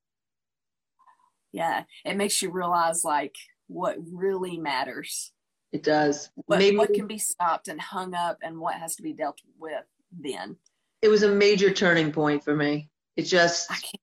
Yeah, 1.52 1.84
it 2.04 2.16
makes 2.16 2.42
you 2.42 2.50
realize 2.50 3.04
like 3.04 3.34
what 3.68 3.96
really 4.12 4.58
matters. 4.58 5.32
It 5.72 5.82
does. 5.82 6.28
What, 6.34 6.58
Maybe, 6.58 6.76
what 6.76 6.92
can 6.92 7.06
be 7.06 7.18
stopped 7.18 7.68
and 7.68 7.80
hung 7.80 8.14
up 8.14 8.38
and 8.42 8.58
what 8.58 8.74
has 8.74 8.96
to 8.96 9.02
be 9.02 9.14
dealt 9.14 9.40
with 9.58 9.84
then. 10.12 10.56
It 11.00 11.08
was 11.08 11.22
a 11.22 11.34
major 11.34 11.72
turning 11.72 12.12
point 12.12 12.44
for 12.44 12.54
me. 12.54 12.90
It 13.16 13.22
just 13.22 13.70
I 13.70 13.76
can't 13.76 14.02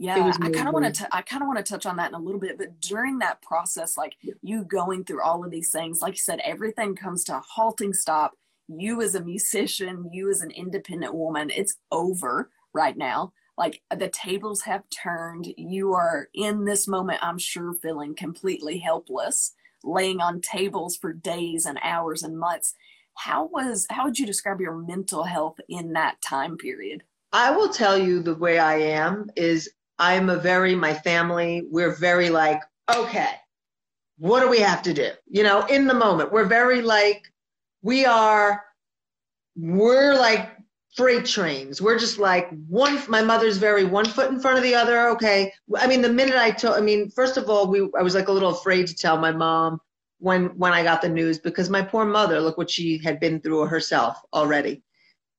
yeah, 0.00 0.32
I 0.40 0.48
kind 0.48 0.66
of 0.66 0.72
want 0.72 0.94
to. 0.94 1.14
I 1.14 1.20
kind 1.20 1.42
of 1.42 1.46
want 1.46 1.58
to 1.58 1.62
touch 1.62 1.84
on 1.84 1.96
that 1.96 2.08
in 2.08 2.14
a 2.14 2.18
little 2.18 2.40
bit. 2.40 2.56
But 2.56 2.80
during 2.80 3.18
that 3.18 3.42
process, 3.42 3.98
like 3.98 4.16
yeah. 4.22 4.32
you 4.40 4.64
going 4.64 5.04
through 5.04 5.20
all 5.20 5.44
of 5.44 5.50
these 5.50 5.70
things, 5.70 6.00
like 6.00 6.14
you 6.14 6.20
said, 6.20 6.40
everything 6.42 6.96
comes 6.96 7.22
to 7.24 7.36
a 7.36 7.42
halting 7.46 7.92
stop. 7.92 8.32
You 8.66 9.02
as 9.02 9.14
a 9.14 9.22
musician, 9.22 10.08
you 10.10 10.30
as 10.30 10.40
an 10.40 10.52
independent 10.52 11.12
woman, 11.12 11.50
it's 11.54 11.76
over 11.92 12.48
right 12.72 12.96
now. 12.96 13.34
Like 13.58 13.82
the 13.94 14.08
tables 14.08 14.62
have 14.62 14.84
turned. 14.88 15.52
You 15.58 15.92
are 15.92 16.28
in 16.32 16.64
this 16.64 16.88
moment. 16.88 17.18
I'm 17.20 17.36
sure 17.36 17.74
feeling 17.74 18.14
completely 18.14 18.78
helpless, 18.78 19.52
laying 19.84 20.22
on 20.22 20.40
tables 20.40 20.96
for 20.96 21.12
days 21.12 21.66
and 21.66 21.78
hours 21.82 22.22
and 22.22 22.38
months. 22.38 22.72
How 23.18 23.48
was? 23.52 23.86
How 23.90 24.04
would 24.04 24.18
you 24.18 24.24
describe 24.24 24.62
your 24.62 24.78
mental 24.78 25.24
health 25.24 25.60
in 25.68 25.92
that 25.92 26.22
time 26.26 26.56
period? 26.56 27.02
I 27.34 27.50
will 27.50 27.68
tell 27.68 27.98
you 27.98 28.22
the 28.22 28.34
way 28.34 28.58
I 28.58 28.78
am 28.78 29.30
is 29.36 29.70
I'm 30.00 30.30
a 30.30 30.36
very, 30.36 30.74
my 30.74 30.94
family, 30.94 31.62
we're 31.70 31.94
very 31.94 32.30
like, 32.30 32.62
okay, 32.92 33.32
what 34.16 34.40
do 34.40 34.48
we 34.48 34.58
have 34.58 34.82
to 34.82 34.94
do? 34.94 35.10
You 35.28 35.42
know, 35.42 35.66
in 35.66 35.86
the 35.86 35.94
moment, 35.94 36.32
we're 36.32 36.46
very 36.46 36.80
like, 36.80 37.22
we 37.82 38.06
are, 38.06 38.64
we're 39.56 40.14
like 40.14 40.50
freight 40.96 41.26
trains. 41.26 41.82
We're 41.82 41.98
just 41.98 42.18
like 42.18 42.48
one, 42.66 42.98
my 43.08 43.22
mother's 43.22 43.58
very 43.58 43.84
one 43.84 44.06
foot 44.06 44.30
in 44.30 44.40
front 44.40 44.56
of 44.56 44.62
the 44.62 44.74
other. 44.74 45.10
Okay. 45.10 45.52
I 45.78 45.86
mean, 45.86 46.00
the 46.00 46.12
minute 46.12 46.36
I 46.36 46.50
told, 46.50 46.76
I 46.76 46.80
mean, 46.80 47.10
first 47.10 47.36
of 47.36 47.50
all, 47.50 47.68
we, 47.68 47.88
I 47.98 48.02
was 48.02 48.14
like 48.14 48.28
a 48.28 48.32
little 48.32 48.50
afraid 48.50 48.86
to 48.86 48.94
tell 48.94 49.18
my 49.18 49.32
mom 49.32 49.80
when, 50.18 50.46
when 50.58 50.72
I 50.72 50.82
got 50.82 51.02
the 51.02 51.08
news 51.10 51.38
because 51.38 51.68
my 51.68 51.82
poor 51.82 52.06
mother, 52.06 52.40
look 52.40 52.56
what 52.56 52.70
she 52.70 52.98
had 53.04 53.20
been 53.20 53.40
through 53.40 53.66
herself 53.66 54.18
already. 54.32 54.82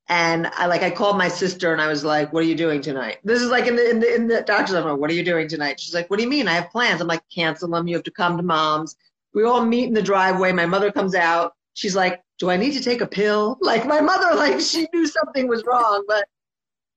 And 0.08 0.48
I 0.48 0.66
like 0.66 0.84
I 0.84 0.92
called 0.92 1.18
my 1.18 1.28
sister 1.30 1.72
and 1.72 1.82
I 1.82 1.88
was 1.88 2.04
like, 2.04 2.34
"What 2.34 2.44
are 2.44 2.48
you 2.48 2.56
doing 2.56 2.82
tonight?" 2.82 3.20
This 3.24 3.42
is 3.42 3.50
like 3.50 3.68
in 3.68 3.76
the 3.76 3.90
in 3.90 4.00
the, 4.00 4.16
in 4.16 4.28
the 4.28 4.42
doctor's 4.42 4.76
office. 4.76 5.00
What 5.00 5.10
are 5.10 5.14
you 5.14 5.24
doing 5.24 5.48
tonight? 5.48 5.80
She's 5.80 5.94
like, 5.94 6.10
"What 6.10 6.18
do 6.18 6.24
you 6.24 6.30
mean? 6.30 6.48
I 6.48 6.54
have 6.54 6.70
plans." 6.70 7.00
I'm 7.02 7.08
like, 7.08 7.24
"Cancel 7.34 7.70
them. 7.70 7.88
You 7.88 7.96
have 7.96 8.04
to 8.04 8.12
come 8.12 8.38
to 8.38 8.44
mom's." 8.44 8.96
We 9.34 9.44
all 9.46 9.66
meet 9.66 9.86
in 9.86 9.94
the 9.94 10.02
driveway. 10.02 10.52
My 10.52 10.66
mother 10.66 10.92
comes 10.92 11.16
out. 11.16 11.54
She's 11.74 11.96
like, 11.96 12.22
"Do 12.40 12.50
I 12.50 12.58
need 12.58 12.74
to 12.74 12.84
take 12.84 13.02
a 13.02 13.08
pill?" 13.08 13.58
Like 13.62 13.86
my 13.86 14.02
mother, 14.02 14.36
like 14.36 14.60
she 14.60 14.88
knew 14.94 15.08
something 15.08 15.48
was 15.48 15.64
wrong, 15.66 16.04
but 16.08 16.28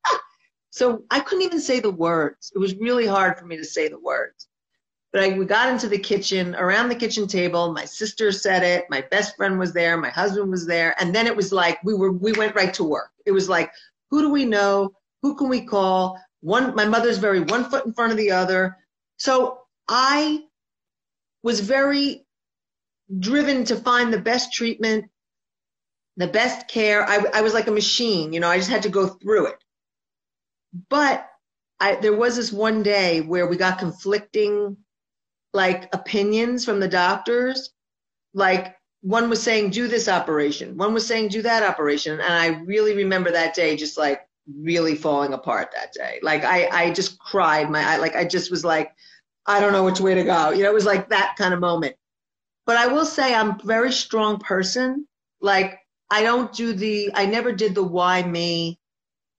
so 0.71 1.05
I 1.11 1.21
couldn't 1.21 1.45
even 1.45 1.61
say 1.61 1.81
the 1.81 1.91
words. 1.91 2.51
It 2.55 2.59
was 2.59 2.75
really 2.77 3.07
hard 3.07 3.39
for 3.39 3.47
me 3.47 3.57
to 3.57 3.65
say 3.65 3.89
the 3.89 4.01
words. 4.01 4.49
But 5.15 5.23
I, 5.23 5.39
we 5.39 5.45
got 5.45 5.73
into 5.73 5.89
the 5.89 5.97
kitchen, 5.97 6.57
around 6.57 6.89
the 6.89 6.97
kitchen 6.97 7.29
table. 7.29 7.73
My 7.73 7.85
sister 7.85 8.33
said 8.33 8.65
it. 8.65 8.87
My 8.91 9.01
best 9.13 9.37
friend 9.37 9.61
was 9.61 9.73
there. 9.73 9.97
My 9.97 10.11
husband 10.11 10.51
was 10.51 10.67
there. 10.67 11.01
And 11.01 11.15
then 11.15 11.29
it 11.29 11.37
was 11.37 11.53
like 11.53 11.79
we 11.85 11.95
were 11.95 12.11
we 12.11 12.33
went 12.33 12.57
right 12.57 12.75
to 12.75 12.83
work. 12.83 13.13
It 13.25 13.31
was 13.31 13.49
like, 13.49 13.71
who 14.11 14.23
do 14.23 14.31
we 14.31 14.45
know? 14.45 14.91
Who 15.23 15.37
can 15.37 15.49
we 15.49 15.61
call? 15.61 16.21
One, 16.41 16.75
my 16.75 16.85
mother's 16.85 17.19
very 17.19 17.41
one 17.41 17.71
foot 17.71 17.87
in 17.87 17.95
front 17.95 18.11
of 18.11 18.19
the 18.19 18.33
other. 18.33 18.77
So 19.17 19.61
I 19.89 20.43
was 21.45 21.61
very 21.61 22.27
driven 23.21 23.65
to 23.67 23.77
find 23.77 24.13
the 24.13 24.21
best 24.21 24.53
treatment, 24.53 25.05
the 26.17 26.27
best 26.27 26.67
care. 26.67 27.09
I, 27.09 27.25
I 27.35 27.43
was 27.43 27.55
like 27.55 27.69
a 27.69 27.71
machine, 27.71 28.33
you 28.33 28.41
know. 28.41 28.49
I 28.49 28.59
just 28.59 28.69
had 28.69 28.83
to 28.83 28.89
go 28.89 29.07
through 29.07 29.47
it. 29.47 29.65
But 30.91 31.25
I, 31.79 31.95
there 31.95 32.17
was 32.17 32.35
this 32.35 32.53
one 32.53 32.83
day 32.83 33.21
where 33.21 33.47
we 33.47 33.57
got 33.57 33.79
conflicting 33.79 34.77
like 35.55 35.89
opinions 35.95 36.65
from 36.65 36.81
the 36.81 36.89
doctors. 36.89 37.71
Like 38.35 38.77
one 39.01 39.31
was 39.31 39.43
saying, 39.43 39.71
do 39.71 39.87
this 39.87 40.09
operation. 40.09 40.77
One 40.77 40.93
was 40.93 41.07
saying, 41.07 41.29
do 41.29 41.41
that 41.43 41.63
operation. 41.63 42.21
And 42.21 42.33
I 42.33 42.49
really 42.65 42.95
remember 42.97 43.31
that 43.31 43.55
day 43.55 43.77
just 43.77 43.97
like 43.97 44.23
really 44.53 44.97
falling 44.97 45.33
apart 45.33 45.73
that 45.75 45.93
day. 45.93 46.19
Like 46.23 46.45
I, 46.45 46.69
I 46.71 46.91
just 46.91 47.19
cried. 47.19 47.71
My, 47.71 47.83
I, 47.83 47.97
like, 47.99 48.17
I 48.17 48.25
just 48.25 48.51
was 48.51 48.65
like, 48.65 48.93
I 49.47 49.61
don't 49.61 49.73
know 49.73 49.85
which 49.85 50.01
way 50.01 50.15
to 50.15 50.25
go. 50.25 50.51
You 50.51 50.65
know, 50.65 50.71
it 50.71 50.75
was 50.75 50.87
like 50.87 51.09
that 51.11 51.37
kind 51.39 51.55
of 51.55 51.61
moment. 51.61 51.97
But 52.67 52.77
I 52.77 52.89
will 52.89 53.05
say 53.05 53.35
I'm 53.35 53.51
a 53.51 53.61
very 53.63 53.93
strong 53.93 54.39
person. 54.39 55.07
Like 55.41 55.79
I 56.11 56.23
don't 56.23 56.53
do 56.53 56.73
the, 56.73 57.11
I 57.15 57.27
never 57.27 57.53
did 57.53 57.75
the 57.75 57.85
why 57.85 58.23
me 58.23 58.81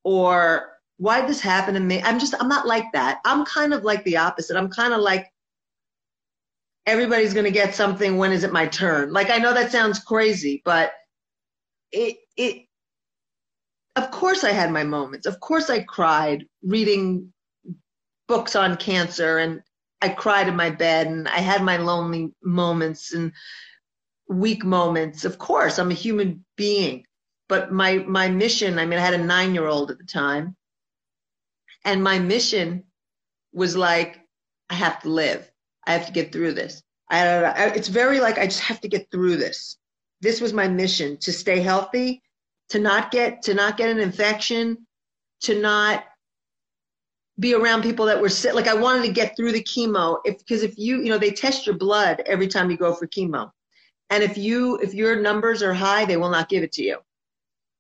or 0.04 0.72
why 0.98 1.26
this 1.26 1.42
happened 1.42 1.76
to 1.76 1.82
me. 1.82 2.02
I'm 2.04 2.20
just, 2.20 2.36
I'm 2.40 2.48
not 2.48 2.68
like 2.68 2.86
that. 2.94 3.20
I'm 3.26 3.44
kind 3.46 3.74
of 3.74 3.84
like 3.84 4.04
the 4.06 4.18
opposite. 4.18 4.56
I'm 4.56 4.70
kind 4.70 4.94
of 4.94 5.02
like, 5.02 5.32
everybody's 6.86 7.34
going 7.34 7.46
to 7.46 7.52
get 7.52 7.76
something. 7.76 8.18
When 8.18 8.32
is 8.32 8.44
it 8.44 8.54
my 8.54 8.68
turn? 8.68 9.12
Like, 9.12 9.30
I 9.30 9.38
know 9.38 9.54
that 9.54 9.72
sounds 9.72 10.00
crazy, 10.00 10.62
but 10.66 10.94
it, 11.92 12.18
it, 12.38 12.66
of 13.96 14.12
course 14.12 14.44
I 14.44 14.52
had 14.52 14.72
my 14.72 14.84
moments. 14.84 15.26
Of 15.26 15.40
course 15.40 15.70
I 15.70 15.82
cried 15.82 16.46
reading 16.64 17.32
books 18.28 18.56
on 18.56 18.78
cancer 18.78 19.38
and 19.38 19.62
I 20.02 20.10
cried 20.10 20.48
in 20.48 20.56
my 20.56 20.70
bed 20.70 21.08
and 21.08 21.28
I 21.28 21.40
had 21.40 21.64
my 21.64 21.78
lonely 21.78 22.34
moments 22.44 23.14
and 23.14 23.32
weak 24.28 24.64
moments. 24.64 25.26
Of 25.26 25.38
course, 25.38 25.80
I'm 25.80 25.92
a 25.92 25.96
human 25.96 26.44
being. 26.58 27.06
But 27.48 27.72
my 27.72 28.00
my 28.00 28.28
mission, 28.28 28.80
I 28.80 28.86
mean 28.86 29.00
I 29.00 29.04
had 29.04 29.14
a 29.14 29.24
9-year-old 29.24 29.92
at 29.92 29.98
the 29.98 30.04
time. 30.06 30.56
And 31.86 32.04
my 32.04 32.18
mission 32.20 32.84
was 33.54 33.76
like 33.76 34.20
I 34.70 34.74
have 34.74 35.02
to 35.04 35.10
live. 35.10 35.50
I 35.86 35.94
have 35.94 36.06
to 36.08 36.12
get 36.12 36.32
through 36.32 36.54
this. 36.54 36.82
I, 37.10 37.72
it's 37.76 37.88
very 37.88 38.20
like 38.20 38.38
I 38.38 38.46
just 38.46 38.62
have 38.62 38.82
to 38.82 38.88
get 38.88 39.12
through 39.12 39.38
this. 39.38 39.78
This 40.22 40.42
was 40.42 40.54
my 40.54 40.68
mission 40.68 41.18
to 41.18 41.32
stay 41.32 41.60
healthy, 41.60 42.24
to 42.70 42.80
not 42.80 43.12
get 43.12 43.44
to 43.44 43.54
not 43.54 43.78
get 43.78 43.90
an 43.90 44.00
infection, 44.00 44.88
to 45.42 45.60
not 45.60 46.04
be 47.40 47.54
around 47.54 47.84
people 47.84 48.06
that 48.06 48.22
were 48.22 48.30
sick. 48.30 48.54
Like 48.54 48.68
I 48.68 48.74
wanted 48.74 49.06
to 49.06 49.12
get 49.12 49.36
through 49.36 49.52
the 49.52 49.64
chemo, 49.64 50.20
if 50.26 50.40
because 50.40 50.64
if 50.64 50.78
you 50.78 51.02
you 51.02 51.10
know 51.10 51.18
they 51.18 51.32
test 51.32 51.68
your 51.68 51.78
blood 51.78 52.24
every 52.26 52.48
time 52.48 52.72
you 52.72 52.78
go 52.78 52.94
for 52.94 53.08
chemo, 53.08 53.52
And 54.10 54.24
if 54.24 54.38
you 54.38 54.78
if 54.78 54.94
your 54.94 55.22
numbers 55.22 55.62
are 55.62 55.74
high, 55.74 56.06
they 56.06 56.18
will 56.18 56.30
not 56.30 56.50
give 56.50 56.64
it 56.64 56.72
to 56.74 56.84
you. 56.84 57.00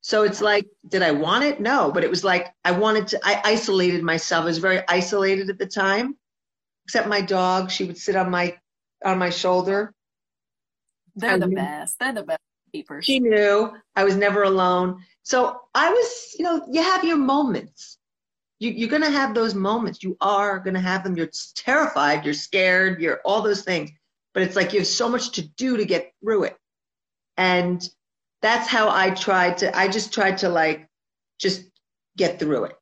So 0.02 0.22
it's 0.22 0.40
like, 0.40 0.68
did 0.88 1.02
I 1.02 1.10
want 1.12 1.46
it? 1.46 1.60
No, 1.60 1.92
but 1.92 2.04
it 2.04 2.10
was 2.12 2.24
like 2.24 2.54
I 2.64 2.72
wanted 2.72 3.08
to. 3.08 3.20
I 3.24 3.42
isolated 3.44 4.04
myself. 4.04 4.44
I 4.44 4.46
was 4.46 4.60
very 4.60 4.82
isolated 4.88 5.50
at 5.50 5.58
the 5.58 5.66
time, 5.66 6.16
except 6.86 7.08
my 7.08 7.22
dog. 7.22 7.72
She 7.72 7.84
would 7.84 7.98
sit 7.98 8.16
on 8.16 8.32
my 8.32 8.58
on 9.04 9.18
my 9.18 9.30
shoulder. 9.30 9.94
They're 11.16 11.38
the 11.38 11.48
best. 11.48 12.00
They're 12.00 12.14
the 12.14 12.24
best 12.24 12.42
keepers. 12.72 13.06
She 13.06 13.20
knew 13.20 13.72
I 13.96 14.04
was 14.04 14.16
never 14.16 14.44
alone. 14.44 15.04
So 15.24 15.62
I 15.74 15.90
was, 15.90 16.36
you 16.38 16.44
know, 16.44 16.66
you 16.70 16.84
have 16.84 17.04
your 17.04 17.18
moments. 17.18 17.98
You, 18.60 18.72
you're 18.72 18.90
going 18.90 19.02
to 19.02 19.10
have 19.10 19.34
those 19.34 19.54
moments. 19.56 20.04
You 20.04 20.18
are 20.22 20.60
going 20.60 20.74
to 20.74 20.80
have 20.80 21.04
them. 21.04 21.18
You're 21.18 21.30
terrified. 21.56 22.26
You're 22.26 22.34
scared. 22.34 23.02
You're 23.02 23.22
all 23.26 23.42
those 23.42 23.64
things. 23.64 23.92
But 24.34 24.44
it's 24.44 24.56
like 24.56 24.74
you 24.74 24.80
have 24.80 24.88
so 24.88 25.10
much 25.10 25.32
to 25.32 25.42
do 25.42 25.78
to 25.78 25.86
get 25.86 26.14
through 26.22 26.44
it. 26.44 26.58
And 27.38 27.88
that's 28.42 28.68
how 28.68 28.90
I 28.90 29.12
tried 29.12 29.58
to, 29.60 29.78
I 29.78 29.88
just 29.88 30.14
tried 30.14 30.40
to 30.40 30.50
like, 30.50 30.90
just 31.40 31.64
get 32.18 32.40
through 32.40 32.66
it, 32.66 32.78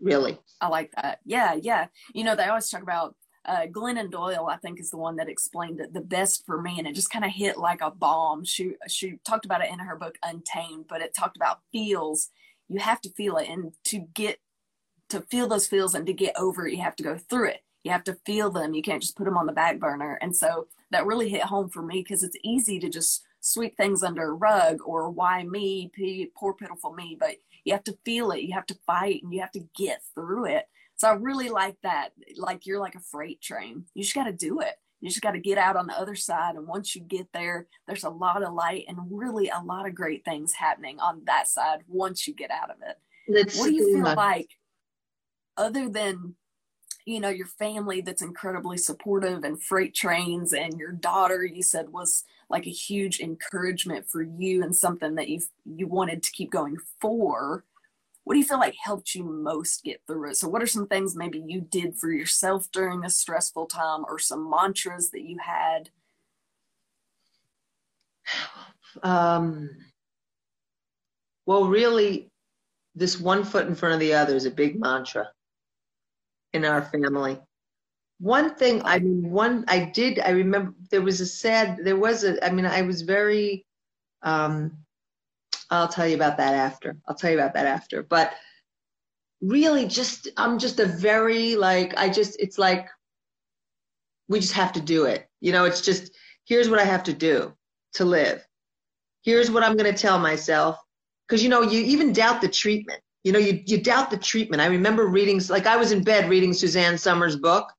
really. 0.00 0.38
I 0.60 0.68
like 0.68 0.92
that. 0.92 1.20
Yeah, 1.24 1.54
yeah. 1.54 1.86
You 2.14 2.24
know, 2.24 2.34
they 2.34 2.44
always 2.44 2.68
talk 2.68 2.82
about 2.82 3.14
uh, 3.46 3.66
Glennon 3.70 4.10
Doyle, 4.10 4.48
I 4.50 4.56
think, 4.56 4.80
is 4.80 4.90
the 4.90 4.96
one 4.96 5.16
that 5.16 5.28
explained 5.28 5.80
it 5.80 5.92
the 5.92 6.00
best 6.00 6.44
for 6.46 6.60
me, 6.60 6.78
and 6.78 6.86
it 6.86 6.94
just 6.94 7.10
kind 7.10 7.24
of 7.24 7.30
hit 7.30 7.58
like 7.58 7.80
a 7.80 7.90
bomb. 7.90 8.44
She 8.44 8.72
she 8.88 9.18
talked 9.26 9.44
about 9.44 9.62
it 9.62 9.70
in 9.70 9.78
her 9.78 9.96
book 9.96 10.16
Untamed, 10.22 10.86
but 10.88 11.02
it 11.02 11.14
talked 11.14 11.36
about 11.36 11.60
feels. 11.72 12.30
You 12.68 12.80
have 12.80 13.00
to 13.02 13.10
feel 13.10 13.36
it, 13.36 13.48
and 13.48 13.72
to 13.86 14.06
get 14.14 14.38
to 15.10 15.20
feel 15.30 15.48
those 15.48 15.66
feels 15.66 15.94
and 15.94 16.06
to 16.06 16.12
get 16.12 16.34
over 16.36 16.66
it, 16.66 16.72
you 16.72 16.82
have 16.82 16.96
to 16.96 17.02
go 17.02 17.16
through 17.16 17.48
it. 17.48 17.60
You 17.84 17.92
have 17.92 18.04
to 18.04 18.16
feel 18.26 18.50
them. 18.50 18.74
You 18.74 18.82
can't 18.82 19.02
just 19.02 19.16
put 19.16 19.24
them 19.24 19.36
on 19.36 19.46
the 19.46 19.52
back 19.52 19.78
burner. 19.78 20.18
And 20.22 20.34
so 20.34 20.66
that 20.90 21.06
really 21.06 21.28
hit 21.28 21.42
home 21.42 21.68
for 21.68 21.82
me 21.82 22.02
because 22.02 22.22
it's 22.22 22.36
easy 22.42 22.80
to 22.80 22.88
just 22.88 23.22
sweep 23.40 23.76
things 23.76 24.02
under 24.02 24.22
a 24.24 24.32
rug 24.32 24.78
or 24.84 25.10
why 25.10 25.42
me, 25.42 25.90
poor 26.34 26.54
pitiful 26.54 26.94
me. 26.94 27.16
But 27.18 27.36
you 27.64 27.72
have 27.74 27.84
to 27.84 27.98
feel 28.04 28.30
it. 28.30 28.42
You 28.42 28.54
have 28.54 28.66
to 28.66 28.78
fight, 28.86 29.22
and 29.22 29.32
you 29.32 29.40
have 29.40 29.52
to 29.52 29.66
get 29.76 30.02
through 30.14 30.46
it. 30.46 30.66
So 30.96 31.08
I 31.08 31.14
really 31.14 31.48
like 31.48 31.76
that. 31.82 32.10
Like 32.36 32.66
you're 32.66 32.80
like 32.80 32.94
a 32.94 33.00
freight 33.00 33.40
train. 33.40 33.84
You 33.94 34.02
just 34.02 34.14
got 34.14 34.24
to 34.24 34.32
do 34.32 34.60
it. 34.60 34.74
You 35.00 35.10
just 35.10 35.20
got 35.22 35.32
to 35.32 35.38
get 35.40 35.58
out 35.58 35.76
on 35.76 35.86
the 35.86 35.98
other 35.98 36.14
side. 36.14 36.54
And 36.54 36.66
once 36.66 36.94
you 36.94 37.02
get 37.02 37.26
there, 37.32 37.66
there's 37.86 38.04
a 38.04 38.10
lot 38.10 38.42
of 38.42 38.54
light 38.54 38.84
and 38.88 38.98
really 39.10 39.50
a 39.50 39.62
lot 39.62 39.86
of 39.86 39.94
great 39.94 40.24
things 40.24 40.54
happening 40.54 40.98
on 41.00 41.22
that 41.26 41.46
side 41.48 41.80
once 41.88 42.26
you 42.26 42.34
get 42.34 42.50
out 42.50 42.70
of 42.70 42.76
it. 42.80 42.98
What 43.56 43.66
do 43.66 43.74
you 43.74 43.96
feel 43.96 44.14
like, 44.14 44.50
other 45.56 45.88
than, 45.88 46.36
you 47.04 47.20
know, 47.20 47.28
your 47.28 47.46
family 47.46 48.00
that's 48.00 48.22
incredibly 48.22 48.78
supportive 48.78 49.44
and 49.44 49.62
freight 49.62 49.94
trains 49.94 50.54
and 50.54 50.78
your 50.78 50.92
daughter, 50.92 51.44
you 51.44 51.62
said 51.62 51.92
was 51.92 52.24
like 52.48 52.66
a 52.66 52.70
huge 52.70 53.20
encouragement 53.20 54.06
for 54.08 54.22
you 54.22 54.62
and 54.62 54.74
something 54.74 55.14
that 55.16 55.28
you 55.28 55.40
you 55.64 55.86
wanted 55.86 56.22
to 56.22 56.32
keep 56.32 56.50
going 56.50 56.76
for 57.00 57.64
what 58.24 58.34
do 58.34 58.40
you 58.40 58.46
feel 58.46 58.58
like 58.58 58.74
helped 58.82 59.14
you 59.14 59.22
most 59.22 59.84
get 59.84 60.00
through 60.06 60.30
it? 60.30 60.36
So, 60.36 60.48
what 60.48 60.62
are 60.62 60.66
some 60.66 60.86
things 60.86 61.14
maybe 61.14 61.42
you 61.46 61.60
did 61.60 61.96
for 61.96 62.10
yourself 62.10 62.70
during 62.72 63.04
a 63.04 63.10
stressful 63.10 63.66
time, 63.66 64.04
or 64.08 64.18
some 64.18 64.50
mantras 64.50 65.10
that 65.10 65.22
you 65.22 65.38
had? 65.38 65.90
Um, 69.02 69.70
well, 71.46 71.66
really, 71.66 72.30
this 72.94 73.20
one 73.20 73.44
foot 73.44 73.66
in 73.66 73.74
front 73.74 73.94
of 73.94 74.00
the 74.00 74.14
other 74.14 74.34
is 74.34 74.46
a 74.46 74.50
big 74.50 74.80
mantra 74.80 75.30
in 76.52 76.64
our 76.64 76.82
family. 76.82 77.38
One 78.20 78.54
thing, 78.54 78.80
I 78.84 79.00
mean, 79.00 79.30
one, 79.30 79.64
I 79.68 79.90
did, 79.92 80.20
I 80.20 80.30
remember 80.30 80.72
there 80.90 81.02
was 81.02 81.20
a 81.20 81.26
sad, 81.26 81.80
there 81.82 81.96
was 81.96 82.24
a, 82.24 82.42
I 82.44 82.50
mean, 82.50 82.64
I 82.64 82.82
was 82.82 83.02
very, 83.02 83.66
um, 84.22 84.83
I'll 85.70 85.88
tell 85.88 86.06
you 86.06 86.14
about 86.14 86.36
that 86.38 86.54
after. 86.54 86.96
I'll 87.06 87.14
tell 87.14 87.30
you 87.30 87.38
about 87.38 87.54
that 87.54 87.66
after. 87.66 88.02
But 88.02 88.34
really, 89.40 89.86
just 89.86 90.28
I'm 90.36 90.58
just 90.58 90.80
a 90.80 90.86
very 90.86 91.56
like 91.56 91.96
I 91.96 92.08
just 92.08 92.36
it's 92.40 92.58
like 92.58 92.88
we 94.28 94.40
just 94.40 94.52
have 94.54 94.72
to 94.72 94.80
do 94.80 95.04
it. 95.04 95.28
You 95.40 95.52
know, 95.52 95.64
it's 95.64 95.80
just 95.80 96.12
here's 96.44 96.68
what 96.68 96.78
I 96.78 96.84
have 96.84 97.04
to 97.04 97.12
do 97.12 97.54
to 97.94 98.04
live. 98.04 98.46
Here's 99.22 99.50
what 99.50 99.62
I'm 99.62 99.76
going 99.76 99.92
to 99.92 99.98
tell 99.98 100.18
myself 100.18 100.78
because 101.26 101.42
you 101.42 101.48
know 101.48 101.62
you 101.62 101.80
even 101.84 102.12
doubt 102.12 102.40
the 102.40 102.48
treatment. 102.48 103.00
You 103.22 103.32
know, 103.32 103.38
you 103.38 103.62
you 103.66 103.82
doubt 103.82 104.10
the 104.10 104.18
treatment. 104.18 104.60
I 104.60 104.66
remember 104.66 105.06
reading 105.06 105.40
like 105.48 105.66
I 105.66 105.76
was 105.76 105.92
in 105.92 106.04
bed 106.04 106.28
reading 106.28 106.52
Suzanne 106.52 106.98
Somers' 106.98 107.36
book 107.36 107.72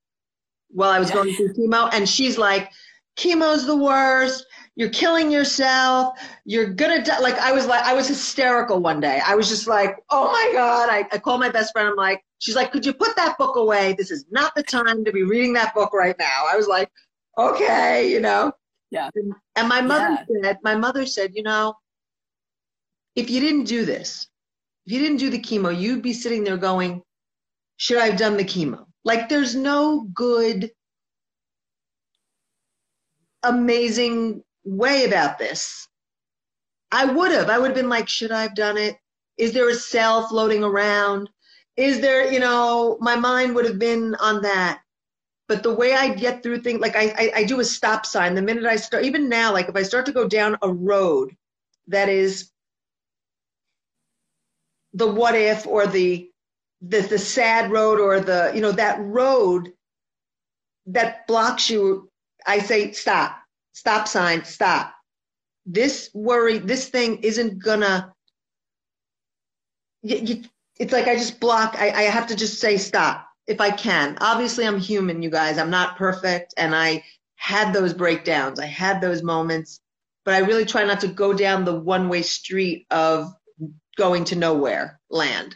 while 0.70 0.90
I 0.90 1.00
was 1.00 1.12
going 1.12 1.34
through 1.36 1.54
chemo, 1.54 1.90
and 1.94 2.10
she's 2.10 2.38
like, 2.38 2.72
"Chemo's 3.18 3.66
the 3.66 3.78
worst 3.78 4.46
you're 4.76 4.90
killing 4.90 5.32
yourself. 5.32 6.20
You're 6.44 6.68
gonna 6.68 7.04
die. 7.04 7.20
Like 7.20 7.36
i 7.36 7.52
was 7.52 7.66
like 7.66 7.84
i 7.84 7.94
was 7.94 8.08
hysterical 8.08 8.80
one 8.80 9.00
day. 9.00 9.22
I 9.26 9.36
was 9.36 9.48
just 9.48 9.68
like 9.68 9.96
oh 10.10 10.32
my 10.32 10.50
god. 10.54 10.90
I, 10.90 11.08
I 11.12 11.18
called 11.18 11.40
my 11.40 11.50
best 11.50 11.72
friend. 11.74 11.88
I'm 11.88 11.96
like 11.96 12.24
she's 12.40 12.56
like 12.56 12.72
could 12.72 12.86
you 12.86 12.94
put 12.94 13.16
that 13.16 13.38
book 13.38 13.56
away? 13.56 13.96
This 13.98 14.12
is 14.12 14.26
not 14.30 14.54
the 14.56 14.64
time 14.64 15.06
to 15.06 15.12
be 15.12 15.24
reading 15.24 15.54
that 15.54 15.74
book 15.74 15.94
right 15.94 16.16
now. 16.20 16.46
I 16.52 16.56
was 16.56 16.68
like 16.68 16.92
okay 17.38 18.10
you 18.12 18.20
know? 18.20 18.52
Yeah. 18.92 19.10
And, 19.16 19.34
and 19.56 19.68
my 19.68 19.82
mother 19.82 20.26
yeah. 20.30 20.42
said 20.44 20.58
my 20.64 20.76
mother 20.76 21.06
said 21.06 21.32
you 21.34 21.44
know 21.44 21.76
if 23.16 23.30
you 23.30 23.40
didn't 23.40 23.64
do 23.64 23.86
this 23.86 24.28
if 24.86 24.94
you 24.94 25.00
didn't 25.00 25.18
do 25.18 25.30
the 25.30 25.40
chemo 25.40 25.78
you'd 25.78 26.02
be 26.02 26.14
sitting 26.14 26.44
there 26.44 26.58
going 26.58 27.02
should 27.78 27.98
i 27.98 28.08
have 28.08 28.20
done 28.20 28.38
the 28.38 28.44
chemo 28.44 28.86
like 29.04 29.28
there's 29.28 29.56
no 29.56 30.08
good 30.14 30.72
amazing 33.44 34.44
way 34.66 35.06
about 35.06 35.38
this. 35.38 35.88
I 36.92 37.06
would 37.06 37.32
have. 37.32 37.50
I 37.50 37.58
would 37.58 37.68
have 37.68 37.76
been 37.76 37.90
like, 37.90 38.10
should 38.10 38.32
I 38.32 38.42
have 38.42 38.56
done 38.56 38.78
it? 38.78 38.98
Is 39.38 39.54
there 39.54 39.70
a 39.70 39.76
cell 39.76 40.28
floating 40.28 40.64
around? 40.64 41.30
Is 41.78 42.00
there, 42.02 42.32
you 42.32 42.40
know, 42.40 42.98
my 43.02 43.16
mind 43.16 43.56
would 43.56 43.66
have 43.66 43.80
been 43.80 44.16
on 44.16 44.42
that. 44.42 44.82
But 45.48 45.62
the 45.62 45.74
way 45.74 45.94
I 45.94 46.14
get 46.14 46.42
through 46.42 46.62
things, 46.62 46.80
like 46.80 46.96
I, 46.96 47.14
I, 47.18 47.32
I 47.38 47.44
do 47.44 47.60
a 47.60 47.66
stop 47.66 48.06
sign. 48.06 48.34
The 48.34 48.42
minute 48.42 48.66
I 48.66 48.78
start, 48.78 49.06
even 49.06 49.30
now, 49.30 49.54
like 49.54 49.70
if 49.70 49.76
I 49.76 49.84
start 49.84 50.06
to 50.08 50.12
go 50.12 50.28
down 50.28 50.58
a 50.62 50.72
road 50.72 51.36
that 51.88 52.10
is 52.10 52.50
the 54.94 55.08
what 55.08 55.36
if 55.36 55.68
or 55.68 55.86
the 55.86 56.30
the, 56.82 57.02
the 57.02 57.18
sad 57.20 57.72
road 57.72 58.00
or 58.00 58.20
the, 58.20 58.52
you 58.54 58.62
know, 58.62 58.72
that 58.72 59.00
road 59.00 59.74
that 60.88 61.26
blocks 61.26 61.70
you, 61.70 62.12
I 62.46 62.60
say, 62.60 62.92
stop 62.92 63.40
stop 63.76 64.08
sign, 64.08 64.44
stop. 64.44 64.96
This 65.68 66.10
worry, 66.14 66.58
this 66.58 66.90
thing 66.90 67.20
isn't 67.20 67.60
gonna. 67.60 68.14
You, 70.02 70.18
you, 70.18 70.44
it's 70.80 70.94
like 70.94 71.08
I 71.08 71.16
just 71.16 71.40
block. 71.40 71.76
I, 71.78 71.92
I 71.92 72.02
have 72.04 72.28
to 72.28 72.36
just 72.36 72.60
say 72.60 72.78
stop 72.78 73.28
if 73.48 73.62
I 73.62 73.70
can. 73.72 74.18
Obviously, 74.22 74.66
I'm 74.66 74.80
human, 74.80 75.22
you 75.22 75.30
guys. 75.30 75.58
I'm 75.58 75.70
not 75.70 75.98
perfect, 75.98 76.54
and 76.58 76.76
I 76.76 77.04
had 77.36 77.74
those 77.74 77.94
breakdowns. 77.94 78.60
I 78.60 78.66
had 78.66 79.02
those 79.02 79.22
moments, 79.24 79.82
but 80.24 80.34
I 80.34 80.40
really 80.40 80.66
try 80.66 80.84
not 80.84 81.02
to 81.02 81.08
go 81.08 81.34
down 81.34 81.66
the 81.66 81.80
one-way 81.80 82.22
street 82.22 82.88
of 82.92 83.34
going 83.98 84.24
to 84.26 84.36
nowhere 84.36 85.00
land. 85.10 85.56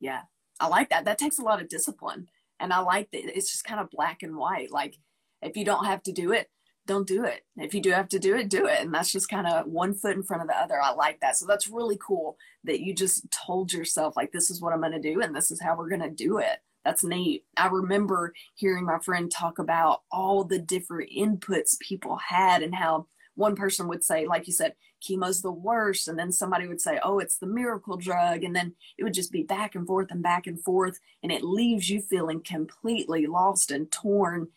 Yeah, 0.00 0.22
I 0.58 0.68
like 0.68 0.90
that. 0.90 1.04
That 1.04 1.18
takes 1.18 1.38
a 1.38 1.44
lot 1.44 1.60
of 1.60 1.68
discipline, 1.68 2.28
and 2.58 2.72
I 2.72 2.80
like 2.80 3.10
that 3.10 3.36
it's 3.36 3.52
just 3.52 3.64
kind 3.64 3.80
of 3.80 3.90
black 3.90 4.22
and 4.22 4.36
white. 4.36 4.72
Like 4.72 4.96
if 5.42 5.56
you 5.56 5.64
don't 5.64 5.84
have 5.84 6.02
to 6.04 6.12
do 6.12 6.32
it, 6.32 6.48
don't 6.86 7.06
do 7.06 7.24
it. 7.24 7.44
If 7.56 7.74
you 7.74 7.80
do 7.80 7.90
have 7.90 8.08
to 8.08 8.18
do 8.18 8.36
it, 8.36 8.48
do 8.48 8.66
it. 8.66 8.80
And 8.80 8.92
that's 8.92 9.12
just 9.12 9.28
kind 9.28 9.46
of 9.46 9.66
one 9.66 9.94
foot 9.94 10.16
in 10.16 10.22
front 10.22 10.42
of 10.42 10.48
the 10.48 10.58
other. 10.58 10.80
I 10.80 10.92
like 10.92 11.20
that. 11.20 11.36
So 11.36 11.46
that's 11.46 11.68
really 11.68 11.98
cool 12.00 12.36
that 12.64 12.80
you 12.80 12.94
just 12.94 13.30
told 13.30 13.72
yourself, 13.72 14.16
like, 14.16 14.32
this 14.32 14.50
is 14.50 14.60
what 14.60 14.72
I'm 14.72 14.80
going 14.80 14.92
to 14.92 15.00
do 15.00 15.20
and 15.20 15.34
this 15.34 15.50
is 15.50 15.60
how 15.60 15.76
we're 15.76 15.88
going 15.88 16.02
to 16.02 16.10
do 16.10 16.38
it. 16.38 16.58
That's 16.84 17.04
neat. 17.04 17.44
I 17.56 17.66
remember 17.66 18.32
hearing 18.54 18.86
my 18.86 18.98
friend 18.98 19.30
talk 19.30 19.58
about 19.58 20.02
all 20.10 20.44
the 20.44 20.58
different 20.58 21.10
inputs 21.16 21.78
people 21.78 22.16
had 22.16 22.62
and 22.62 22.74
how 22.74 23.06
one 23.34 23.54
person 23.54 23.88
would 23.88 24.02
say, 24.02 24.26
like 24.26 24.46
you 24.46 24.52
said, 24.52 24.74
chemo's 25.02 25.42
the 25.42 25.52
worst. 25.52 26.08
And 26.08 26.18
then 26.18 26.32
somebody 26.32 26.66
would 26.66 26.80
say, 26.80 26.98
oh, 27.02 27.18
it's 27.18 27.38
the 27.38 27.46
miracle 27.46 27.96
drug. 27.96 28.44
And 28.44 28.54
then 28.54 28.74
it 28.98 29.04
would 29.04 29.14
just 29.14 29.32
be 29.32 29.42
back 29.42 29.74
and 29.74 29.86
forth 29.86 30.08
and 30.10 30.22
back 30.22 30.46
and 30.46 30.62
forth. 30.62 30.98
And 31.22 31.30
it 31.30 31.44
leaves 31.44 31.88
you 31.88 32.00
feeling 32.00 32.42
completely 32.42 33.26
lost 33.26 33.70
and 33.70 33.90
torn 33.90 34.48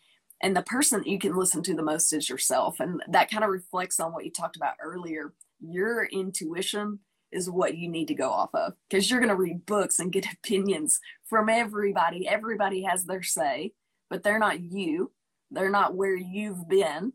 and 0.44 0.54
the 0.54 0.62
person 0.62 1.00
that 1.00 1.08
you 1.08 1.18
can 1.18 1.34
listen 1.34 1.62
to 1.62 1.74
the 1.74 1.82
most 1.82 2.12
is 2.12 2.28
yourself 2.28 2.78
and 2.78 3.02
that 3.08 3.30
kind 3.30 3.42
of 3.42 3.48
reflects 3.48 3.98
on 3.98 4.12
what 4.12 4.26
you 4.26 4.30
talked 4.30 4.56
about 4.56 4.74
earlier. 4.78 5.32
Your 5.58 6.04
intuition 6.04 6.98
is 7.32 7.48
what 7.48 7.78
you 7.78 7.88
need 7.88 8.08
to 8.08 8.14
go 8.14 8.30
off 8.30 8.50
of 8.54 8.74
because 8.88 9.10
you're 9.10 9.20
going 9.20 9.30
to 9.30 9.36
read 9.36 9.64
books 9.64 9.98
and 9.98 10.12
get 10.12 10.30
opinions 10.44 11.00
from 11.24 11.48
everybody. 11.48 12.28
Everybody 12.28 12.82
has 12.82 13.06
their 13.06 13.22
say 13.22 13.72
but 14.10 14.22
they're 14.22 14.38
not 14.38 14.60
you. 14.60 15.10
They're 15.50 15.70
not 15.70 15.94
where 15.94 16.14
you've 16.14 16.68
been. 16.68 17.14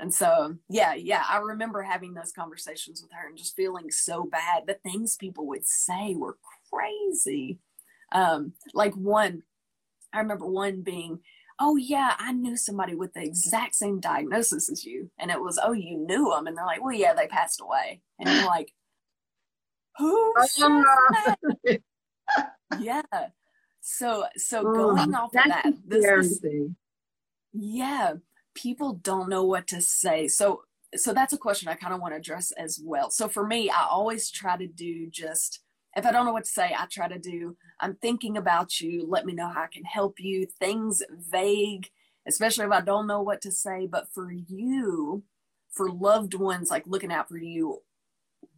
And 0.00 0.12
so 0.12 0.56
yeah 0.70 0.94
yeah 0.94 1.24
i 1.28 1.36
remember 1.36 1.82
having 1.82 2.14
those 2.14 2.32
conversations 2.32 3.02
with 3.02 3.12
her 3.12 3.28
and 3.28 3.36
just 3.36 3.54
feeling 3.54 3.90
so 3.90 4.24
bad 4.24 4.62
the 4.66 4.78
things 4.82 5.18
people 5.18 5.46
would 5.48 5.66
say 5.66 6.14
were 6.14 6.38
crazy. 6.72 7.58
Um 8.10 8.54
like 8.72 8.94
one 8.94 9.42
i 10.14 10.18
remember 10.20 10.46
one 10.46 10.80
being 10.80 11.20
oh 11.60 11.76
yeah, 11.76 12.14
I 12.18 12.32
knew 12.32 12.56
somebody 12.56 12.94
with 12.94 13.12
the 13.12 13.22
exact 13.22 13.74
same 13.74 14.00
diagnosis 14.00 14.70
as 14.70 14.84
you. 14.84 15.10
And 15.18 15.30
it 15.30 15.40
was, 15.40 15.60
oh, 15.62 15.72
you 15.72 15.98
knew 15.98 16.30
them. 16.30 16.46
And 16.46 16.56
they're 16.56 16.66
like, 16.66 16.82
well, 16.82 16.94
yeah, 16.94 17.12
they 17.12 17.26
passed 17.26 17.60
away. 17.60 18.00
And 18.18 18.28
you're 18.28 18.44
like, 18.46 18.72
who 19.98 20.32
yeah. 22.80 23.02
So, 23.82 24.24
so 24.36 24.60
oh, 24.60 24.74
going 24.74 25.14
off 25.14 25.34
of 25.34 25.44
that, 25.46 25.72
this 25.86 26.04
is, 26.04 26.44
yeah, 27.52 28.14
people 28.54 28.94
don't 28.94 29.28
know 29.28 29.44
what 29.44 29.66
to 29.68 29.82
say. 29.82 30.28
So, 30.28 30.62
so 30.96 31.12
that's 31.12 31.32
a 31.32 31.38
question 31.38 31.68
I 31.68 31.74
kind 31.74 31.92
of 31.92 32.00
want 32.00 32.14
to 32.14 32.18
address 32.18 32.52
as 32.52 32.80
well. 32.82 33.10
So 33.10 33.28
for 33.28 33.46
me, 33.46 33.68
I 33.70 33.86
always 33.90 34.30
try 34.30 34.56
to 34.56 34.66
do 34.66 35.08
just 35.10 35.60
if 35.96 36.06
I 36.06 36.12
don't 36.12 36.24
know 36.24 36.32
what 36.32 36.44
to 36.44 36.50
say, 36.50 36.74
I 36.76 36.86
try 36.86 37.08
to 37.08 37.18
do, 37.18 37.56
I'm 37.80 37.96
thinking 37.96 38.36
about 38.36 38.80
you. 38.80 39.06
Let 39.08 39.26
me 39.26 39.32
know 39.32 39.48
how 39.48 39.62
I 39.62 39.66
can 39.66 39.84
help 39.84 40.20
you. 40.20 40.46
Things 40.46 41.02
vague, 41.10 41.88
especially 42.28 42.66
if 42.66 42.72
I 42.72 42.80
don't 42.80 43.08
know 43.08 43.22
what 43.22 43.40
to 43.42 43.50
say. 43.50 43.86
But 43.86 44.08
for 44.12 44.30
you, 44.30 45.24
for 45.70 45.90
loved 45.90 46.34
ones, 46.34 46.70
like 46.70 46.84
looking 46.86 47.12
out 47.12 47.28
for 47.28 47.38
you, 47.38 47.82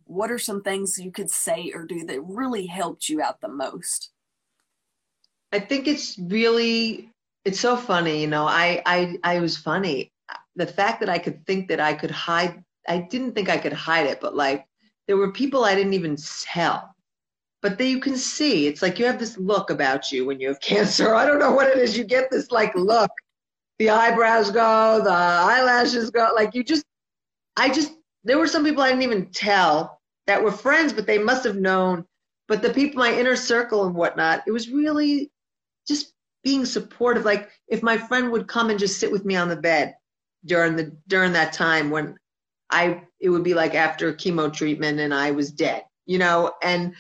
what 0.05 0.31
are 0.31 0.39
some 0.39 0.63
things 0.63 0.99
you 0.99 1.11
could 1.11 1.31
say 1.31 1.73
or 1.75 1.85
do 1.85 2.05
that 2.05 2.21
really 2.23 2.67
helped 2.67 3.09
you 3.09 3.23
out 3.23 3.41
the 3.41 3.49
most? 3.49 4.11
I 5.53 5.61
think 5.61 5.87
it's 5.87 6.19
really, 6.19 7.11
it's 7.47 7.61
so 7.61 7.77
funny. 7.77 8.21
You 8.21 8.27
know, 8.27 8.47
I, 8.47 8.83
I, 8.85 9.19
I 9.25 9.41
was 9.41 9.57
funny. 9.57 10.13
The 10.57 10.67
fact 10.67 11.01
that 11.01 11.09
I 11.09 11.19
could 11.19 11.47
think 11.47 11.69
that 11.69 11.81
I 11.81 11.95
could 11.95 12.11
hide, 12.11 12.63
I 12.87 12.99
didn't 12.99 13.33
think 13.33 13.49
I 13.49 13.57
could 13.57 13.73
hide 13.73 14.07
it, 14.07 14.21
but 14.21 14.37
like 14.37 14.67
there 15.07 15.17
were 15.17 15.33
people 15.33 15.65
I 15.65 15.75
didn't 15.75 15.95
even 15.95 16.17
tell 16.43 16.95
but 17.63 17.79
then 17.79 17.87
you 17.87 18.01
can 18.01 18.17
see 18.17 18.67
it's 18.67 18.83
like 18.83 18.99
you 18.99 19.07
have 19.07 19.21
this 19.21 19.39
look 19.39 19.71
about 19.71 20.13
you 20.13 20.27
when 20.27 20.41
you 20.41 20.49
have 20.49 20.61
cancer. 20.61 21.15
I 21.15 21.25
don't 21.25 21.39
know 21.39 21.53
what 21.53 21.69
it 21.69 21.79
is. 21.79 21.97
You 21.97 22.05
get 22.05 22.31
this 22.31 22.51
like 22.51 22.75
look. 22.75 23.11
The 23.79 23.91
eyebrows 23.91 24.51
go, 24.51 25.01
the 25.03 25.11
eyelashes 25.11 26.11
go. 26.11 26.33
Like 26.35 26.55
you 26.55 26.63
just, 26.63 26.85
I 27.57 27.71
just, 27.71 27.95
there 28.23 28.39
were 28.39 28.47
some 28.47 28.65
people 28.65 28.83
I 28.83 28.91
didn't 28.91 29.03
even 29.03 29.27
tell 29.27 30.01
that 30.27 30.43
were 30.43 30.53
friends, 30.53 30.93
but 30.93 31.07
they 31.07 31.19
must 31.19 31.45
have 31.45 31.57
known. 31.57 32.05
But 32.49 32.63
the 32.63 32.71
people, 32.71 33.01
my 33.01 33.13
inner 33.13 33.35
circle 33.35 33.87
and 33.87 33.95
whatnot, 33.95 34.43
it 34.47 34.53
was 34.53 34.69
really 34.69 35.31
just 35.89 36.13
being 36.45 36.65
supportive. 36.65 37.25
Like 37.25 37.51
if 37.69 37.83
my 37.83 37.97
friend 37.97 38.31
would 38.31 38.47
come 38.47 38.71
and 38.71 38.79
just 38.79 39.01
sit 39.01 39.11
with 39.11 39.25
me 39.25 39.37
on 39.37 39.49
the 39.49 39.57
bed 39.57 39.97
during 40.45 40.77
the 40.77 40.93
during 41.09 41.33
that 41.33 41.53
time 41.53 41.91
when 41.91 42.17
I, 42.71 43.03
it 43.21 43.29
would 43.31 43.45
be 43.45 43.55
like 43.55 43.75
after 43.75 44.13
chemo 44.13 44.53
treatment 44.53 44.99
and 45.01 45.15
I 45.15 45.31
was 45.31 45.51
dead, 45.51 45.85
you 46.07 46.19
know, 46.19 46.53
and 46.63 46.95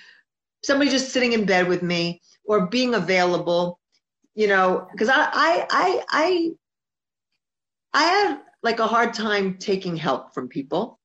somebody 0.64 0.90
just 0.90 1.12
sitting 1.12 1.32
in 1.32 1.44
bed 1.44 1.68
with 1.68 1.82
me 1.82 2.20
or 2.44 2.66
being 2.66 2.94
available, 2.94 3.78
you 4.34 4.46
know, 4.46 4.86
because 4.92 5.08
I, 5.08 5.28
I, 5.32 5.66
I, 5.70 6.02
I, 6.08 6.50
I 7.94 8.02
had 8.02 8.38
like 8.62 8.78
a 8.78 8.86
hard 8.86 9.14
time 9.14 9.58
taking 9.58 9.96
help 9.96 10.34
from 10.34 10.48
people. 10.48 10.98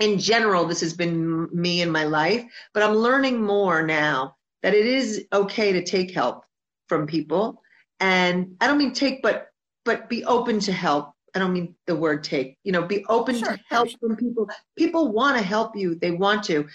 In 0.00 0.18
general, 0.18 0.66
this 0.66 0.80
has 0.80 0.92
been 0.92 1.48
me 1.56 1.80
in 1.80 1.90
my 1.90 2.04
life, 2.04 2.44
but 2.72 2.82
I'm 2.82 2.96
learning 2.96 3.40
more 3.40 3.86
now 3.86 4.36
that 4.62 4.74
it 4.74 4.86
is 4.86 5.24
okay 5.32 5.72
to 5.72 5.84
take 5.84 6.10
help 6.10 6.44
from 6.88 7.06
people. 7.06 7.62
And 8.00 8.56
I 8.60 8.66
don't 8.66 8.78
mean 8.78 8.92
take, 8.92 9.22
but 9.22 9.48
but 9.84 10.08
be 10.08 10.24
open 10.24 10.58
to 10.60 10.72
help. 10.72 11.13
I 11.34 11.40
don't 11.40 11.52
mean 11.52 11.74
the 11.86 11.96
word 11.96 12.22
take, 12.22 12.58
you 12.62 12.70
know, 12.70 12.82
be 12.82 13.04
open 13.08 13.36
sure. 13.36 13.56
to 13.56 13.60
help 13.68 13.88
from 13.98 14.16
people. 14.16 14.48
People 14.76 15.10
want 15.10 15.36
to 15.36 15.42
help 15.42 15.74
you. 15.76 15.96
They 15.96 16.12
want 16.12 16.44
to. 16.44 16.66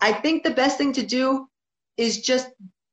I 0.00 0.12
think 0.12 0.42
the 0.42 0.50
best 0.50 0.76
thing 0.76 0.92
to 0.94 1.06
do 1.06 1.48
is 1.96 2.20
just 2.20 2.48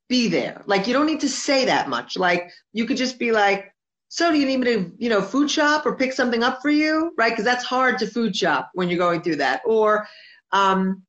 be 0.08 0.28
there. 0.28 0.62
Like 0.66 0.86
you 0.86 0.92
don't 0.92 1.06
need 1.06 1.20
to 1.20 1.28
say 1.28 1.64
that 1.64 1.88
much. 1.88 2.16
Like 2.16 2.50
you 2.72 2.84
could 2.86 2.96
just 2.96 3.18
be 3.18 3.32
like, 3.32 3.72
so 4.08 4.30
do 4.30 4.38
you 4.38 4.46
need 4.46 4.58
me 4.58 4.66
to, 4.66 4.92
you 4.98 5.08
know, 5.08 5.20
food 5.20 5.50
shop 5.50 5.84
or 5.84 5.96
pick 5.96 6.12
something 6.12 6.44
up 6.44 6.62
for 6.62 6.70
you? 6.70 7.12
Right? 7.18 7.32
Because 7.32 7.44
that's 7.44 7.64
hard 7.64 7.98
to 7.98 8.06
food 8.06 8.36
shop 8.36 8.70
when 8.74 8.88
you're 8.88 8.98
going 8.98 9.20
through 9.22 9.36
that. 9.36 9.62
Or, 9.66 10.06
um, 10.52 11.02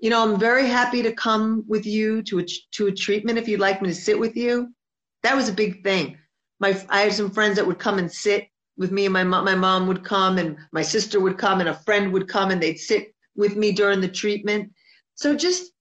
you 0.00 0.10
know, 0.10 0.22
I'm 0.22 0.38
very 0.38 0.66
happy 0.66 1.02
to 1.02 1.12
come 1.12 1.64
with 1.66 1.86
you 1.86 2.22
to 2.24 2.40
a, 2.40 2.46
to 2.72 2.88
a 2.88 2.92
treatment 2.92 3.38
if 3.38 3.48
you'd 3.48 3.60
like 3.60 3.80
me 3.80 3.88
to 3.88 3.94
sit 3.94 4.18
with 4.18 4.36
you. 4.36 4.68
That 5.22 5.34
was 5.34 5.48
a 5.48 5.52
big 5.52 5.82
thing. 5.82 6.18
My, 6.60 6.78
I 6.90 7.02
had 7.02 7.14
some 7.14 7.30
friends 7.30 7.56
that 7.56 7.66
would 7.66 7.78
come 7.78 7.98
and 7.98 8.12
sit 8.12 8.48
with 8.76 8.90
me 8.90 9.04
and 9.04 9.12
my 9.12 9.24
mom, 9.24 9.44
my 9.44 9.54
mom 9.54 9.86
would 9.86 10.04
come 10.04 10.38
and 10.38 10.56
my 10.72 10.82
sister 10.82 11.20
would 11.20 11.38
come 11.38 11.60
and 11.60 11.68
a 11.68 11.74
friend 11.74 12.12
would 12.12 12.28
come 12.28 12.50
and 12.50 12.62
they'd 12.62 12.78
sit 12.78 13.14
with 13.36 13.56
me 13.56 13.72
during 13.72 14.00
the 14.00 14.08
treatment. 14.08 14.72
So 15.14 15.36
just 15.36 15.72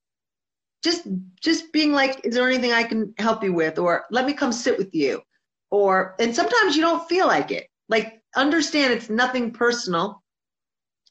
just 0.83 1.07
just 1.39 1.71
being 1.71 1.91
like 1.93 2.25
is 2.25 2.33
there 2.33 2.47
anything 2.47 2.71
i 2.71 2.83
can 2.83 3.13
help 3.19 3.43
you 3.43 3.53
with? 3.53 3.77
or 3.77 4.05
let 4.11 4.25
me 4.25 4.33
come 4.33 4.51
sit 4.51 4.77
with 4.77 4.93
you. 4.93 5.21
Or 5.69 6.15
and 6.19 6.35
sometimes 6.35 6.75
you 6.75 6.81
don't 6.81 7.07
feel 7.07 7.27
like 7.27 7.51
it. 7.51 7.67
Like 7.87 8.21
understand 8.35 8.93
it's 8.93 9.09
nothing 9.09 9.51
personal. 9.51 10.21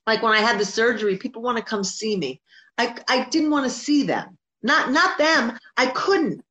Like 0.07 0.23
when 0.23 0.33
i 0.33 0.41
had 0.41 0.59
the 0.59 0.65
surgery 0.65 1.17
people 1.17 1.43
want 1.43 1.59
to 1.59 1.65
come 1.65 1.85
see 1.85 2.17
me. 2.17 2.41
I 2.79 2.97
i 3.09 3.25
didn't 3.31 3.51
want 3.51 3.65
to 3.65 3.71
see 3.71 4.03
them. 4.03 4.37
Not 4.63 4.91
not 4.91 5.19
them. 5.19 5.59
I 5.77 5.87
couldn't. 5.87 6.43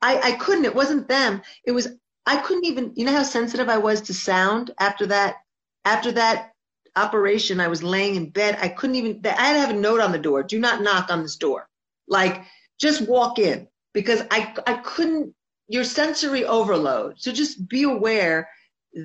I 0.00 0.18
i 0.20 0.32
couldn't. 0.32 0.64
It 0.64 0.74
wasn't 0.74 1.08
them. 1.08 1.42
It 1.64 1.72
was 1.72 1.88
i 2.26 2.36
couldn't 2.36 2.66
even 2.66 2.92
you 2.96 3.04
know 3.04 3.12
how 3.12 3.22
sensitive 3.22 3.68
i 3.68 3.78
was 3.78 4.00
to 4.00 4.14
sound 4.14 4.70
after 4.78 5.06
that 5.06 5.36
after 5.84 6.12
that 6.12 6.52
operation 6.96 7.60
i 7.60 7.68
was 7.68 7.82
laying 7.82 8.16
in 8.16 8.30
bed 8.30 8.56
i 8.60 8.68
couldn't 8.68 8.96
even 8.96 9.20
i 9.24 9.28
had 9.28 9.54
to 9.54 9.60
have 9.60 9.70
a 9.70 9.80
note 9.80 10.00
on 10.00 10.12
the 10.12 10.18
door 10.18 10.42
do 10.42 10.58
not 10.58 10.82
knock 10.82 11.10
on 11.10 11.22
this 11.22 11.36
door 11.36 11.68
like 12.08 12.44
just 12.78 13.08
walk 13.08 13.38
in 13.38 13.68
because 13.94 14.22
I, 14.30 14.54
I 14.66 14.74
couldn't, 14.74 15.34
your 15.68 15.84
sensory 15.84 16.44
overload. 16.44 17.20
So 17.20 17.32
just 17.32 17.68
be 17.68 17.84
aware 17.84 18.48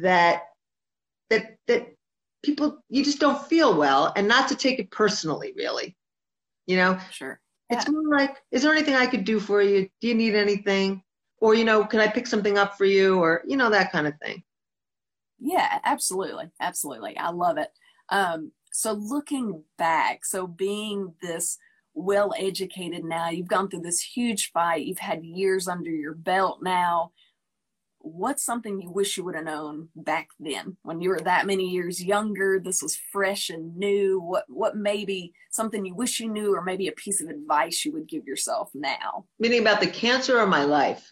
that, 0.02 0.44
that, 1.30 1.58
that 1.68 1.94
people, 2.44 2.80
you 2.90 3.04
just 3.04 3.20
don't 3.20 3.46
feel 3.48 3.78
well 3.78 4.12
and 4.16 4.28
not 4.28 4.50
to 4.50 4.56
take 4.56 4.80
it 4.80 4.92
personally, 4.92 5.54
really. 5.56 5.96
You 6.66 6.78
know? 6.78 7.00
Sure. 7.12 7.40
Yeah. 7.70 7.78
It's 7.78 7.90
more 7.90 8.18
like, 8.18 8.36
is 8.52 8.64
there 8.64 8.74
anything 8.74 8.96
I 8.96 9.08
could 9.08 9.26
do 9.26 9.40
for 9.40 9.62
you? 9.62 9.90
Do 10.02 10.08
you 10.08 10.16
need 10.16 10.36
anything? 10.36 11.04
Or, 11.40 11.54
you 11.54 11.66
know, 11.66 11.86
can 11.86 12.00
I 12.00 12.08
pick 12.08 12.28
something 12.28 12.58
up 12.58 12.78
for 12.78 12.86
you? 12.86 13.20
Or, 13.20 13.44
you 13.46 13.58
know, 13.58 13.70
that 13.70 13.92
kind 13.92 14.08
of 14.08 14.14
thing. 14.24 14.44
Yeah, 15.40 15.80
absolutely. 15.86 16.50
Absolutely. 16.60 17.18
I 17.18 17.30
love 17.30 17.58
it. 17.58 17.70
Um, 18.10 18.52
so 18.72 18.94
looking 18.94 19.64
back, 19.78 20.26
so 20.26 20.48
being 20.48 21.14
this 21.22 21.58
well 21.98 22.34
educated 22.38 23.04
now. 23.04 23.30
You've 23.30 23.48
gone 23.48 23.70
through 23.70 23.82
this 23.82 24.02
huge 24.02 24.52
fight. 24.52 24.86
You've 24.86 25.00
had 25.00 25.26
years 25.26 25.68
under 25.68 25.90
your 25.90 26.14
belt 26.14 26.60
now. 26.62 27.12
What's 28.00 28.46
something 28.46 28.80
you 28.80 28.92
wish 28.92 29.18
you 29.18 29.26
would 29.26 29.36
have 29.36 29.44
known 29.44 29.90
back 29.96 30.30
then 30.40 30.78
when 30.84 31.02
you 31.02 31.10
were 31.10 31.20
that 31.22 31.48
many 31.48 31.68
years 31.68 32.02
younger? 32.02 32.60
This 32.60 32.82
was 32.82 32.96
fresh 33.12 33.50
and 33.50 33.76
new. 33.76 34.22
What 34.22 34.46
what 34.48 34.78
maybe 34.78 35.34
something 35.50 35.86
you 35.86 35.96
wish 35.96 36.20
you 36.20 36.30
knew, 36.30 36.56
or 36.56 36.62
maybe 36.62 36.88
a 36.88 36.94
piece 36.94 37.20
of 37.20 37.28
advice 37.28 37.84
you 37.84 37.92
would 37.94 38.08
give 38.08 38.26
yourself 38.26 38.70
now? 38.74 39.26
Meaning 39.40 39.62
about 39.62 39.82
the 39.82 39.88
cancer 39.88 40.40
or 40.40 40.48
my 40.48 40.64
life? 40.64 41.12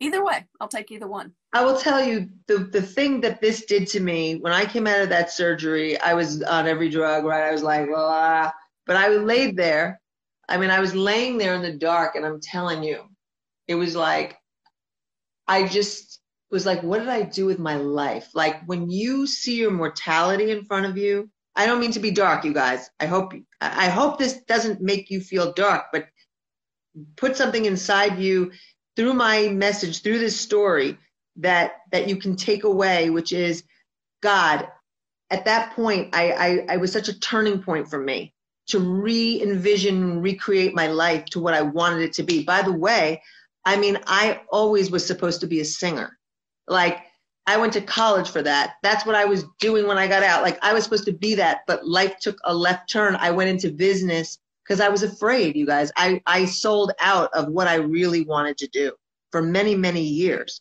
Either 0.00 0.24
way, 0.24 0.46
I'll 0.60 0.68
take 0.68 0.92
either 0.92 1.08
one. 1.08 1.32
I 1.52 1.64
will 1.64 1.78
tell 1.78 2.02
you 2.02 2.28
the 2.46 2.58
the 2.58 2.82
thing 2.82 3.20
that 3.22 3.40
this 3.40 3.64
did 3.64 3.88
to 3.88 4.00
me 4.00 4.36
when 4.36 4.52
I 4.52 4.64
came 4.64 4.86
out 4.86 5.00
of 5.00 5.08
that 5.08 5.32
surgery. 5.32 5.98
I 6.00 6.14
was 6.14 6.42
on 6.42 6.68
every 6.68 6.88
drug, 6.88 7.24
right? 7.24 7.48
I 7.48 7.52
was 7.52 7.62
like, 7.62 7.88
but 7.88 8.96
I 8.96 9.08
laid 9.08 9.56
there. 9.56 10.00
I 10.48 10.56
mean, 10.56 10.70
I 10.70 10.80
was 10.80 10.94
laying 10.94 11.36
there 11.36 11.54
in 11.54 11.62
the 11.62 11.72
dark, 11.72 12.14
and 12.14 12.24
I'm 12.24 12.40
telling 12.40 12.82
you, 12.82 13.02
it 13.66 13.74
was 13.74 13.96
like, 13.96 14.38
I 15.46 15.66
just 15.66 16.20
was 16.50 16.64
like, 16.64 16.82
what 16.82 17.00
did 17.00 17.08
I 17.08 17.22
do 17.22 17.46
with 17.46 17.58
my 17.58 17.76
life? 17.76 18.30
Like 18.34 18.64
when 18.66 18.88
you 18.88 19.26
see 19.26 19.56
your 19.56 19.70
mortality 19.70 20.50
in 20.50 20.64
front 20.64 20.86
of 20.86 20.96
you, 20.96 21.28
I 21.56 21.66
don't 21.66 21.80
mean 21.80 21.92
to 21.92 22.00
be 22.00 22.10
dark, 22.10 22.44
you 22.44 22.54
guys. 22.54 22.88
I 23.00 23.06
hope 23.06 23.32
I 23.60 23.88
hope 23.88 24.18
this 24.18 24.42
doesn't 24.42 24.80
make 24.80 25.10
you 25.10 25.20
feel 25.20 25.52
dark, 25.52 25.86
but 25.92 26.06
put 27.16 27.36
something 27.36 27.64
inside 27.64 28.18
you 28.18 28.52
through 28.98 29.14
my 29.14 29.46
message, 29.46 30.02
through 30.02 30.18
this 30.18 30.38
story 30.38 30.98
that 31.36 31.82
that 31.92 32.08
you 32.08 32.16
can 32.16 32.34
take 32.34 32.64
away, 32.64 33.10
which 33.10 33.32
is 33.32 33.62
God. 34.20 34.66
At 35.30 35.44
that 35.44 35.74
point, 35.76 36.16
I, 36.16 36.32
I, 36.32 36.66
I 36.70 36.76
was 36.78 36.90
such 36.90 37.08
a 37.08 37.18
turning 37.20 37.62
point 37.62 37.88
for 37.88 37.98
me 37.98 38.34
to 38.68 38.80
re 38.80 39.40
envision, 39.40 40.20
recreate 40.20 40.74
my 40.74 40.88
life 40.88 41.26
to 41.26 41.40
what 41.40 41.54
I 41.54 41.62
wanted 41.62 42.02
it 42.02 42.14
to 42.14 42.24
be. 42.24 42.42
By 42.42 42.62
the 42.62 42.72
way, 42.72 43.22
I 43.64 43.76
mean, 43.76 43.98
I 44.06 44.40
always 44.50 44.90
was 44.90 45.06
supposed 45.06 45.42
to 45.42 45.46
be 45.46 45.60
a 45.60 45.64
singer. 45.64 46.18
Like, 46.66 46.98
I 47.46 47.58
went 47.58 47.74
to 47.74 47.80
college 47.80 48.28
for 48.28 48.42
that. 48.42 48.74
That's 48.82 49.06
what 49.06 49.14
I 49.14 49.26
was 49.26 49.44
doing 49.60 49.86
when 49.86 49.98
I 49.98 50.08
got 50.08 50.24
out. 50.24 50.42
Like, 50.42 50.58
I 50.64 50.72
was 50.72 50.82
supposed 50.82 51.04
to 51.04 51.12
be 51.12 51.36
that, 51.36 51.60
but 51.68 51.86
life 51.86 52.18
took 52.18 52.38
a 52.44 52.54
left 52.54 52.90
turn. 52.90 53.14
I 53.14 53.30
went 53.30 53.50
into 53.50 53.70
business 53.70 54.38
because 54.68 54.80
I 54.80 54.88
was 54.88 55.02
afraid, 55.02 55.56
you 55.56 55.66
guys. 55.66 55.90
I, 55.96 56.20
I 56.26 56.44
sold 56.44 56.92
out 57.00 57.30
of 57.32 57.48
what 57.48 57.68
I 57.68 57.76
really 57.76 58.24
wanted 58.24 58.58
to 58.58 58.68
do 58.68 58.92
for 59.30 59.40
many, 59.40 59.74
many 59.74 60.02
years. 60.02 60.60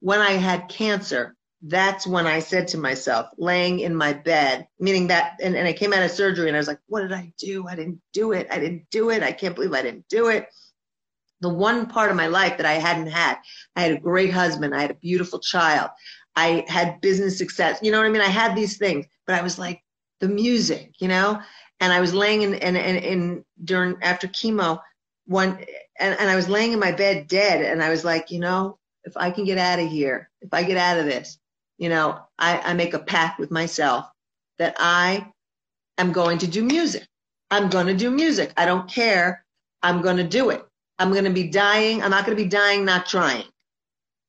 When 0.00 0.20
I 0.20 0.32
had 0.32 0.68
cancer, 0.68 1.36
that's 1.62 2.06
when 2.06 2.26
I 2.26 2.40
said 2.40 2.68
to 2.68 2.78
myself, 2.78 3.28
laying 3.38 3.80
in 3.80 3.94
my 3.94 4.12
bed, 4.12 4.66
meaning 4.80 5.06
that, 5.08 5.38
and, 5.40 5.56
and 5.56 5.66
I 5.66 5.72
came 5.72 5.92
out 5.92 6.02
of 6.02 6.10
surgery 6.10 6.48
and 6.48 6.56
I 6.56 6.60
was 6.60 6.66
like, 6.66 6.80
what 6.86 7.02
did 7.02 7.12
I 7.12 7.32
do? 7.38 7.66
I 7.68 7.76
didn't 7.76 8.00
do 8.12 8.32
it. 8.32 8.48
I 8.50 8.58
didn't 8.58 8.86
do 8.90 9.10
it. 9.10 9.22
I 9.22 9.32
can't 9.32 9.54
believe 9.54 9.72
I 9.72 9.82
didn't 9.82 10.08
do 10.08 10.28
it. 10.28 10.48
The 11.40 11.48
one 11.48 11.86
part 11.86 12.10
of 12.10 12.16
my 12.16 12.26
life 12.26 12.56
that 12.56 12.66
I 12.66 12.74
hadn't 12.74 13.08
had, 13.08 13.38
I 13.76 13.82
had 13.82 13.92
a 13.92 14.00
great 14.00 14.32
husband. 14.32 14.74
I 14.74 14.80
had 14.80 14.90
a 14.90 14.94
beautiful 14.94 15.38
child. 15.38 15.90
I 16.34 16.64
had 16.66 17.00
business 17.00 17.38
success. 17.38 17.78
You 17.80 17.92
know 17.92 17.98
what 17.98 18.06
I 18.06 18.10
mean? 18.10 18.22
I 18.22 18.26
had 18.26 18.56
these 18.56 18.76
things, 18.76 19.06
but 19.26 19.36
I 19.36 19.42
was 19.42 19.58
like, 19.58 19.82
the 20.20 20.28
music, 20.28 20.92
you 20.98 21.08
know? 21.08 21.40
And 21.80 21.92
I 21.92 22.00
was 22.00 22.14
laying 22.14 22.42
in, 22.42 22.54
in, 22.54 22.76
in, 22.76 22.96
in 22.96 23.44
during, 23.64 23.96
after 24.02 24.26
chemo, 24.28 24.80
one, 25.26 25.58
and, 25.98 26.18
and 26.18 26.30
I 26.30 26.36
was 26.36 26.48
laying 26.48 26.72
in 26.72 26.78
my 26.78 26.92
bed 26.92 27.28
dead. 27.28 27.62
And 27.64 27.82
I 27.82 27.90
was 27.90 28.04
like, 28.04 28.30
you 28.30 28.38
know, 28.38 28.78
if 29.04 29.16
I 29.16 29.30
can 29.30 29.44
get 29.44 29.58
out 29.58 29.78
of 29.78 29.88
here, 29.88 30.30
if 30.40 30.48
I 30.52 30.62
get 30.62 30.76
out 30.76 30.98
of 30.98 31.06
this, 31.06 31.38
you 31.78 31.88
know, 31.88 32.20
I, 32.38 32.58
I 32.58 32.74
make 32.74 32.94
a 32.94 32.98
pact 32.98 33.38
with 33.38 33.50
myself 33.50 34.06
that 34.58 34.76
I 34.78 35.30
am 35.98 36.12
going 36.12 36.38
to 36.38 36.46
do 36.46 36.64
music. 36.64 37.06
I'm 37.50 37.68
going 37.68 37.86
to 37.86 37.94
do 37.94 38.10
music. 38.10 38.52
I 38.56 38.64
don't 38.66 38.88
care. 38.90 39.44
I'm 39.82 40.02
going 40.02 40.16
to 40.16 40.24
do 40.24 40.50
it. 40.50 40.64
I'm 40.98 41.12
going 41.12 41.24
to 41.24 41.30
be 41.30 41.48
dying. 41.48 42.02
I'm 42.02 42.10
not 42.10 42.24
going 42.24 42.36
to 42.36 42.42
be 42.42 42.48
dying 42.48 42.84
not 42.84 43.06
trying. 43.06 43.44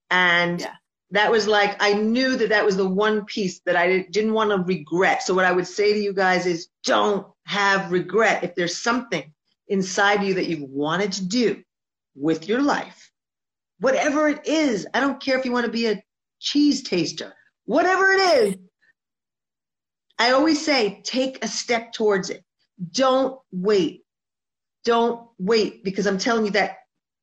And 0.09 0.61
yeah. 0.61 0.73
that 1.11 1.31
was 1.31 1.47
like, 1.47 1.81
I 1.81 1.93
knew 1.93 2.35
that 2.37 2.49
that 2.49 2.65
was 2.65 2.77
the 2.77 2.87
one 2.87 3.25
piece 3.25 3.59
that 3.65 3.75
I 3.75 4.05
didn't 4.11 4.33
want 4.33 4.51
to 4.51 4.57
regret. 4.57 5.23
So, 5.23 5.33
what 5.33 5.45
I 5.45 5.51
would 5.51 5.67
say 5.67 5.93
to 5.93 5.99
you 5.99 6.13
guys 6.13 6.45
is 6.45 6.67
don't 6.83 7.25
have 7.47 7.91
regret. 7.91 8.43
If 8.43 8.55
there's 8.55 8.77
something 8.77 9.33
inside 9.69 10.23
you 10.23 10.33
that 10.35 10.47
you've 10.47 10.69
wanted 10.69 11.11
to 11.13 11.25
do 11.25 11.63
with 12.15 12.47
your 12.47 12.61
life, 12.61 13.11
whatever 13.79 14.27
it 14.27 14.45
is, 14.45 14.85
I 14.93 14.99
don't 14.99 15.21
care 15.21 15.37
if 15.37 15.45
you 15.45 15.51
want 15.51 15.65
to 15.65 15.71
be 15.71 15.87
a 15.87 16.03
cheese 16.39 16.83
taster, 16.83 17.33
whatever 17.65 18.11
it 18.11 18.19
is, 18.19 18.55
I 20.19 20.31
always 20.31 20.63
say 20.63 21.01
take 21.03 21.43
a 21.43 21.47
step 21.47 21.93
towards 21.93 22.29
it. 22.29 22.43
Don't 22.91 23.39
wait. 23.51 24.03
Don't 24.83 25.27
wait 25.39 25.83
because 25.83 26.05
I'm 26.05 26.17
telling 26.17 26.45
you 26.45 26.51
that 26.51 26.77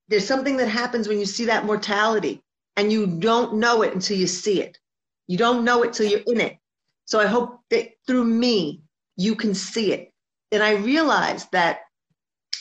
there's 0.09 0.27
something 0.27 0.57
that 0.57 0.69
happens 0.69 1.09
when 1.09 1.19
you 1.19 1.27
see 1.27 1.47
that 1.47 1.65
mortality 1.65 2.43
and 2.77 2.93
you 2.93 3.07
don't 3.07 3.55
know 3.55 3.83
it 3.83 3.95
until 3.95 4.17
you 4.17 4.27
see 4.27 4.63
it. 4.63 4.79
You 5.27 5.39
don't 5.39 5.65
know 5.65 5.83
it 5.83 5.93
till 5.93 6.07
you're 6.07 6.21
in 6.27 6.41
it. 6.41 6.59
So 7.07 7.21
I 7.21 7.27
hope 7.27 7.61
that 7.71 7.89
through 8.07 8.25
me, 8.25 8.83
you 9.17 9.35
can 9.35 9.55
see 9.55 9.93
it. 9.93 10.14
And 10.55 10.63
I 10.63 10.73
realized 10.73 11.51
that 11.53 11.81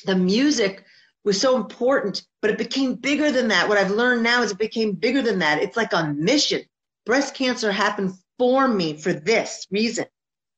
the 0.06 0.16
music 0.16 0.84
was 1.24 1.40
so 1.40 1.56
important, 1.56 2.26
but 2.42 2.52
it 2.52 2.58
became 2.58 2.96
bigger 2.96 3.32
than 3.32 3.48
that. 3.50 3.70
What 3.70 3.78
I've 3.78 3.92
learned 3.92 4.24
now 4.24 4.42
is 4.42 4.52
it 4.52 4.58
became 4.58 4.94
bigger 4.94 5.22
than 5.22 5.40
that. 5.40 5.62
It's 5.62 5.78
like 5.78 5.94
a 5.94 6.14
mission. 6.14 6.62
Breast 7.06 7.36
cancer 7.36 7.72
happened 7.72 8.14
for 8.38 8.68
me 8.68 8.98
for 8.98 9.14
this 9.14 9.68
reason. 9.72 10.06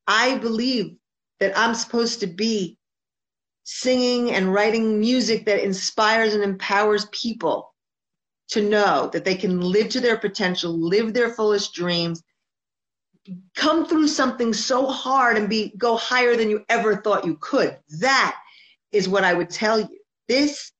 I 0.07 0.37
believe 0.37 0.95
that 1.39 1.57
I'm 1.57 1.75
supposed 1.75 2.21
to 2.21 2.27
be 2.27 2.77
singing 3.63 4.31
and 4.31 4.53
writing 4.53 4.99
music 4.99 5.45
that 5.45 5.63
inspires 5.63 6.33
and 6.33 6.43
empowers 6.43 7.05
people 7.11 7.73
to 8.49 8.61
know 8.61 9.09
that 9.11 9.25
they 9.25 9.35
can 9.35 9.59
live 9.59 9.89
to 9.89 9.99
their 9.99 10.17
potential, 10.17 10.71
live 10.71 11.13
their 11.13 11.31
fullest 11.31 11.73
dreams, 11.73 12.23
come 13.55 13.85
through 13.85 14.07
something 14.07 14.53
so 14.53 14.85
hard 14.85 15.37
and 15.37 15.49
be 15.49 15.73
go 15.77 15.95
higher 15.95 16.35
than 16.35 16.49
you 16.49 16.63
ever 16.69 16.97
thought 16.97 17.25
you 17.25 17.37
could. 17.39 17.77
That 17.99 18.37
is 18.91 19.09
what 19.09 19.23
I 19.23 19.33
would 19.33 19.49
tell 19.49 19.79
you. 19.79 19.99
This 20.27 20.71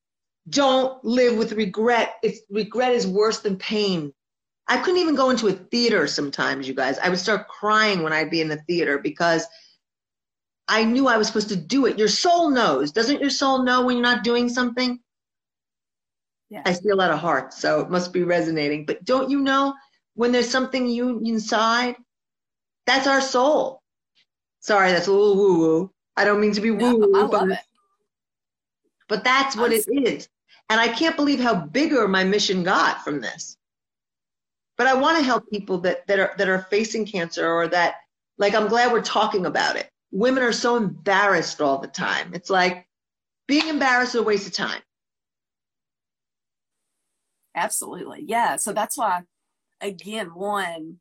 don't 0.50 1.04
live 1.04 1.38
with 1.38 1.54
regret. 1.54 2.16
It's 2.22 2.42
regret 2.50 2.94
is 2.94 3.08
worse 3.08 3.40
than 3.40 3.58
pain. 3.58 4.14
I 4.68 4.78
couldn't 4.78 5.02
even 5.02 5.16
go 5.16 5.30
into 5.30 5.48
a 5.48 5.54
theater 5.54 6.08
sometimes, 6.08 6.68
you 6.68 6.74
guys. 6.74 6.98
I 7.00 7.10
would 7.10 7.20
start 7.20 7.48
crying 7.48 8.02
when 8.02 8.14
I'd 8.14 8.32
be 8.32 8.42
in 8.42 8.48
the 8.48 8.62
theater 8.68 8.98
because 8.98 9.46
I 10.68 10.84
knew 10.84 11.08
I 11.08 11.18
was 11.18 11.28
supposed 11.28 11.50
to 11.50 11.56
do 11.56 11.86
it. 11.86 12.00
Your 12.00 12.08
soul 12.08 12.50
knows. 12.50 12.92
Doesn't 12.92 13.22
your 13.22 13.30
soul 13.30 13.64
know 13.64 13.86
when 13.86 13.98
you're 13.98 14.04
not 14.04 14.24
doing 14.24 14.50
something? 14.50 15.00
Yeah. 16.50 16.64
I 16.66 16.74
see 16.74 16.90
a 16.90 16.96
lot 16.96 17.12
of 17.12 17.20
hearts, 17.20 17.60
so 17.60 17.80
it 17.82 17.90
must 17.90 18.14
be 18.14 18.24
resonating. 18.24 18.86
But 18.86 19.04
don't 19.04 19.30
you 19.30 19.42
know 19.42 19.74
when 20.16 20.32
there's 20.32 20.50
something 20.50 20.88
you 20.88 21.22
inside? 21.24 21.96
That's 22.86 23.08
our 23.08 23.22
soul. 23.22 23.82
Sorry, 24.60 24.92
that's 24.92 25.08
a 25.08 25.12
little 25.12 25.36
woo 25.36 25.60
woo. 25.60 25.92
I 26.18 26.26
don't 26.26 26.40
mean 26.40 26.54
to 26.54 26.62
be 26.62 26.72
woo 26.72 26.98
woo, 26.98 27.12
no, 27.12 27.28
but, 27.28 27.60
but 29.08 29.24
that's 29.24 29.56
what 29.56 29.72
it 29.72 29.86
is. 29.88 30.30
And 30.70 30.80
I 30.80 30.88
can't 30.88 31.16
believe 31.16 31.40
how 31.40 31.56
bigger 31.56 32.08
my 32.08 32.24
mission 32.24 32.64
got 32.64 33.04
from 33.04 33.22
this 33.22 33.58
but 34.78 34.88
I 34.88 34.94
want 34.94 35.18
to 35.18 35.24
help 35.24 35.50
people 35.50 35.78
that, 35.80 36.06
that 36.08 36.20
are 36.20 36.34
that 36.38 36.50
are 36.50 36.60
facing 36.70 37.06
cancer 37.06 37.48
or 37.48 37.68
that 37.70 37.96
like 38.38 38.54
I'm 38.54 38.68
glad 38.68 38.92
we're 38.92 39.02
talking 39.02 39.46
about 39.46 39.76
it. 39.76 39.90
Women 40.12 40.44
are 40.44 40.52
so 40.52 40.76
embarrassed 40.76 41.62
all 41.62 41.78
the 41.78 41.88
time. 41.88 42.32
It's 42.34 42.50
like 42.50 42.88
being 43.48 43.68
embarrassed 43.68 44.16
is 44.16 44.22
a 44.22 44.24
waste 44.24 44.48
of 44.48 44.54
time. 44.54 44.82
Absolutely. 47.56 48.24
Yeah. 48.28 48.58
So 48.58 48.74
that's 48.74 48.98
why 48.98 49.22
again, 49.82 50.34
one, 50.34 51.00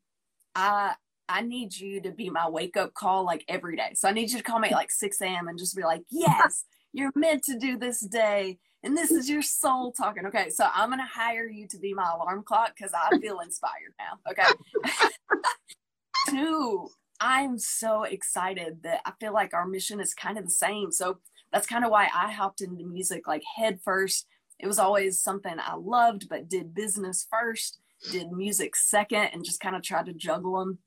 I 0.53 0.95
I 1.27 1.41
need 1.41 1.75
you 1.75 2.01
to 2.01 2.11
be 2.11 2.29
my 2.29 2.47
wake 2.47 2.77
up 2.77 2.93
call 2.93 3.25
like 3.25 3.43
every 3.47 3.75
day. 3.75 3.91
So 3.95 4.07
I 4.07 4.11
need 4.11 4.31
you 4.31 4.37
to 4.37 4.43
call 4.43 4.59
me 4.59 4.69
at 4.69 4.73
like 4.73 4.91
6 4.91 5.21
a.m. 5.21 5.47
and 5.47 5.57
just 5.57 5.75
be 5.75 5.83
like, 5.83 6.03
yes, 6.09 6.65
you're 6.93 7.11
meant 7.15 7.43
to 7.45 7.57
do 7.57 7.77
this 7.77 7.99
day 7.99 8.59
and 8.85 8.95
this 8.95 9.09
is 9.09 9.27
your 9.27 9.41
soul 9.41 9.91
talking. 9.91 10.27
Okay, 10.27 10.51
so 10.51 10.67
I'm 10.71 10.91
gonna 10.91 11.07
hire 11.11 11.47
you 11.47 11.67
to 11.69 11.79
be 11.79 11.93
my 11.93 12.11
alarm 12.13 12.43
clock 12.43 12.73
because 12.77 12.93
I 12.93 13.17
feel 13.21 13.39
inspired 13.39 13.95
now. 13.99 14.19
Okay. 14.31 15.09
Two, 16.29 16.89
I'm 17.19 17.57
so 17.57 18.03
excited 18.03 18.83
that 18.83 19.01
I 19.05 19.13
feel 19.19 19.33
like 19.33 19.55
our 19.55 19.67
mission 19.67 19.99
is 19.99 20.13
kind 20.13 20.37
of 20.37 20.45
the 20.45 20.51
same. 20.51 20.91
So 20.91 21.17
that's 21.51 21.65
kind 21.65 21.83
of 21.83 21.89
why 21.89 22.09
I 22.13 22.31
hopped 22.31 22.61
into 22.61 22.85
music 22.85 23.27
like 23.27 23.41
head 23.55 23.79
first. 23.83 24.27
It 24.59 24.67
was 24.67 24.79
always 24.79 25.19
something 25.19 25.55
I 25.57 25.75
loved, 25.75 26.29
but 26.29 26.47
did 26.47 26.75
business 26.75 27.25
first, 27.29 27.79
did 28.11 28.31
music 28.31 28.75
second, 28.75 29.29
and 29.33 29.43
just 29.43 29.59
kind 29.59 29.75
of 29.75 29.81
tried 29.81 30.05
to 30.05 30.13
juggle 30.13 30.59
them. 30.59 30.77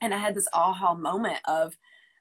And 0.00 0.12
I 0.12 0.18
had 0.18 0.34
this 0.34 0.48
aha 0.52 0.94
moment 0.94 1.38
of 1.46 1.76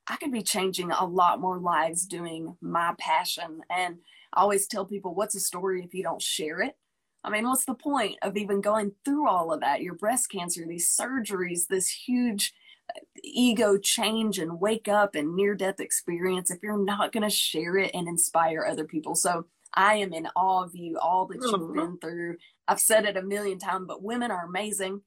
I 0.07 0.17
could 0.17 0.31
be 0.31 0.43
changing 0.43 0.91
a 0.91 1.05
lot 1.05 1.39
more 1.39 1.59
lives 1.59 2.05
doing 2.05 2.57
my 2.61 2.93
passion. 2.97 3.61
And 3.69 3.97
I 4.33 4.41
always 4.41 4.67
tell 4.67 4.85
people, 4.85 5.15
what's 5.15 5.35
a 5.35 5.39
story 5.39 5.83
if 5.83 5.93
you 5.93 6.03
don't 6.03 6.21
share 6.21 6.61
it? 6.61 6.77
I 7.23 7.29
mean, 7.29 7.47
what's 7.47 7.65
the 7.65 7.73
point 7.73 8.17
of 8.21 8.35
even 8.35 8.59
going 8.59 8.91
through 9.05 9.29
all 9.29 9.53
of 9.53 9.61
that? 9.61 9.81
Your 9.81 9.95
breast 9.95 10.29
cancer, 10.29 10.65
these 10.67 10.93
surgeries, 10.93 11.67
this 11.67 11.87
huge 11.87 12.53
uh, 12.93 12.99
ego 13.23 13.77
change 13.77 14.39
and 14.39 14.59
wake 14.59 14.89
up 14.89 15.15
and 15.15 15.35
near 15.35 15.55
death 15.55 15.79
experience 15.79 16.51
if 16.51 16.59
you're 16.61 16.83
not 16.83 17.13
going 17.13 17.23
to 17.23 17.29
share 17.29 17.77
it 17.77 17.91
and 17.93 18.09
inspire 18.09 18.65
other 18.65 18.83
people. 18.83 19.15
So 19.15 19.45
I 19.73 19.95
am 19.95 20.13
in 20.13 20.27
awe 20.35 20.63
of 20.63 20.75
you, 20.75 20.99
all 20.99 21.25
that 21.27 21.37
you've 21.41 21.53
mm-hmm. 21.53 21.79
been 21.79 21.97
through. 21.99 22.37
I've 22.67 22.81
said 22.81 23.05
it 23.05 23.15
a 23.15 23.21
million 23.21 23.57
times, 23.57 23.85
but 23.87 24.03
women 24.03 24.29
are 24.29 24.45
amazing. 24.45 25.01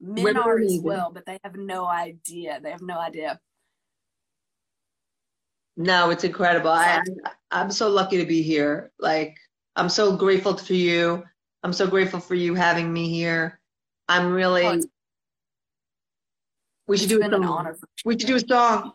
Men 0.00 0.24
women 0.24 0.42
are 0.42 0.58
as 0.58 0.80
well, 0.82 1.10
but 1.12 1.26
they 1.26 1.38
have 1.44 1.56
no 1.56 1.86
idea. 1.86 2.58
They 2.62 2.70
have 2.70 2.82
no 2.82 2.98
idea. 2.98 3.38
No, 5.76 6.10
it's 6.10 6.24
incredible. 6.24 6.70
I, 6.70 7.02
I'm 7.50 7.70
so 7.70 7.88
lucky 7.88 8.18
to 8.18 8.26
be 8.26 8.42
here. 8.42 8.92
Like, 8.98 9.36
I'm 9.76 9.88
so 9.88 10.16
grateful 10.16 10.56
for 10.56 10.74
you. 10.74 11.22
I'm 11.62 11.72
so 11.72 11.86
grateful 11.86 12.20
for 12.20 12.34
you 12.34 12.54
having 12.54 12.92
me 12.92 13.08
here. 13.08 13.60
I'm 14.08 14.32
really. 14.32 14.64
Oh, 14.64 14.80
we 16.86 16.96
should 16.96 17.08
do 17.08 17.22
a 17.22 17.30
song. 17.30 17.74
We 18.04 18.18
should 18.18 18.26
do 18.26 18.36
a 18.36 18.40
song. 18.40 18.94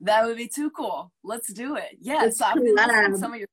That 0.00 0.26
would 0.26 0.36
be 0.36 0.48
too 0.48 0.70
cool. 0.70 1.10
Let's 1.24 1.52
do 1.52 1.76
it. 1.76 1.96
Yes, 2.00 2.40
I've 2.40 2.54
been 2.54 2.74
listening 2.74 3.12
to 3.12 3.18
some 3.18 3.32
of 3.32 3.38
your 3.38 3.48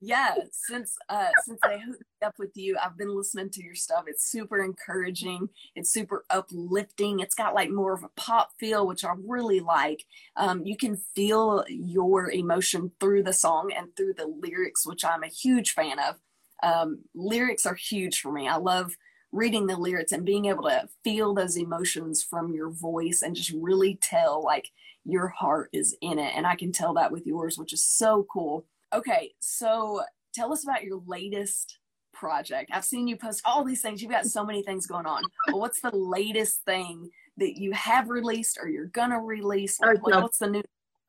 yeah 0.00 0.34
since 0.52 0.96
uh 1.08 1.28
since 1.44 1.58
i 1.62 1.78
hooked 1.78 2.02
up 2.22 2.34
with 2.38 2.50
you 2.54 2.76
i've 2.82 2.98
been 2.98 3.14
listening 3.14 3.48
to 3.50 3.62
your 3.62 3.74
stuff. 3.74 4.04
It's 4.06 4.30
super 4.30 4.62
encouraging. 4.62 5.48
It's 5.74 5.90
super 5.90 6.24
uplifting. 6.30 7.20
It's 7.20 7.34
got 7.34 7.54
like 7.54 7.70
more 7.70 7.94
of 7.94 8.04
a 8.04 8.10
pop 8.16 8.50
feel 8.58 8.86
which 8.86 9.04
i 9.04 9.12
really 9.26 9.60
like. 9.60 10.04
Um, 10.36 10.64
you 10.66 10.76
can 10.76 10.96
feel 10.96 11.64
your 11.68 12.30
emotion 12.30 12.92
through 13.00 13.22
the 13.22 13.32
song 13.32 13.72
and 13.76 13.88
through 13.96 14.14
the 14.14 14.26
lyrics 14.26 14.86
which 14.86 15.04
i'm 15.04 15.22
a 15.22 15.28
huge 15.28 15.72
fan 15.72 15.98
of. 15.98 16.16
Um, 16.62 17.02
lyrics 17.14 17.66
are 17.66 17.74
huge 17.74 18.20
for 18.20 18.32
me. 18.32 18.48
I 18.48 18.56
love 18.56 18.96
reading 19.32 19.66
the 19.66 19.76
lyrics 19.76 20.12
and 20.12 20.24
being 20.24 20.46
able 20.46 20.64
to 20.64 20.88
feel 21.04 21.34
those 21.34 21.56
emotions 21.56 22.22
from 22.22 22.54
your 22.54 22.70
voice 22.70 23.22
and 23.22 23.36
just 23.36 23.52
really 23.60 23.96
tell 23.96 24.42
like 24.42 24.70
your 25.04 25.28
heart 25.28 25.68
is 25.72 25.96
in 26.00 26.18
it. 26.18 26.32
And 26.36 26.46
i 26.46 26.56
can 26.56 26.72
tell 26.72 26.94
that 26.94 27.12
with 27.12 27.26
yours 27.26 27.58
which 27.58 27.72
is 27.72 27.84
so 27.84 28.26
cool 28.30 28.66
Okay, 28.96 29.34
so 29.40 30.02
tell 30.32 30.54
us 30.54 30.64
about 30.64 30.82
your 30.82 31.02
latest 31.06 31.80
project. 32.14 32.70
I've 32.72 32.84
seen 32.84 33.06
you 33.06 33.16
post 33.16 33.42
all 33.44 33.62
these 33.62 33.82
things. 33.82 34.00
You've 34.00 34.10
got 34.10 34.24
so 34.24 34.42
many 34.42 34.62
things 34.62 34.86
going 34.86 35.04
on. 35.04 35.22
But 35.46 35.58
what's 35.58 35.82
the 35.82 35.94
latest 35.94 36.64
thing 36.64 37.10
that 37.36 37.60
you 37.60 37.72
have 37.72 38.08
released 38.08 38.56
or 38.58 38.68
you're 38.68 38.86
gonna 38.86 39.20
release? 39.20 39.78
Like, 39.78 39.98
oh, 40.02 40.08
no. 40.08 40.20
What's 40.22 40.38
the 40.38 40.48
new 40.48 40.62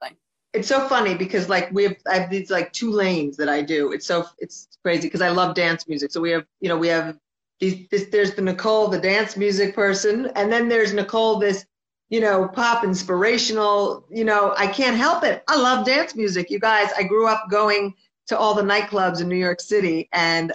thing? 0.04 0.18
It's 0.52 0.68
so 0.68 0.86
funny 0.90 1.16
because 1.16 1.48
like 1.48 1.72
we 1.72 1.84
have 1.84 1.96
I 2.12 2.20
have 2.20 2.30
these 2.30 2.52
like 2.52 2.74
two 2.74 2.92
lanes 2.92 3.38
that 3.38 3.48
I 3.48 3.62
do. 3.62 3.94
It's 3.94 4.06
so 4.06 4.26
it's 4.38 4.68
crazy 4.84 5.04
because 5.04 5.22
I 5.22 5.30
love 5.30 5.56
dance 5.56 5.88
music. 5.88 6.12
So 6.12 6.20
we 6.20 6.32
have 6.32 6.46
you 6.60 6.68
know 6.68 6.78
we 6.78 6.90
have 6.90 7.18
these 7.62 7.88
this, 7.90 8.08
there's 8.08 8.34
the 8.34 8.42
Nicole 8.42 8.90
the 8.90 9.00
dance 9.00 9.38
music 9.38 9.74
person 9.74 10.30
and 10.36 10.52
then 10.52 10.68
there's 10.68 10.94
Nicole 10.94 11.40
this 11.40 11.66
you 12.10 12.20
know, 12.20 12.48
pop 12.48 12.84
inspirational. 12.84 14.06
You 14.10 14.26
know, 14.26 14.54
I 14.58 14.68
can't 14.68 14.98
help 14.98 15.24
it. 15.24 15.44
I 15.48 15.58
love 15.58 15.86
dance 15.86 16.16
music. 16.16 16.50
You 16.50 16.60
guys, 16.60 16.90
I 16.98 17.04
grew 17.04 17.28
up 17.28 17.46
going 17.50 17.94
to 18.28 18.38
all 18.38 18.54
the 18.54 18.62
nightclubs 18.62 19.22
in 19.22 19.30
New 19.30 19.38
York 19.38 19.62
City 19.62 20.10
and 20.12 20.54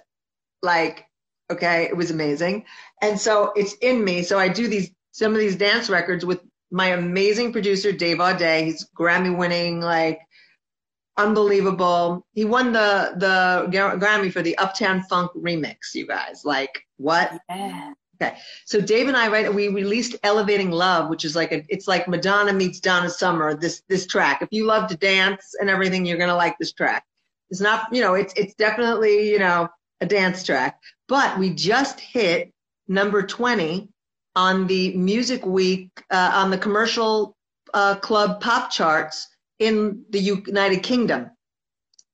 like 0.62 1.07
Okay, 1.53 1.84
it 1.84 1.96
was 1.96 2.11
amazing, 2.11 2.64
and 3.03 3.20
so 3.20 3.53
it's 3.55 3.74
in 3.82 4.03
me. 4.03 4.22
So 4.22 4.38
I 4.38 4.48
do 4.48 4.68
these 4.68 4.90
some 5.11 5.32
of 5.32 5.38
these 5.38 5.57
dance 5.57 5.90
records 5.90 6.24
with 6.24 6.40
my 6.70 6.88
amazing 6.88 7.53
producer 7.53 7.92
Dave 7.92 8.18
Audé. 8.18 8.64
He's 8.64 8.88
Grammy 8.98 9.36
winning, 9.36 9.80
like 9.80 10.20
unbelievable. 11.18 12.24
He 12.32 12.46
won 12.46 12.72
the 12.72 13.12
the 13.16 13.66
Grammy 13.70 14.32
for 14.32 14.40
the 14.40 14.57
Uptown 14.57 15.03
Funk 15.03 15.32
remix. 15.36 15.94
You 15.94 16.07
guys, 16.07 16.42
like 16.44 16.86
what? 16.96 17.38
Yeah. 17.50 17.92
Okay, 18.20 18.36
so 18.66 18.80
Dave 18.80 19.08
and 19.08 19.16
I, 19.16 19.28
right, 19.28 19.52
we 19.52 19.68
released 19.68 20.16
"Elevating 20.22 20.70
Love," 20.70 21.08
which 21.08 21.24
is 21.24 21.34
like 21.34 21.50
a, 21.52 21.64
it's 21.68 21.88
like 21.88 22.06
Madonna 22.06 22.52
meets 22.52 22.78
Donna 22.78 23.10
Summer. 23.10 23.54
This 23.54 23.82
this 23.88 24.06
track. 24.06 24.42
If 24.42 24.48
you 24.52 24.66
love 24.66 24.88
to 24.90 24.96
dance 24.96 25.54
and 25.60 25.70
everything, 25.70 26.04
you're 26.04 26.18
gonna 26.18 26.36
like 26.36 26.56
this 26.58 26.72
track. 26.72 27.04
It's 27.50 27.60
not, 27.60 27.88
you 27.92 28.00
know, 28.00 28.14
it's 28.14 28.32
it's 28.36 28.54
definitely, 28.54 29.30
you 29.30 29.38
know, 29.38 29.68
a 30.00 30.06
dance 30.06 30.44
track. 30.44 30.78
But 31.08 31.38
we 31.38 31.50
just 31.50 32.00
hit 32.00 32.52
number 32.88 33.22
20 33.22 33.88
on 34.36 34.66
the 34.66 34.96
Music 34.96 35.44
Week 35.44 35.90
uh, 36.10 36.30
on 36.34 36.50
the 36.50 36.58
commercial 36.58 37.36
uh, 37.74 37.96
club 37.96 38.40
pop 38.40 38.70
charts 38.70 39.28
in 39.58 40.04
the 40.10 40.18
United 40.18 40.82
Kingdom. 40.82 41.30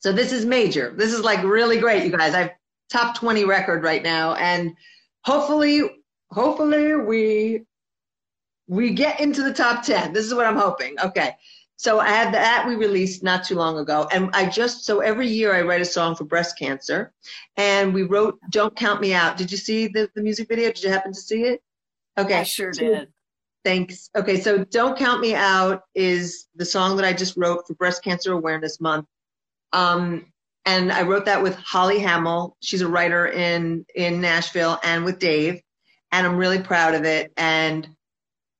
So 0.00 0.12
this 0.12 0.32
is 0.32 0.44
major. 0.44 0.94
This 0.96 1.12
is 1.12 1.20
like 1.20 1.42
really 1.42 1.78
great, 1.78 2.04
you 2.04 2.10
guys. 2.10 2.34
I've 2.34 2.50
top 2.90 3.16
20 3.16 3.44
record 3.44 3.82
right 3.82 4.02
now, 4.02 4.34
and 4.34 4.72
hopefully, 5.28 5.82
hopefully 6.30 6.96
we 6.96 7.64
we 8.66 8.90
get 8.90 9.20
into 9.20 9.42
the 9.42 9.52
top 9.52 9.82
10. 9.82 10.12
This 10.12 10.24
is 10.26 10.34
what 10.34 10.46
I'm 10.46 10.56
hoping. 10.56 10.98
Okay. 11.00 11.34
So 11.76 12.00
I 12.00 12.08
had 12.08 12.34
that 12.34 12.66
we 12.66 12.74
released 12.74 13.22
not 13.22 13.44
too 13.44 13.54
long 13.54 13.78
ago. 13.78 14.08
And 14.12 14.30
I 14.34 14.46
just, 14.46 14.84
so 14.84 15.00
every 15.00 15.28
year 15.28 15.54
I 15.54 15.62
write 15.62 15.80
a 15.80 15.86
song 15.86 16.16
for 16.16 16.24
breast 16.24 16.58
cancer. 16.58 17.12
And 17.56 17.94
we 17.94 18.02
wrote 18.02 18.38
Don't 18.50 18.76
Count 18.76 19.00
Me 19.00 19.14
Out. 19.14 19.36
Did 19.38 19.50
you 19.50 19.56
see 19.56 19.86
the, 19.86 20.10
the 20.14 20.22
music 20.22 20.48
video? 20.48 20.66
Did 20.68 20.82
you 20.82 20.90
happen 20.90 21.12
to 21.12 21.20
see 21.20 21.44
it? 21.44 21.62
Okay. 22.18 22.40
I 22.40 22.42
sure 22.42 22.72
did. 22.72 23.08
Thanks. 23.64 24.10
Okay. 24.16 24.38
So 24.40 24.64
Don't 24.64 24.98
Count 24.98 25.20
Me 25.20 25.34
Out 25.34 25.84
is 25.94 26.48
the 26.56 26.66
song 26.66 26.96
that 26.96 27.06
I 27.06 27.12
just 27.14 27.36
wrote 27.36 27.66
for 27.66 27.74
Breast 27.74 28.04
Cancer 28.04 28.32
Awareness 28.32 28.80
Month. 28.80 29.06
Um, 29.72 30.26
and 30.68 30.92
I 30.92 31.02
wrote 31.02 31.24
that 31.24 31.42
with 31.42 31.56
Holly 31.56 31.98
Hamill. 31.98 32.56
She's 32.60 32.82
a 32.82 32.88
writer 32.88 33.26
in, 33.26 33.86
in 33.94 34.20
Nashville 34.20 34.78
and 34.84 35.02
with 35.02 35.18
Dave. 35.18 35.62
And 36.12 36.26
I'm 36.26 36.36
really 36.36 36.60
proud 36.60 36.94
of 36.94 37.04
it. 37.04 37.32
And 37.38 37.88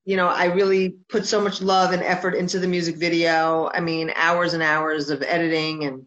you 0.07 0.17
know, 0.17 0.29
I 0.29 0.47
really 0.47 0.97
put 1.11 1.27
so 1.27 1.39
much 1.39 1.61
love 1.61 1.93
and 1.93 2.03
effort 2.03 2.35
into 2.35 2.59
the 2.59 2.67
music 2.67 2.97
video. 2.97 3.71
I 3.75 3.81
mean, 3.81 4.11
hours 4.17 4.55
and 4.55 4.63
hours 4.63 5.11
of 5.11 5.23
editing, 5.23 5.85
and 5.85 6.07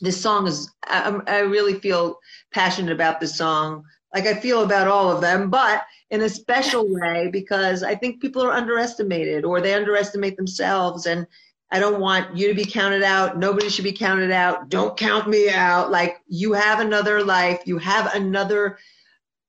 this 0.00 0.18
song 0.18 0.46
is. 0.46 0.72
I, 0.84 1.20
I 1.26 1.38
really 1.40 1.78
feel 1.78 2.18
passionate 2.54 2.90
about 2.90 3.20
this 3.20 3.36
song, 3.36 3.84
like 4.14 4.24
I 4.24 4.40
feel 4.40 4.62
about 4.62 4.88
all 4.88 5.12
of 5.12 5.20
them, 5.20 5.50
but 5.50 5.82
in 6.08 6.22
a 6.22 6.28
special 6.30 6.86
way 6.88 7.28
because 7.30 7.82
I 7.82 7.96
think 7.96 8.22
people 8.22 8.42
are 8.42 8.52
underestimated 8.52 9.44
or 9.44 9.60
they 9.60 9.74
underestimate 9.74 10.38
themselves, 10.38 11.04
and 11.04 11.26
I 11.72 11.78
don't 11.78 12.00
want 12.00 12.36
you 12.36 12.48
to 12.48 12.54
be 12.54 12.64
counted 12.64 13.02
out. 13.02 13.38
Nobody 13.38 13.68
should 13.68 13.84
be 13.84 13.92
counted 13.92 14.30
out. 14.30 14.68
Don't 14.68 14.96
count 14.96 15.28
me 15.28 15.50
out. 15.50 15.90
Like 15.90 16.18
you 16.28 16.52
have 16.52 16.80
another 16.80 17.24
life. 17.24 17.62
You 17.64 17.78
have 17.78 18.14
another 18.14 18.78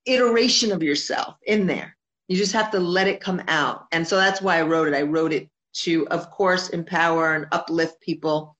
iteration 0.05 0.71
of 0.71 0.81
yourself 0.81 1.35
in 1.45 1.67
there 1.67 1.95
you 2.27 2.37
just 2.37 2.53
have 2.53 2.71
to 2.71 2.79
let 2.79 3.07
it 3.07 3.21
come 3.21 3.41
out. 3.47 3.85
And 3.91 4.07
so 4.07 4.15
that's 4.15 4.41
why 4.41 4.57
I 4.57 4.63
wrote 4.63 4.87
it. 4.87 4.95
I 4.95 5.01
wrote 5.01 5.33
it 5.33 5.49
to, 5.73 6.07
of 6.07 6.29
course, 6.31 6.69
empower 6.69 7.35
and 7.35 7.47
uplift 7.51 8.01
people 8.01 8.55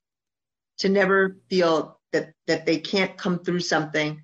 to 0.80 0.90
never 0.90 1.38
feel 1.50 2.00
that, 2.12 2.34
that 2.48 2.66
they 2.66 2.78
can't 2.78 3.18
come 3.18 3.40
through 3.40 3.62
something 3.62 4.24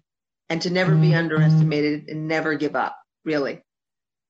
and 0.50 0.62
to 0.62 0.70
never 0.70 0.96
be 0.96 1.08
mm-hmm. 1.08 1.18
underestimated 1.18 2.10
and 2.10 2.28
never 2.28 2.56
give 2.56 2.76
up, 2.76 2.98
really. 3.24 3.64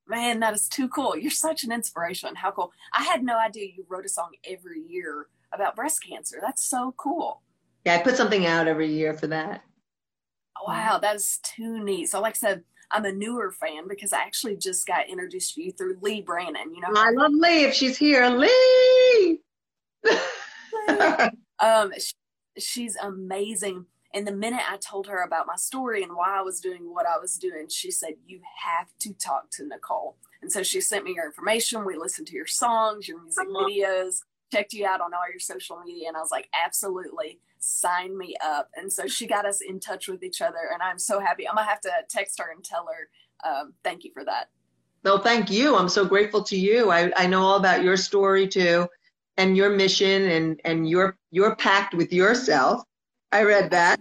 Man, 0.10 0.40
that 0.40 0.56
is 0.56 0.68
too 0.68 0.90
cool. 0.90 1.16
You're 1.16 1.30
such 1.30 1.64
an 1.64 1.72
inspiration. 1.72 2.34
How 2.36 2.50
cool. 2.52 2.72
I 2.94 3.04
had 3.04 3.24
no 3.24 3.38
idea 3.38 3.68
you 3.68 3.86
wrote 3.88 4.06
a 4.06 4.10
song 4.10 4.32
every 4.44 4.82
year 4.82 5.28
about 5.54 5.76
breast 5.76 6.04
cancer. 6.04 6.40
That's 6.42 6.64
so 6.64 6.96
cool. 6.98 7.44
Yeah, 7.86 7.96
I 7.96 8.00
put 8.00 8.18
something 8.18 8.48
out 8.48 8.68
every 8.68 8.92
year 8.92 9.14
for 9.14 9.28
that. 9.28 9.64
Wow, 10.66 10.98
that 10.98 11.16
is 11.16 11.40
too 11.44 11.84
neat. 11.84 12.10
So, 12.10 12.20
like 12.20 12.34
I 12.34 12.38
said, 12.38 12.64
I'm 12.92 13.06
a 13.06 13.12
newer 13.12 13.52
fan 13.52 13.88
because 13.88 14.12
I 14.12 14.20
actually 14.20 14.58
just 14.58 14.88
got 14.88 15.08
introduced 15.08 15.54
to 15.56 15.64
you 15.64 15.72
through 15.72 15.98
Lee 16.02 16.22
Brannon. 16.22 16.74
You 16.74 16.82
know, 16.82 16.90
I 16.96 17.12
love 17.12 17.32
Lee 17.34 17.66
if 17.66 17.76
she's 17.76 17.98
here. 17.98 18.28
Lee. 18.30 19.40
um, 21.60 21.92
she, 22.00 22.14
she's 22.58 22.96
amazing. 22.98 23.86
And 24.14 24.26
the 24.26 24.32
minute 24.32 24.62
I 24.70 24.78
told 24.78 25.08
her 25.08 25.24
about 25.24 25.48
my 25.48 25.56
story 25.56 26.04
and 26.04 26.16
why 26.16 26.40
I 26.40 26.42
was 26.42 26.60
doing 26.60 26.94
what 26.94 27.06
I 27.06 27.20
was 27.20 27.36
doing, 27.36 27.68
she 27.70 27.92
said, 27.92 28.14
You 28.26 28.42
have 28.66 28.88
to 29.00 29.14
talk 29.14 29.50
to 29.52 29.68
Nicole. 29.68 30.18
And 30.42 30.52
so 30.52 30.64
she 30.64 30.82
sent 30.82 31.06
me 31.06 31.14
your 31.16 31.26
information. 31.26 31.86
We 31.86 31.98
listened 31.98 32.28
to 32.28 32.36
your 32.36 32.48
songs, 32.48 33.08
your 33.08 33.22
music 33.22 33.48
videos, 33.50 34.22
checked 34.52 34.74
you 34.74 34.86
out 34.88 35.02
on 35.02 35.14
all 35.14 35.30
your 35.30 35.40
social 35.40 35.80
media. 35.86 36.08
And 36.08 36.18
I 36.18 36.22
was 36.22 36.32
like, 36.32 36.50
Absolutely 36.66 37.40
sign 37.60 38.18
me 38.18 38.36
up. 38.44 38.70
And 38.76 38.92
so 38.92 39.08
she 39.08 39.28
got 39.28 39.46
us 39.46 39.62
in 39.62 39.80
touch 39.80 40.08
with 40.08 40.24
each 40.24 40.42
other, 40.42 40.70
and 40.74 40.82
I'm 40.82 40.98
so 40.98 41.20
happy. 41.20 41.48
I'm 41.48 41.56
gonna 41.56 41.68
have 41.68 41.82
to 41.82 41.92
text 42.10 42.40
her 42.40 42.52
and 42.52 42.64
tell 42.64 42.88
her 42.88 43.50
um, 43.50 43.74
thank 43.84 44.04
you 44.04 44.12
for 44.14 44.26
that. 44.26 44.50
No, 45.04 45.18
thank 45.18 45.50
you. 45.50 45.76
I'm 45.78 45.90
so 45.90 46.06
grateful 46.06 46.44
to 46.44 46.58
you. 46.58 46.92
I, 46.92 47.12
I 47.16 47.28
know 47.28 47.42
all 47.42 47.58
about 47.58 47.84
your 47.84 47.96
story 47.96 48.48
too, 48.48 48.88
and 49.38 49.56
your 49.56 49.70
mission, 49.70 50.24
and 50.24 50.62
and 50.66 50.90
your 50.90 51.18
your 51.32 51.56
pact 51.56 51.94
with 51.94 52.12
yourself. 52.12 52.84
I 53.32 53.44
read 53.44 53.72
that. 53.72 54.00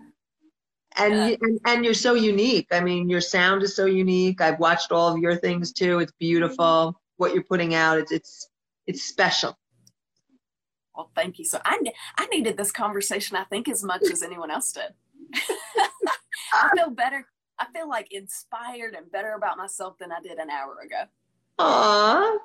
And, 0.96 1.14
yeah. 1.14 1.36
and 1.40 1.60
and 1.66 1.84
you're 1.84 1.94
so 1.94 2.14
unique. 2.14 2.66
I 2.72 2.80
mean, 2.80 3.08
your 3.08 3.20
sound 3.20 3.62
is 3.62 3.76
so 3.76 3.86
unique. 3.86 4.40
I've 4.40 4.58
watched 4.58 4.90
all 4.90 5.12
of 5.12 5.18
your 5.18 5.36
things 5.36 5.72
too. 5.72 6.00
It's 6.00 6.12
beautiful. 6.18 6.64
Mm-hmm. 6.64 6.98
What 7.18 7.34
you're 7.34 7.44
putting 7.44 7.74
out, 7.74 7.98
it's 7.98 8.10
it's 8.10 8.48
it's 8.86 9.02
special. 9.04 9.56
Well, 10.96 11.12
thank 11.14 11.38
you. 11.38 11.44
So 11.44 11.60
I, 11.64 11.78
I 12.16 12.26
needed 12.26 12.56
this 12.56 12.72
conversation, 12.72 13.36
I 13.36 13.44
think, 13.44 13.68
as 13.68 13.84
much 13.84 14.02
as 14.10 14.24
anyone 14.24 14.50
else 14.50 14.72
did. 14.72 14.94
I 16.52 16.70
feel 16.74 16.90
better. 16.90 17.24
I 17.60 17.66
feel 17.72 17.88
like 17.88 18.08
inspired 18.10 18.94
and 18.94 19.10
better 19.12 19.34
about 19.34 19.56
myself 19.56 19.96
than 19.98 20.10
I 20.10 20.20
did 20.20 20.38
an 20.38 20.50
hour 20.50 20.76
ago. 20.84 21.04
Aww. 21.60 22.38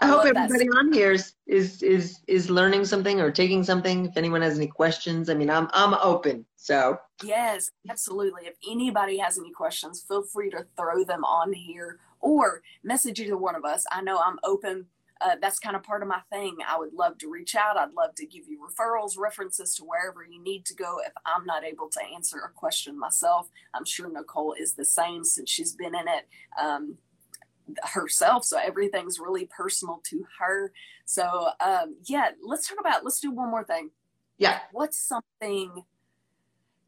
I, 0.00 0.06
I 0.06 0.08
hope 0.08 0.26
everybody 0.26 0.68
on 0.68 0.92
here 0.92 1.12
is, 1.12 1.32
is 1.46 1.82
is 1.82 2.20
is 2.26 2.50
learning 2.50 2.84
something 2.84 3.20
or 3.20 3.30
taking 3.30 3.64
something. 3.64 4.06
If 4.06 4.16
anyone 4.16 4.42
has 4.42 4.56
any 4.56 4.66
questions, 4.66 5.30
I 5.30 5.34
mean, 5.34 5.48
I'm 5.48 5.68
I'm 5.72 5.94
open. 5.94 6.44
So 6.56 6.98
yes, 7.22 7.70
absolutely. 7.88 8.42
If 8.46 8.56
anybody 8.68 9.16
has 9.18 9.38
any 9.38 9.52
questions, 9.52 10.04
feel 10.06 10.22
free 10.22 10.50
to 10.50 10.66
throw 10.76 11.04
them 11.04 11.24
on 11.24 11.52
here 11.52 11.98
or 12.20 12.62
message 12.84 13.20
either 13.20 13.38
one 13.38 13.54
of 13.54 13.64
us. 13.64 13.84
I 13.90 14.02
know 14.02 14.18
I'm 14.18 14.38
open 14.44 14.86
uh, 15.20 15.36
that's 15.40 15.58
kind 15.58 15.76
of 15.76 15.82
part 15.82 16.02
of 16.02 16.08
my 16.08 16.20
thing. 16.30 16.56
I 16.66 16.78
would 16.78 16.92
love 16.92 17.16
to 17.18 17.30
reach 17.30 17.54
out. 17.54 17.78
I'd 17.78 17.94
love 17.94 18.14
to 18.16 18.26
give 18.26 18.46
you 18.46 18.60
referrals, 18.60 19.18
references 19.18 19.74
to 19.76 19.84
wherever 19.84 20.22
you 20.24 20.42
need 20.42 20.66
to 20.66 20.74
go 20.74 20.98
if 21.06 21.12
I'm 21.24 21.46
not 21.46 21.64
able 21.64 21.88
to 21.90 22.00
answer 22.14 22.38
a 22.38 22.50
question 22.50 22.98
myself. 22.98 23.48
I'm 23.72 23.84
sure 23.84 24.10
Nicole 24.10 24.54
is 24.58 24.74
the 24.74 24.84
same 24.84 25.24
since 25.24 25.50
she's 25.50 25.72
been 25.72 25.94
in 25.94 26.06
it 26.08 26.28
um, 26.60 26.98
herself. 27.82 28.44
So 28.44 28.58
everything's 28.58 29.18
really 29.18 29.46
personal 29.46 30.00
to 30.10 30.26
her. 30.38 30.72
So, 31.04 31.50
um, 31.60 31.96
yeah, 32.04 32.30
let's 32.42 32.68
talk 32.68 32.78
about, 32.80 33.04
let's 33.04 33.20
do 33.20 33.30
one 33.30 33.50
more 33.50 33.64
thing. 33.64 33.90
Yeah. 34.38 34.60
What's 34.72 34.98
something 34.98 35.84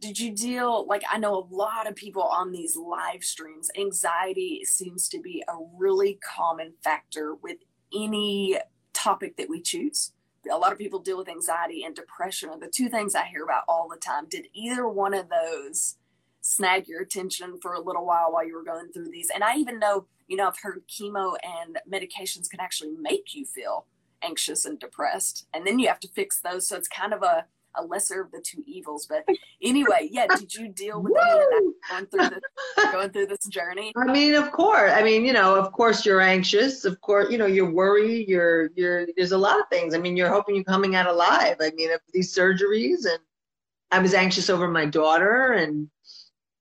did 0.01 0.17
you 0.17 0.31
deal 0.31 0.87
like 0.87 1.03
i 1.11 1.19
know 1.19 1.35
a 1.35 1.49
lot 1.53 1.89
of 1.89 1.97
people 1.97 2.23
on 2.23 2.53
these 2.53 2.77
live 2.77 3.25
streams 3.25 3.69
anxiety 3.77 4.65
seems 4.65 5.09
to 5.09 5.21
be 5.21 5.43
a 5.49 5.55
really 5.77 6.21
common 6.23 6.73
factor 6.85 7.35
with 7.35 7.57
any 7.93 8.57
topic 8.99 9.37
that 9.37 9.49
we 9.49 9.61
choose. 9.61 10.13
A 10.51 10.57
lot 10.57 10.73
of 10.73 10.79
people 10.79 10.99
deal 10.99 11.19
with 11.19 11.29
anxiety 11.29 11.85
and 11.85 11.95
depression 11.95 12.51
are 12.51 12.59
the 12.59 12.69
two 12.69 12.89
things 12.89 13.15
I 13.15 13.25
hear 13.27 13.45
about 13.45 13.65
all 13.69 13.89
the 13.89 13.97
time. 13.97 14.27
Did 14.29 14.47
either 14.55 14.89
one 14.89 15.15
of 15.15 15.29
those 15.29 15.97
snag 16.41 16.89
your 16.89 17.03
attention 17.03 17.59
for 17.61 17.75
a 17.75 17.81
little 17.81 18.07
while 18.07 18.33
while 18.33 18.47
you 18.47 18.55
were 18.55 18.65
going 18.65 18.91
through 18.93 19.11
these? 19.11 19.31
And 19.33 19.45
I 19.45 19.57
even 19.57 19.79
know, 19.79 20.07
you 20.29 20.37
know, 20.37 20.47
I've 20.47 20.61
heard 20.61 20.83
chemo 20.89 21.37
and 21.43 21.79
medications 21.91 22.49
can 22.49 22.61
actually 22.61 22.93
make 23.01 23.35
you 23.35 23.45
feel 23.45 23.87
anxious 24.23 24.65
and 24.65 24.79
depressed. 24.79 25.47
And 25.55 25.67
then 25.67 25.79
you 25.79 25.89
have 25.89 26.01
to 26.01 26.09
fix 26.09 26.41
those. 26.41 26.69
So 26.69 26.77
it's 26.77 26.89
kind 26.89 27.13
of 27.13 27.23
a 27.23 27.47
a 27.75 27.85
lesser 27.85 28.23
of 28.23 28.33
the 28.33 28.41
two 28.41 28.63
evils. 28.67 29.07
But 29.07 29.25
anyway, 29.63 30.09
yeah, 30.11 30.27
did 30.27 30.53
you 30.55 30.69
deal 30.69 31.01
with 31.01 31.13
any 31.17 31.41
of 31.41 31.49
that 31.49 31.73
going 31.91 32.07
through 32.07 32.29
this 32.29 32.93
going 32.93 33.11
through 33.11 33.27
this 33.27 33.47
journey? 33.47 33.93
I 33.97 34.11
mean, 34.11 34.35
of 34.35 34.51
course. 34.51 34.93
I 34.93 35.03
mean, 35.03 35.25
you 35.25 35.33
know, 35.33 35.55
of 35.55 35.73
course 35.73 36.05
you're 36.05 36.21
anxious. 36.21 36.85
Of 36.85 37.01
course, 37.01 37.31
you 37.31 37.39
know, 37.39 37.47
you're 37.47 37.71
worried. 37.71 38.29
You're 38.29 38.71
you're 38.75 39.07
there's 39.17 39.33
a 39.33 39.39
lot 39.39 39.61
of 39.61 39.69
things. 39.71 39.95
I 39.95 39.99
mean, 39.99 40.17
you're 40.17 40.33
hoping 40.33 40.55
you're 40.57 40.65
coming 40.65 40.97
out 40.97 41.07
alive. 41.07 41.57
I 41.61 41.71
mean, 41.77 41.93
of 41.93 42.01
these 42.13 42.35
surgeries 42.35 43.05
and 43.05 43.19
I 43.91 44.01
was 44.01 44.15
anxious 44.15 44.51
over 44.51 44.69
my 44.69 44.85
daughter 44.85 45.53
and 45.53 45.89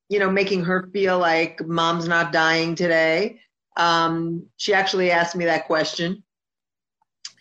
you 0.10 0.20
know, 0.20 0.30
making 0.30 0.64
her 0.64 0.90
feel 0.94 1.20
like 1.20 1.66
mom's 1.66 2.08
not 2.08 2.32
dying 2.32 2.76
today. 2.76 3.42
Um, 3.78 4.48
she 4.58 4.74
actually 4.74 5.12
asked 5.12 5.36
me 5.36 5.46
that 5.46 5.68
question 5.68 6.24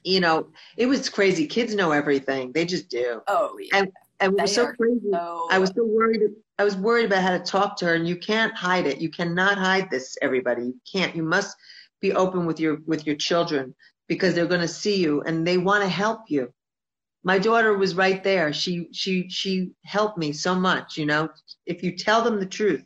you 0.07 0.21
know, 0.21 0.47
it 0.77 0.87
was 0.87 1.09
crazy. 1.09 1.47
Kids 1.47 1.75
know 1.75 1.91
everything. 1.91 2.53
They 2.53 2.65
just 2.65 2.89
do. 2.89 3.21
Oh, 3.27 3.59
yeah. 3.61 3.81
And 3.81 3.93
and 4.21 4.33
it 4.39 4.43
was 4.43 4.55
so 4.55 4.73
crazy. 4.73 5.01
So... 5.13 5.49
I 5.51 5.59
was 5.59 5.71
so 5.77 5.85
worried. 5.85 6.23
I 6.59 6.65
was 6.65 6.77
worried 6.77 7.07
about 7.07 7.23
how 7.23 7.37
to 7.37 7.41
talk 7.41 7.77
to 7.79 7.87
her, 7.87 7.95
and 7.95 8.09
you 8.09 8.17
can't 8.17 8.55
hide 8.55 8.87
it. 8.87 8.99
You 8.99 9.11
cannot 9.11 9.59
hide 9.59 9.91
this, 9.91 10.17
everybody. 10.23 10.63
You 10.63 10.81
can't. 10.91 11.15
You 11.15 11.23
must 11.23 11.57
be 12.01 12.13
open 12.13 12.47
with 12.47 12.61
your 12.61 12.79
with 12.87 13.05
your 13.05 13.17
children 13.17 13.75
because 14.07 14.35
they're 14.35 14.47
going 14.47 14.61
to 14.61 14.69
see 14.69 15.03
you 15.03 15.23
and 15.23 15.45
they 15.45 15.59
want 15.59 15.83
to 15.83 15.89
help 15.89 16.21
you. 16.29 16.53
My 17.25 17.41
daughter 17.41 17.77
was 17.77 17.97
right 17.97 18.23
there. 18.23 18.53
She 18.53 18.89
she 18.93 19.29
she 19.29 19.73
helped 19.85 20.17
me 20.17 20.33
so 20.33 20.55
much. 20.55 20.97
You 20.97 21.07
know, 21.07 21.29
if 21.67 21.83
you 21.83 21.97
tell 21.97 22.23
them 22.23 22.39
the 22.39 22.47
truth. 22.47 22.85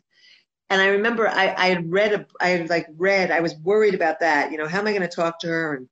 And 0.71 0.81
I 0.81 0.87
remember 0.87 1.27
I 1.27 1.53
I 1.57 1.67
had 1.67 1.91
read 1.91 2.13
a, 2.13 2.25
I 2.39 2.49
had 2.49 2.69
like 2.69 2.87
read. 2.97 3.29
I 3.29 3.41
was 3.41 3.55
worried 3.55 3.93
about 3.93 4.21
that. 4.21 4.51
You 4.51 4.57
know, 4.57 4.67
how 4.67 4.79
am 4.79 4.87
I 4.87 4.93
going 4.93 5.01
to 5.01 5.07
talk 5.07 5.39
to 5.41 5.47
her? 5.47 5.75
And 5.75 5.89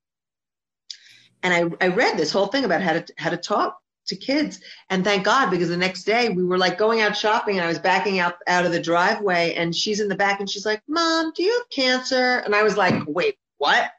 and 1.44 1.54
I 1.82 1.86
I 1.86 1.90
read 1.90 2.18
this 2.18 2.32
whole 2.32 2.48
thing 2.48 2.64
about 2.64 2.82
how 2.82 2.94
to 2.94 3.06
how 3.18 3.30
to 3.30 3.38
talk 3.38 3.78
to 4.08 4.16
kids. 4.16 4.62
And 4.90 5.04
thank 5.04 5.26
God, 5.26 5.50
because 5.52 5.68
the 5.68 5.76
next 5.76 6.04
day 6.04 6.30
we 6.30 6.46
were 6.46 6.58
like 6.58 6.78
going 6.78 7.02
out 7.02 7.18
shopping 7.18 7.58
and 7.58 7.66
I 7.66 7.68
was 7.68 7.78
backing 7.78 8.20
out, 8.20 8.36
out 8.48 8.66
of 8.66 8.72
the 8.72 8.82
driveway 8.82 9.54
and 9.56 9.76
she's 9.76 10.00
in 10.00 10.08
the 10.08 10.16
back 10.16 10.40
and 10.40 10.50
she's 10.50 10.66
like, 10.66 10.82
Mom, 10.88 11.34
do 11.36 11.44
you 11.44 11.54
have 11.58 11.70
cancer? 11.70 12.42
And 12.46 12.56
I 12.56 12.64
was 12.64 12.78
like, 12.78 13.04
wait, 13.06 13.38
what? 13.58 13.92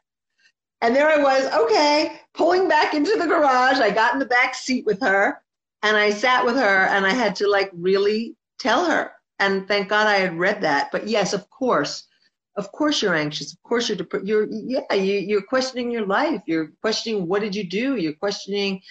And 0.81 0.95
there 0.95 1.07
I 1.07 1.17
was, 1.17 1.45
okay, 1.53 2.19
pulling 2.33 2.67
back 2.67 2.95
into 2.95 3.15
the 3.17 3.27
garage. 3.27 3.79
I 3.79 3.91
got 3.91 4.13
in 4.13 4.19
the 4.19 4.25
back 4.25 4.55
seat 4.55 4.85
with 4.85 4.99
her 5.01 5.41
and 5.83 5.95
I 5.95 6.09
sat 6.09 6.43
with 6.43 6.55
her 6.55 6.85
and 6.87 7.05
I 7.05 7.13
had 7.13 7.35
to 7.37 7.47
like 7.47 7.69
really 7.71 8.35
tell 8.59 8.85
her. 8.85 9.11
And 9.41 9.67
thank 9.67 9.89
God 9.89 10.07
I 10.07 10.19
had 10.19 10.37
read 10.37 10.61
that. 10.61 10.91
But 10.91 11.07
yes, 11.07 11.33
of 11.33 11.49
course, 11.49 12.07
of 12.55 12.71
course 12.71 13.01
you're 13.01 13.15
anxious. 13.15 13.53
Of 13.53 13.61
course 13.63 13.89
you're 13.89 13.97
depressed. 13.97 14.25
You're, 14.25 14.47
yeah, 14.49 14.93
you, 14.93 15.15
you're 15.15 15.41
questioning 15.41 15.89
your 15.91 16.05
life. 16.05 16.41
You're 16.45 16.71
questioning 16.81 17.27
what 17.27 17.41
did 17.41 17.55
you 17.55 17.67
do? 17.67 17.95
You're 17.95 18.13
questioning 18.13 18.81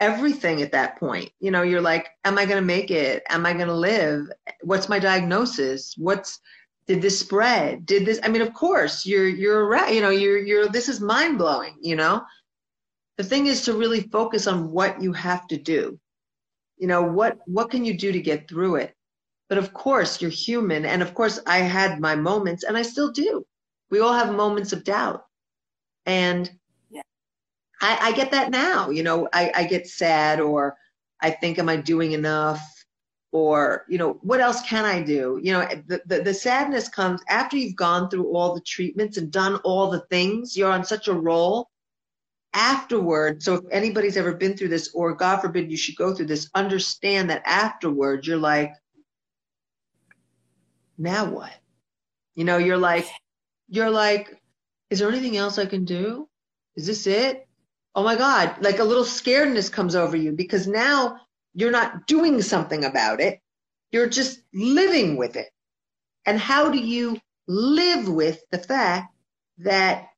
everything 0.00 0.62
at 0.62 0.72
that 0.72 0.98
point. 0.98 1.30
You 1.38 1.50
know, 1.50 1.62
you're 1.62 1.82
like, 1.82 2.08
am 2.24 2.38
I 2.38 2.46
going 2.46 2.60
to 2.60 2.66
make 2.66 2.90
it? 2.90 3.22
Am 3.28 3.44
I 3.44 3.52
going 3.52 3.68
to 3.68 3.74
live? 3.74 4.26
What's 4.62 4.88
my 4.88 4.98
diagnosis? 4.98 5.94
What's 5.98 6.40
did 6.86 7.02
this 7.02 7.18
spread? 7.18 7.86
Did 7.86 8.06
this? 8.06 8.20
I 8.22 8.28
mean, 8.28 8.42
of 8.42 8.52
course, 8.54 9.06
you're 9.06 9.28
you're 9.28 9.66
right. 9.66 9.94
You 9.94 10.00
know, 10.00 10.10
you're 10.10 10.38
you're. 10.38 10.68
This 10.68 10.88
is 10.88 11.00
mind 11.00 11.38
blowing. 11.38 11.76
You 11.80 11.96
know, 11.96 12.22
the 13.16 13.24
thing 13.24 13.46
is 13.46 13.62
to 13.62 13.74
really 13.74 14.00
focus 14.00 14.46
on 14.46 14.70
what 14.70 15.02
you 15.02 15.12
have 15.12 15.46
to 15.48 15.56
do. 15.56 15.98
You 16.76 16.86
know, 16.88 17.02
what 17.02 17.38
what 17.46 17.70
can 17.70 17.84
you 17.84 17.96
do 17.96 18.12
to 18.12 18.20
get 18.20 18.48
through 18.48 18.76
it? 18.76 18.94
But 19.48 19.58
of 19.58 19.72
course, 19.72 20.20
you're 20.20 20.30
human, 20.30 20.84
and 20.84 21.02
of 21.02 21.14
course, 21.14 21.40
I 21.46 21.58
had 21.58 22.00
my 22.00 22.16
moments, 22.16 22.64
and 22.64 22.76
I 22.76 22.82
still 22.82 23.12
do. 23.12 23.46
We 23.90 24.00
all 24.00 24.14
have 24.14 24.34
moments 24.34 24.72
of 24.72 24.84
doubt, 24.84 25.24
and 26.06 26.50
I, 27.84 27.98
I 28.00 28.12
get 28.12 28.30
that 28.30 28.50
now. 28.50 28.90
You 28.90 29.02
know, 29.02 29.28
I, 29.32 29.52
I 29.54 29.64
get 29.64 29.86
sad 29.86 30.40
or 30.40 30.76
I 31.20 31.30
think, 31.30 31.58
am 31.58 31.68
I 31.68 31.76
doing 31.76 32.12
enough? 32.12 32.62
Or, 33.30 33.84
you 33.88 33.98
know, 33.98 34.18
what 34.22 34.40
else 34.40 34.62
can 34.62 34.84
I 34.84 35.02
do? 35.02 35.40
You 35.42 35.52
know, 35.52 35.68
the, 35.86 36.00
the, 36.06 36.22
the 36.22 36.34
sadness 36.34 36.88
comes 36.88 37.20
after 37.28 37.56
you've 37.56 37.76
gone 37.76 38.08
through 38.08 38.32
all 38.32 38.54
the 38.54 38.60
treatments 38.60 39.16
and 39.16 39.30
done 39.30 39.56
all 39.64 39.90
the 39.90 40.06
things. 40.08 40.56
You're 40.56 40.70
on 40.70 40.84
such 40.84 41.08
a 41.08 41.12
roll 41.12 41.68
afterward 42.54 43.42
so 43.42 43.54
if 43.54 43.64
anybody's 43.72 44.16
ever 44.16 44.32
been 44.32 44.56
through 44.56 44.68
this 44.68 44.88
or 44.94 45.12
god 45.12 45.40
forbid 45.40 45.72
you 45.72 45.76
should 45.76 45.96
go 45.96 46.14
through 46.14 46.24
this 46.24 46.48
understand 46.54 47.28
that 47.28 47.42
afterward 47.44 48.24
you're 48.24 48.36
like 48.36 48.72
now 50.98 51.24
what 51.24 51.52
you 52.34 52.44
know 52.44 52.58
you're 52.58 52.76
like 52.78 53.06
you're 53.68 53.90
like 53.90 54.40
is 54.90 54.98
there 54.98 55.08
anything 55.08 55.36
else 55.36 55.58
i 55.58 55.66
can 55.66 55.84
do 55.84 56.28
is 56.76 56.86
this 56.86 57.06
it 57.06 57.46
oh 57.94 58.02
my 58.02 58.16
God, 58.16 58.56
like 58.60 58.78
a 58.78 58.84
little 58.84 59.04
scaredness 59.04 59.70
comes 59.70 59.94
over 59.94 60.16
you 60.16 60.32
because 60.32 60.66
now 60.66 61.18
you're 61.54 61.70
not 61.70 62.06
doing 62.06 62.42
something 62.42 62.84
about 62.84 63.20
it. 63.20 63.40
You're 63.92 64.08
just 64.08 64.40
living 64.52 65.16
with 65.16 65.36
it. 65.36 65.50
And 66.26 66.38
how 66.38 66.70
do 66.70 66.78
you 66.78 67.18
live 67.46 68.08
with 68.08 68.42
the 68.50 68.58
fact 68.58 69.14
that 69.58 70.08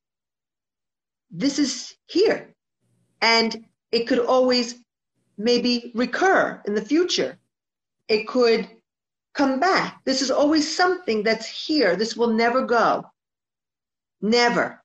this 1.30 1.58
is 1.58 1.94
here 2.06 2.54
and 3.20 3.66
it 3.92 4.04
could 4.04 4.20
always 4.20 4.76
maybe 5.36 5.92
recur 5.94 6.62
in 6.66 6.74
the 6.74 6.84
future? 6.84 7.38
It 8.08 8.26
could 8.26 8.68
come 9.36 9.60
back. 9.60 10.00
This 10.04 10.22
is 10.22 10.30
always 10.30 10.76
something 10.76 11.22
that's 11.22 11.46
here. 11.46 11.94
This 11.94 12.16
will 12.16 12.32
never 12.32 12.62
go. 12.62 13.04
Never. 14.22 14.82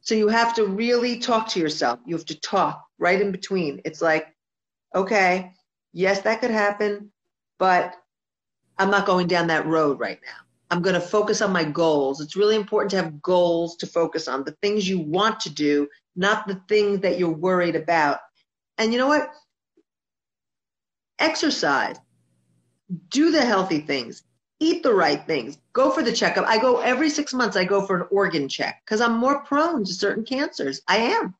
So 0.00 0.14
you 0.14 0.28
have 0.28 0.54
to 0.54 0.66
really 0.66 1.18
talk 1.18 1.48
to 1.50 1.60
yourself. 1.60 2.00
You 2.04 2.16
have 2.16 2.26
to 2.26 2.40
talk 2.40 2.84
right 2.98 3.20
in 3.20 3.32
between. 3.32 3.80
It's 3.84 4.02
like, 4.02 4.26
okay, 4.94 5.52
yes, 5.92 6.20
that 6.22 6.40
could 6.40 6.50
happen, 6.50 7.12
but 7.58 7.94
I'm 8.78 8.90
not 8.90 9.06
going 9.06 9.28
down 9.28 9.46
that 9.46 9.66
road 9.66 9.98
right 10.00 10.20
now. 10.24 10.44
I'm 10.70 10.82
going 10.82 10.94
to 10.94 11.00
focus 11.00 11.40
on 11.40 11.52
my 11.52 11.64
goals. 11.64 12.20
It's 12.20 12.36
really 12.36 12.56
important 12.56 12.90
to 12.90 12.96
have 12.96 13.22
goals 13.22 13.76
to 13.76 13.86
focus 13.86 14.26
on, 14.26 14.42
the 14.44 14.56
things 14.62 14.88
you 14.88 14.98
want 14.98 15.38
to 15.40 15.50
do, 15.50 15.88
not 16.16 16.48
the 16.48 16.60
things 16.68 17.00
that 17.00 17.18
you're 17.18 17.30
worried 17.30 17.76
about. 17.76 18.18
And 18.78 18.92
you 18.92 18.98
know 18.98 19.06
what? 19.06 19.30
Exercise. 21.20 21.96
Do 23.08 23.30
the 23.30 23.44
healthy 23.44 23.80
things 23.80 24.22
eat 24.58 24.82
the 24.82 24.94
right 24.94 25.26
things, 25.26 25.58
go 25.72 25.90
for 25.90 26.02
the 26.02 26.12
checkup. 26.12 26.46
I 26.46 26.58
go 26.58 26.80
every 26.80 27.10
six 27.10 27.34
months, 27.34 27.56
I 27.56 27.64
go 27.64 27.86
for 27.86 27.96
an 27.96 28.08
organ 28.10 28.48
check 28.48 28.82
because 28.84 29.00
I'm 29.00 29.18
more 29.18 29.42
prone 29.44 29.84
to 29.84 29.92
certain 29.92 30.24
cancers. 30.24 30.80
I 30.88 30.98
am. 30.98 31.34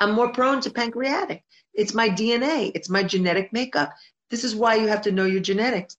I'm 0.00 0.12
more 0.12 0.32
prone 0.32 0.60
to 0.62 0.70
pancreatic. 0.70 1.44
It's 1.74 1.94
my 1.94 2.08
DNA, 2.08 2.72
it's 2.74 2.88
my 2.88 3.02
genetic 3.02 3.52
makeup. 3.52 3.92
This 4.28 4.44
is 4.44 4.56
why 4.56 4.76
you 4.76 4.88
have 4.88 5.02
to 5.02 5.12
know 5.12 5.24
your 5.24 5.40
genetics. 5.40 5.96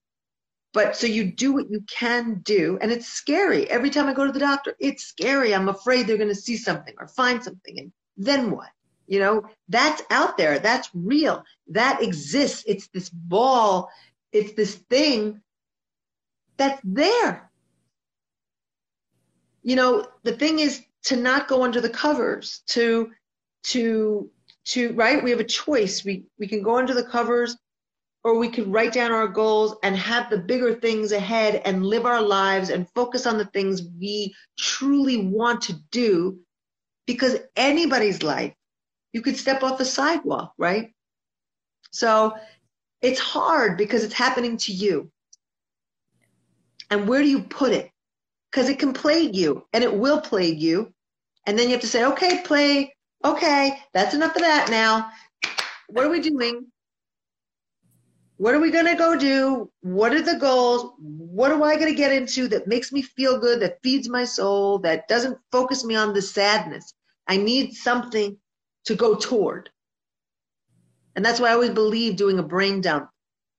But 0.73 0.95
so 0.95 1.05
you 1.05 1.25
do 1.25 1.51
what 1.53 1.69
you 1.69 1.81
can 1.81 2.41
do, 2.43 2.77
and 2.81 2.91
it's 2.91 3.07
scary. 3.07 3.69
Every 3.69 3.89
time 3.89 4.07
I 4.07 4.13
go 4.13 4.25
to 4.25 4.31
the 4.31 4.39
doctor, 4.39 4.73
it's 4.79 5.03
scary. 5.03 5.53
I'm 5.53 5.67
afraid 5.67 6.07
they're 6.07 6.17
going 6.17 6.29
to 6.29 6.35
see 6.35 6.55
something 6.55 6.93
or 6.97 7.09
find 7.09 7.43
something. 7.43 7.77
And 7.77 7.91
then 8.15 8.51
what? 8.51 8.69
You 9.05 9.19
know, 9.19 9.43
that's 9.67 10.01
out 10.09 10.37
there. 10.37 10.59
That's 10.59 10.89
real. 10.93 11.43
That 11.67 12.01
exists. 12.01 12.63
It's 12.65 12.87
this 12.87 13.09
ball. 13.09 13.89
It's 14.31 14.53
this 14.53 14.75
thing 14.75 15.41
that's 16.57 16.81
there. 16.83 17.51
You 19.63 19.75
know, 19.75 20.07
the 20.23 20.33
thing 20.33 20.59
is 20.59 20.83
to 21.03 21.15
not 21.15 21.47
go 21.47 21.63
under 21.63 21.81
the 21.81 21.89
covers, 21.89 22.63
to 22.67 23.11
to 23.63 24.29
to 24.65 24.93
right, 24.93 25.23
we 25.23 25.31
have 25.31 25.39
a 25.39 25.45
choice. 25.45 26.03
We 26.03 26.25
we 26.39 26.47
can 26.47 26.63
go 26.63 26.77
under 26.77 26.93
the 26.93 27.03
covers 27.03 27.57
or 28.23 28.37
we 28.37 28.49
could 28.49 28.71
write 28.71 28.93
down 28.93 29.11
our 29.11 29.27
goals 29.27 29.75
and 29.83 29.95
have 29.95 30.29
the 30.29 30.37
bigger 30.37 30.75
things 30.75 31.11
ahead 31.11 31.61
and 31.65 31.85
live 31.85 32.05
our 32.05 32.21
lives 32.21 32.69
and 32.69 32.87
focus 32.93 33.25
on 33.25 33.37
the 33.37 33.45
things 33.45 33.83
we 33.99 34.33
truly 34.57 35.17
want 35.27 35.61
to 35.61 35.73
do 35.91 36.39
because 37.07 37.37
anybody's 37.55 38.21
life 38.21 38.53
you 39.13 39.21
could 39.21 39.35
step 39.35 39.63
off 39.63 39.77
the 39.77 39.85
sidewalk 39.85 40.53
right 40.57 40.93
so 41.91 42.33
it's 43.01 43.19
hard 43.19 43.77
because 43.77 44.03
it's 44.03 44.13
happening 44.13 44.57
to 44.57 44.71
you 44.71 45.11
and 46.91 47.07
where 47.07 47.21
do 47.21 47.29
you 47.29 47.41
put 47.41 47.71
it? 47.71 47.89
Because 48.51 48.69
it 48.69 48.77
can 48.77 48.93
plague 48.93 49.35
you 49.35 49.65
and 49.73 49.83
it 49.83 49.95
will 49.95 50.19
plague 50.19 50.59
you. 50.59 50.93
And 51.47 51.57
then 51.57 51.67
you 51.67 51.71
have 51.71 51.81
to 51.81 51.87
say, 51.87 52.05
okay, 52.05 52.43
play, 52.43 52.93
okay, 53.23 53.79
that's 53.93 54.13
enough 54.13 54.35
of 54.35 54.41
that 54.41 54.69
now. 54.69 55.09
What 55.87 56.05
are 56.05 56.09
we 56.09 56.19
doing? 56.19 56.67
What 58.37 58.53
are 58.53 58.59
we 58.59 58.71
going 58.71 58.87
to 58.87 58.95
go 58.95 59.17
do? 59.17 59.71
What 59.81 60.13
are 60.13 60.21
the 60.21 60.35
goals? 60.35 60.91
What 60.99 61.51
am 61.51 61.63
I 61.63 61.75
going 61.75 61.87
to 61.87 61.97
get 61.97 62.11
into 62.11 62.47
that 62.49 62.67
makes 62.67 62.91
me 62.91 63.01
feel 63.01 63.39
good, 63.39 63.61
that 63.61 63.81
feeds 63.81 64.09
my 64.09 64.25
soul, 64.25 64.79
that 64.79 65.07
doesn't 65.07 65.37
focus 65.51 65.85
me 65.85 65.95
on 65.95 66.13
the 66.13 66.21
sadness? 66.21 66.93
I 67.27 67.37
need 67.37 67.73
something 67.73 68.37
to 68.85 68.95
go 68.95 69.15
toward. 69.15 69.69
And 71.15 71.25
that's 71.25 71.39
why 71.39 71.49
I 71.49 71.53
always 71.53 71.71
believe 71.71 72.15
doing 72.15 72.39
a 72.39 72.43
brain 72.43 72.81
dump 72.81 73.09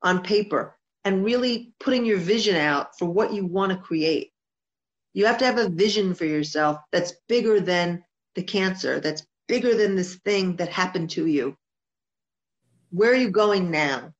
on 0.02 0.22
paper 0.22 0.76
and 1.04 1.24
really 1.24 1.72
putting 1.80 2.04
your 2.04 2.18
vision 2.18 2.56
out 2.56 2.98
for 2.98 3.06
what 3.06 3.32
you 3.32 3.44
want 3.44 3.72
to 3.72 3.78
create. 3.78 4.32
You 5.14 5.26
have 5.26 5.38
to 5.38 5.44
have 5.44 5.58
a 5.58 5.68
vision 5.68 6.14
for 6.14 6.24
yourself 6.24 6.78
that's 6.90 7.14
bigger 7.28 7.60
than 7.60 8.02
the 8.34 8.42
cancer, 8.42 9.00
that's 9.00 9.26
bigger 9.46 9.74
than 9.74 9.94
this 9.94 10.16
thing 10.16 10.56
that 10.56 10.68
happened 10.68 11.10
to 11.10 11.26
you. 11.26 11.56
Where 12.90 13.10
are 13.10 13.16
you 13.16 13.30
going 13.30 13.70
now? 13.70 14.12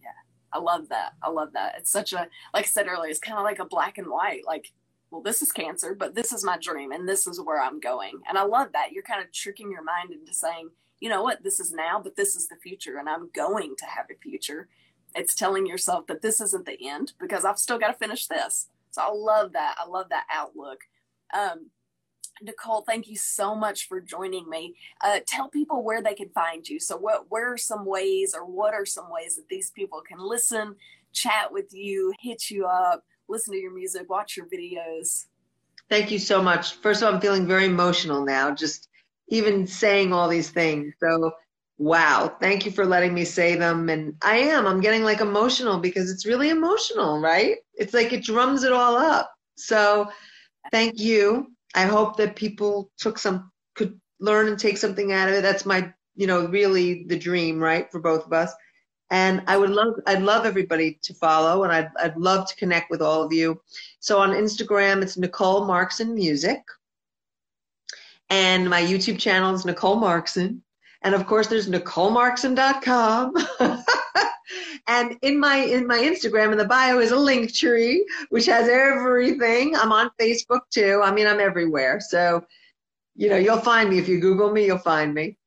Yeah, 0.00 0.10
I 0.52 0.58
love 0.58 0.88
that. 0.90 1.14
I 1.22 1.30
love 1.30 1.52
that. 1.54 1.74
It's 1.78 1.90
such 1.90 2.12
a, 2.12 2.28
like 2.52 2.64
I 2.64 2.68
said 2.68 2.86
earlier, 2.86 3.10
it's 3.10 3.18
kind 3.18 3.38
of 3.38 3.44
like 3.44 3.58
a 3.58 3.64
black 3.64 3.98
and 3.98 4.08
white. 4.08 4.42
Like, 4.46 4.70
well, 5.10 5.22
this 5.22 5.42
is 5.42 5.50
cancer, 5.52 5.94
but 5.94 6.14
this 6.14 6.32
is 6.32 6.44
my 6.44 6.58
dream 6.58 6.92
and 6.92 7.08
this 7.08 7.26
is 7.26 7.40
where 7.40 7.60
I'm 7.60 7.80
going. 7.80 8.20
And 8.28 8.36
I 8.38 8.42
love 8.42 8.68
that. 8.72 8.92
You're 8.92 9.02
kind 9.02 9.22
of 9.22 9.32
tricking 9.32 9.70
your 9.70 9.82
mind 9.82 10.10
into 10.12 10.32
saying, 10.34 10.70
you 11.00 11.08
know 11.08 11.22
what, 11.22 11.42
this 11.42 11.60
is 11.60 11.72
now, 11.72 12.00
but 12.02 12.16
this 12.16 12.36
is 12.36 12.48
the 12.48 12.56
future, 12.56 12.98
and 12.98 13.08
I'm 13.08 13.30
going 13.34 13.74
to 13.78 13.84
have 13.86 14.06
a 14.10 14.18
future 14.20 14.68
it's 15.14 15.34
telling 15.34 15.66
yourself 15.66 16.06
that 16.08 16.22
this 16.22 16.40
isn't 16.40 16.66
the 16.66 16.88
end 16.88 17.12
because 17.20 17.44
I've 17.44 17.58
still 17.58 17.78
got 17.78 17.88
to 17.88 17.94
finish 17.94 18.26
this. 18.26 18.68
So 18.90 19.02
I 19.02 19.10
love 19.12 19.52
that. 19.52 19.76
I 19.78 19.86
love 19.86 20.08
that 20.10 20.26
outlook. 20.32 20.80
Um, 21.32 21.70
Nicole, 22.42 22.82
thank 22.82 23.08
you 23.08 23.16
so 23.16 23.54
much 23.54 23.86
for 23.86 24.00
joining 24.00 24.48
me. 24.48 24.74
Uh, 25.02 25.20
tell 25.26 25.48
people 25.48 25.84
where 25.84 26.02
they 26.02 26.14
can 26.14 26.30
find 26.30 26.68
you. 26.68 26.80
So, 26.80 26.96
what 26.96 27.26
where 27.28 27.52
are 27.52 27.56
some 27.56 27.86
ways, 27.86 28.34
or 28.34 28.44
what 28.44 28.74
are 28.74 28.84
some 28.84 29.08
ways 29.08 29.36
that 29.36 29.48
these 29.48 29.70
people 29.70 30.02
can 30.06 30.18
listen, 30.18 30.74
chat 31.12 31.52
with 31.52 31.72
you, 31.72 32.12
hit 32.20 32.50
you 32.50 32.66
up, 32.66 33.04
listen 33.28 33.52
to 33.52 33.60
your 33.60 33.72
music, 33.72 34.10
watch 34.10 34.36
your 34.36 34.46
videos? 34.46 35.26
Thank 35.88 36.10
you 36.10 36.18
so 36.18 36.42
much. 36.42 36.74
First 36.74 37.02
of 37.02 37.08
all, 37.08 37.14
I'm 37.14 37.20
feeling 37.20 37.46
very 37.46 37.66
emotional 37.66 38.24
now, 38.24 38.52
just 38.52 38.88
even 39.28 39.66
saying 39.66 40.12
all 40.12 40.28
these 40.28 40.50
things. 40.50 40.94
So, 41.00 41.32
wow, 41.78 42.36
thank 42.40 42.64
you 42.64 42.72
for 42.72 42.86
letting 42.86 43.14
me 43.14 43.24
say 43.24 43.56
them. 43.56 43.88
And 43.88 44.14
I 44.22 44.36
am, 44.36 44.66
I'm 44.66 44.80
getting 44.80 45.02
like 45.02 45.20
emotional 45.20 45.78
because 45.78 46.10
it's 46.10 46.26
really 46.26 46.50
emotional, 46.50 47.20
right? 47.20 47.56
It's 47.74 47.94
like 47.94 48.12
it 48.12 48.22
drums 48.22 48.62
it 48.62 48.72
all 48.72 48.96
up. 48.96 49.32
So, 49.56 50.08
thank 50.70 50.98
you 50.98 51.54
I 51.74 51.86
hope 51.86 52.16
that 52.16 52.36
people 52.36 52.90
took 52.96 53.18
some 53.18 53.50
could 53.74 54.00
learn 54.20 54.48
and 54.48 54.58
take 54.58 54.78
something 54.78 55.12
out 55.12 55.28
of 55.28 55.34
it. 55.34 55.42
That's 55.42 55.66
my, 55.66 55.92
you 56.14 56.26
know, 56.26 56.46
really 56.46 57.04
the 57.04 57.18
dream, 57.18 57.58
right, 57.58 57.90
for 57.90 58.00
both 58.00 58.24
of 58.24 58.32
us. 58.32 58.52
And 59.10 59.42
I 59.46 59.56
would 59.56 59.70
love, 59.70 59.94
I'd 60.06 60.22
love 60.22 60.46
everybody 60.46 60.98
to 61.02 61.14
follow, 61.14 61.64
and 61.64 61.72
I'd, 61.72 61.90
I'd 62.00 62.16
love 62.16 62.48
to 62.48 62.56
connect 62.56 62.90
with 62.90 63.02
all 63.02 63.22
of 63.22 63.32
you. 63.32 63.60
So 64.00 64.18
on 64.18 64.30
Instagram, 64.30 65.02
it's 65.02 65.16
Nicole 65.16 65.66
Markson 65.66 66.14
Music, 66.14 66.62
and 68.30 68.68
my 68.68 68.82
YouTube 68.82 69.18
channel 69.18 69.54
is 69.54 69.64
Nicole 69.64 70.00
Markson, 70.00 70.60
and 71.02 71.14
of 71.14 71.26
course, 71.26 71.46
there's 71.48 71.68
NicoleMarkson.com. 71.68 73.34
And 74.86 75.16
in 75.22 75.40
my 75.40 75.56
in 75.56 75.86
my 75.86 75.98
Instagram 75.98 76.52
in 76.52 76.58
the 76.58 76.66
bio 76.66 76.98
is 76.98 77.10
a 77.10 77.16
link 77.16 77.54
tree 77.54 78.06
which 78.28 78.46
has 78.46 78.68
everything. 78.68 79.74
I'm 79.74 79.92
on 79.92 80.10
Facebook 80.20 80.60
too. 80.70 81.00
I 81.02 81.12
mean, 81.12 81.26
I'm 81.26 81.40
everywhere. 81.40 82.00
So, 82.00 82.44
you 83.14 83.30
know, 83.30 83.36
you'll 83.36 83.58
find 83.60 83.88
me 83.88 83.98
if 83.98 84.08
you 84.08 84.20
Google 84.20 84.52
me, 84.52 84.66
you'll 84.66 84.78
find 84.78 85.14
me. 85.14 85.38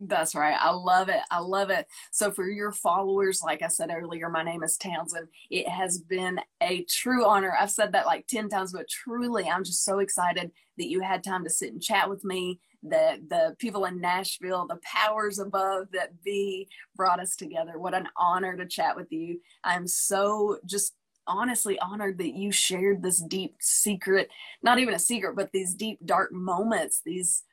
That's 0.00 0.34
right. 0.34 0.56
I 0.58 0.70
love 0.70 1.08
it. 1.08 1.20
I 1.30 1.38
love 1.38 1.70
it. 1.70 1.86
So, 2.10 2.30
for 2.30 2.48
your 2.48 2.72
followers, 2.72 3.42
like 3.42 3.62
I 3.62 3.68
said 3.68 3.90
earlier, 3.92 4.28
my 4.28 4.42
name 4.42 4.62
is 4.62 4.76
Townsend. 4.76 5.28
It 5.50 5.68
has 5.68 5.98
been 5.98 6.40
a 6.60 6.82
true 6.84 7.24
honor. 7.24 7.54
I've 7.58 7.70
said 7.70 7.92
that 7.92 8.06
like 8.06 8.26
10 8.26 8.48
times, 8.48 8.72
but 8.72 8.88
truly, 8.88 9.48
I'm 9.48 9.64
just 9.64 9.84
so 9.84 10.00
excited 10.00 10.50
that 10.78 10.88
you 10.88 11.00
had 11.00 11.22
time 11.22 11.44
to 11.44 11.50
sit 11.50 11.72
and 11.72 11.82
chat 11.82 12.10
with 12.10 12.24
me, 12.24 12.58
the 12.82 13.20
the 13.28 13.56
people 13.58 13.84
in 13.84 14.00
Nashville, 14.00 14.66
the 14.66 14.80
powers 14.82 15.38
above 15.38 15.86
that 15.92 16.22
be 16.22 16.68
brought 16.96 17.20
us 17.20 17.36
together. 17.36 17.78
What 17.78 17.94
an 17.94 18.08
honor 18.16 18.56
to 18.56 18.66
chat 18.66 18.96
with 18.96 19.10
you. 19.12 19.40
I'm 19.62 19.86
so 19.86 20.58
just 20.66 20.94
honestly 21.26 21.78
honored 21.78 22.18
that 22.18 22.34
you 22.34 22.52
shared 22.52 23.02
this 23.02 23.22
deep 23.22 23.54
secret, 23.60 24.28
not 24.62 24.78
even 24.78 24.94
a 24.94 24.98
secret, 24.98 25.36
but 25.36 25.52
these 25.52 25.74
deep 25.74 25.98
dark 26.04 26.32
moments, 26.32 27.00
these 27.04 27.44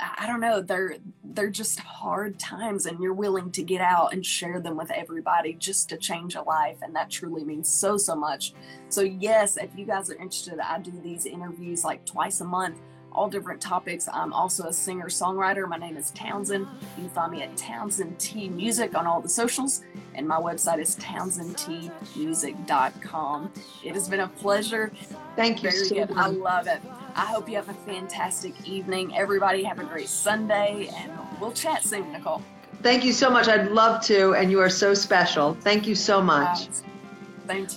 I 0.00 0.26
don't 0.26 0.40
know, 0.40 0.60
they're 0.62 0.96
they're 1.24 1.50
just 1.50 1.78
hard 1.80 2.38
times 2.38 2.86
and 2.86 3.00
you're 3.00 3.14
willing 3.14 3.50
to 3.52 3.62
get 3.62 3.80
out 3.80 4.12
and 4.12 4.24
share 4.24 4.60
them 4.60 4.76
with 4.76 4.90
everybody 4.90 5.54
just 5.54 5.88
to 5.90 5.96
change 5.96 6.34
a 6.34 6.42
life 6.42 6.78
and 6.82 6.94
that 6.96 7.10
truly 7.10 7.44
means 7.44 7.68
so 7.68 7.96
so 7.96 8.14
much. 8.14 8.54
So 8.88 9.02
yes, 9.02 9.56
if 9.56 9.70
you 9.76 9.84
guys 9.84 10.10
are 10.10 10.16
interested, 10.16 10.58
I 10.58 10.78
do 10.78 10.92
these 11.02 11.26
interviews 11.26 11.84
like 11.84 12.04
twice 12.06 12.40
a 12.40 12.44
month 12.44 12.78
all 13.12 13.28
different 13.28 13.60
topics. 13.60 14.08
I'm 14.12 14.32
also 14.32 14.66
a 14.68 14.72
singer 14.72 15.06
songwriter. 15.06 15.68
My 15.68 15.76
name 15.76 15.96
is 15.96 16.10
Townsend. 16.12 16.66
You 16.96 17.04
can 17.04 17.10
find 17.10 17.30
me 17.32 17.42
at 17.42 17.56
Townsend 17.56 18.18
T 18.18 18.48
Music 18.48 18.96
on 18.96 19.06
all 19.06 19.20
the 19.20 19.28
socials, 19.28 19.82
and 20.14 20.26
my 20.26 20.36
website 20.36 20.80
is 20.80 20.96
townsendtmusic.com. 20.96 23.52
It 23.84 23.94
has 23.94 24.08
been 24.08 24.20
a 24.20 24.28
pleasure. 24.28 24.90
Thank 25.36 25.62
you. 25.62 25.70
Very 25.70 25.84
so 25.84 25.94
good. 25.94 26.10
I 26.16 26.28
love 26.28 26.66
it. 26.66 26.80
I 27.14 27.26
hope 27.26 27.46
you 27.48 27.56
have 27.56 27.68
a 27.68 27.74
fantastic 27.74 28.54
evening. 28.66 29.14
Everybody 29.16 29.62
have 29.64 29.78
a 29.78 29.84
great 29.84 30.08
Sunday, 30.08 30.88
and 30.96 31.12
we'll 31.40 31.52
chat 31.52 31.84
soon, 31.84 32.10
Nicole. 32.12 32.42
Thank 32.82 33.04
you 33.04 33.12
so 33.12 33.28
much. 33.30 33.48
I'd 33.48 33.72
love 33.72 34.02
to, 34.04 34.32
and 34.34 34.50
you 34.50 34.60
are 34.60 34.70
so 34.70 34.94
special. 34.94 35.52
Thank 35.60 35.86
you 35.86 35.94
so 35.94 36.22
much. 36.22 36.66
To 36.66 36.72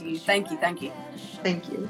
you. 0.05 0.19
Thank 0.19 0.51
you. 0.51 0.57
Thank 0.57 0.83
you. 0.83 0.91
Thank 1.41 1.69
you. 1.69 1.89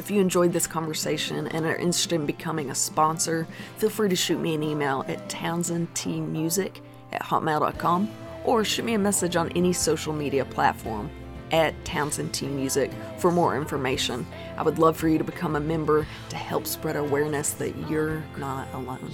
If 0.00 0.10
you 0.10 0.18
enjoyed 0.18 0.54
this 0.54 0.66
conversation 0.66 1.46
and 1.48 1.66
are 1.66 1.76
interested 1.76 2.14
in 2.14 2.24
becoming 2.24 2.70
a 2.70 2.74
sponsor, 2.74 3.46
feel 3.76 3.90
free 3.90 4.08
to 4.08 4.16
shoot 4.16 4.40
me 4.40 4.54
an 4.54 4.62
email 4.62 5.04
at 5.08 5.28
townsendtmusic 5.28 6.80
at 7.12 7.20
hotmail.com 7.20 8.10
or 8.46 8.64
shoot 8.64 8.86
me 8.86 8.94
a 8.94 8.98
message 8.98 9.36
on 9.36 9.52
any 9.52 9.74
social 9.74 10.14
media 10.14 10.46
platform 10.46 11.10
at 11.52 11.74
Townsend 11.84 12.40
Music 12.40 12.90
for 13.18 13.30
more 13.30 13.58
information. 13.58 14.26
I 14.56 14.62
would 14.62 14.78
love 14.78 14.96
for 14.96 15.06
you 15.06 15.18
to 15.18 15.24
become 15.24 15.56
a 15.56 15.60
member 15.60 16.06
to 16.30 16.36
help 16.36 16.66
spread 16.66 16.96
awareness 16.96 17.50
that 17.52 17.76
you're 17.90 18.24
not 18.38 18.72
alone. 18.72 19.12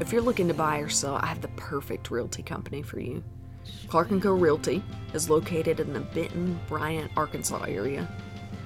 If 0.00 0.10
you're 0.10 0.22
looking 0.22 0.48
to 0.48 0.54
buy 0.54 0.78
or 0.78 0.88
sell, 0.88 1.20
I 1.22 1.26
have 1.26 1.40
the 1.40 1.46
perfect 1.54 2.10
realty 2.10 2.42
company 2.42 2.82
for 2.82 2.98
you. 2.98 3.22
Clark 3.88 4.08
& 4.20 4.22
Co. 4.22 4.32
Realty 4.32 4.82
is 5.14 5.28
located 5.28 5.80
in 5.80 5.92
the 5.92 6.00
Benton, 6.00 6.58
Bryant, 6.68 7.10
Arkansas 7.16 7.64
area, 7.64 8.08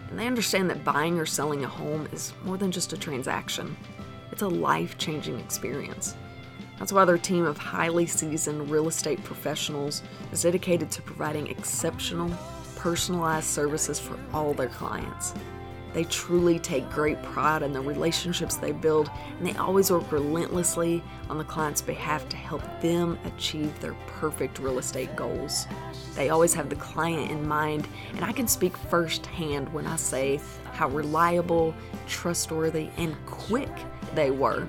and 0.09 0.19
they 0.19 0.27
understand 0.27 0.71
that 0.71 0.85
buying 0.85 1.19
or 1.19 1.27
selling 1.27 1.65
a 1.65 1.69
home 1.69 2.09
is 2.13 2.33
more 2.45 2.57
than 2.57 2.71
just 2.71 2.93
a 2.93 2.97
transaction. 2.97 3.77
It's 4.31 4.43
a 4.43 4.49
life-changing 4.49 5.39
experience. 5.41 6.17
That's 6.79 6.93
why 6.93 7.05
their 7.05 7.19
team 7.19 7.45
of 7.45 7.59
highly 7.59 8.07
seasoned 8.07 8.71
real 8.71 8.87
estate 8.87 9.25
professionals 9.25 10.03
is 10.31 10.43
dedicated 10.43 10.91
to 10.93 11.03
providing 11.03 11.47
exceptional, 11.49 12.31
personalized 12.77 13.47
services 13.47 13.99
for 13.99 14.19
all 14.33 14.53
their 14.55 14.69
clients. 14.69 15.35
They 15.97 16.05
truly 16.05 16.59
take 16.59 16.91
great 16.91 17.23
pride 17.23 17.63
in 17.63 17.73
the 17.73 17.81
relationships 17.81 18.57
they 18.57 18.73
build, 18.73 19.11
and 19.39 19.47
they 19.47 19.57
always 19.57 19.91
work 19.91 20.13
relentlessly 20.13 21.03
on 21.31 21.39
the 21.39 21.45
client's 21.45 21.81
behalf 21.81 22.29
to 22.29 22.37
help 22.37 22.61
them 22.83 23.19
achieve 23.25 23.81
their 23.81 23.95
perfect 24.07 24.59
real 24.59 24.79
estate 24.79 25.17
goals. 25.17 25.67
They 26.15 26.29
always 26.29 26.53
have 26.53 26.69
the 26.69 26.77
client 26.77 27.31
in 27.31 27.49
mind, 27.49 27.89
and 28.15 28.27
I 28.27 28.33
can 28.33 28.47
speak 28.47 28.77
firsthand 28.77 29.73
when 29.73 29.87
I 29.87 29.97
say 29.97 30.39
how 30.75 30.91
reliable, 30.91 31.75
trustworthy, 32.07 32.91
and 32.99 33.17
quick 33.25 33.73
they 34.15 34.31
were. 34.31 34.69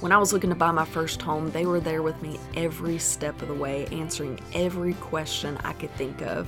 When 0.00 0.12
I 0.12 0.18
was 0.18 0.34
looking 0.34 0.50
to 0.50 0.56
buy 0.56 0.70
my 0.70 0.84
first 0.84 1.22
home, 1.22 1.50
they 1.50 1.64
were 1.64 1.80
there 1.80 2.02
with 2.02 2.20
me 2.20 2.38
every 2.56 2.98
step 2.98 3.40
of 3.40 3.48
the 3.48 3.54
way, 3.54 3.86
answering 3.86 4.38
every 4.52 4.92
question 4.92 5.56
I 5.64 5.72
could 5.72 5.94
think 5.94 6.20
of. 6.20 6.46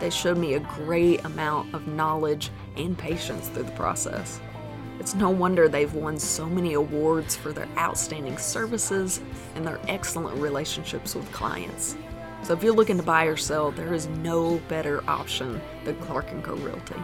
They 0.00 0.10
showed 0.10 0.38
me 0.38 0.54
a 0.54 0.60
great 0.60 1.24
amount 1.24 1.74
of 1.74 1.86
knowledge 1.86 2.50
and 2.76 2.96
patience 2.96 3.48
through 3.48 3.64
the 3.64 3.72
process. 3.72 4.40
It's 4.98 5.14
no 5.14 5.30
wonder 5.30 5.68
they've 5.68 5.92
won 5.92 6.18
so 6.18 6.46
many 6.46 6.72
awards 6.72 7.36
for 7.36 7.52
their 7.52 7.68
outstanding 7.76 8.38
services 8.38 9.20
and 9.54 9.66
their 9.66 9.78
excellent 9.88 10.40
relationships 10.40 11.14
with 11.14 11.30
clients. 11.32 11.96
So 12.42 12.54
if 12.54 12.62
you're 12.62 12.74
looking 12.74 12.96
to 12.96 13.02
buy 13.02 13.24
or 13.24 13.36
sell, 13.36 13.70
there 13.70 13.92
is 13.92 14.08
no 14.08 14.58
better 14.68 15.02
option 15.08 15.60
than 15.84 15.96
Clark 15.96 16.26
& 16.42 16.42
Co 16.42 16.54
Realty. 16.54 16.96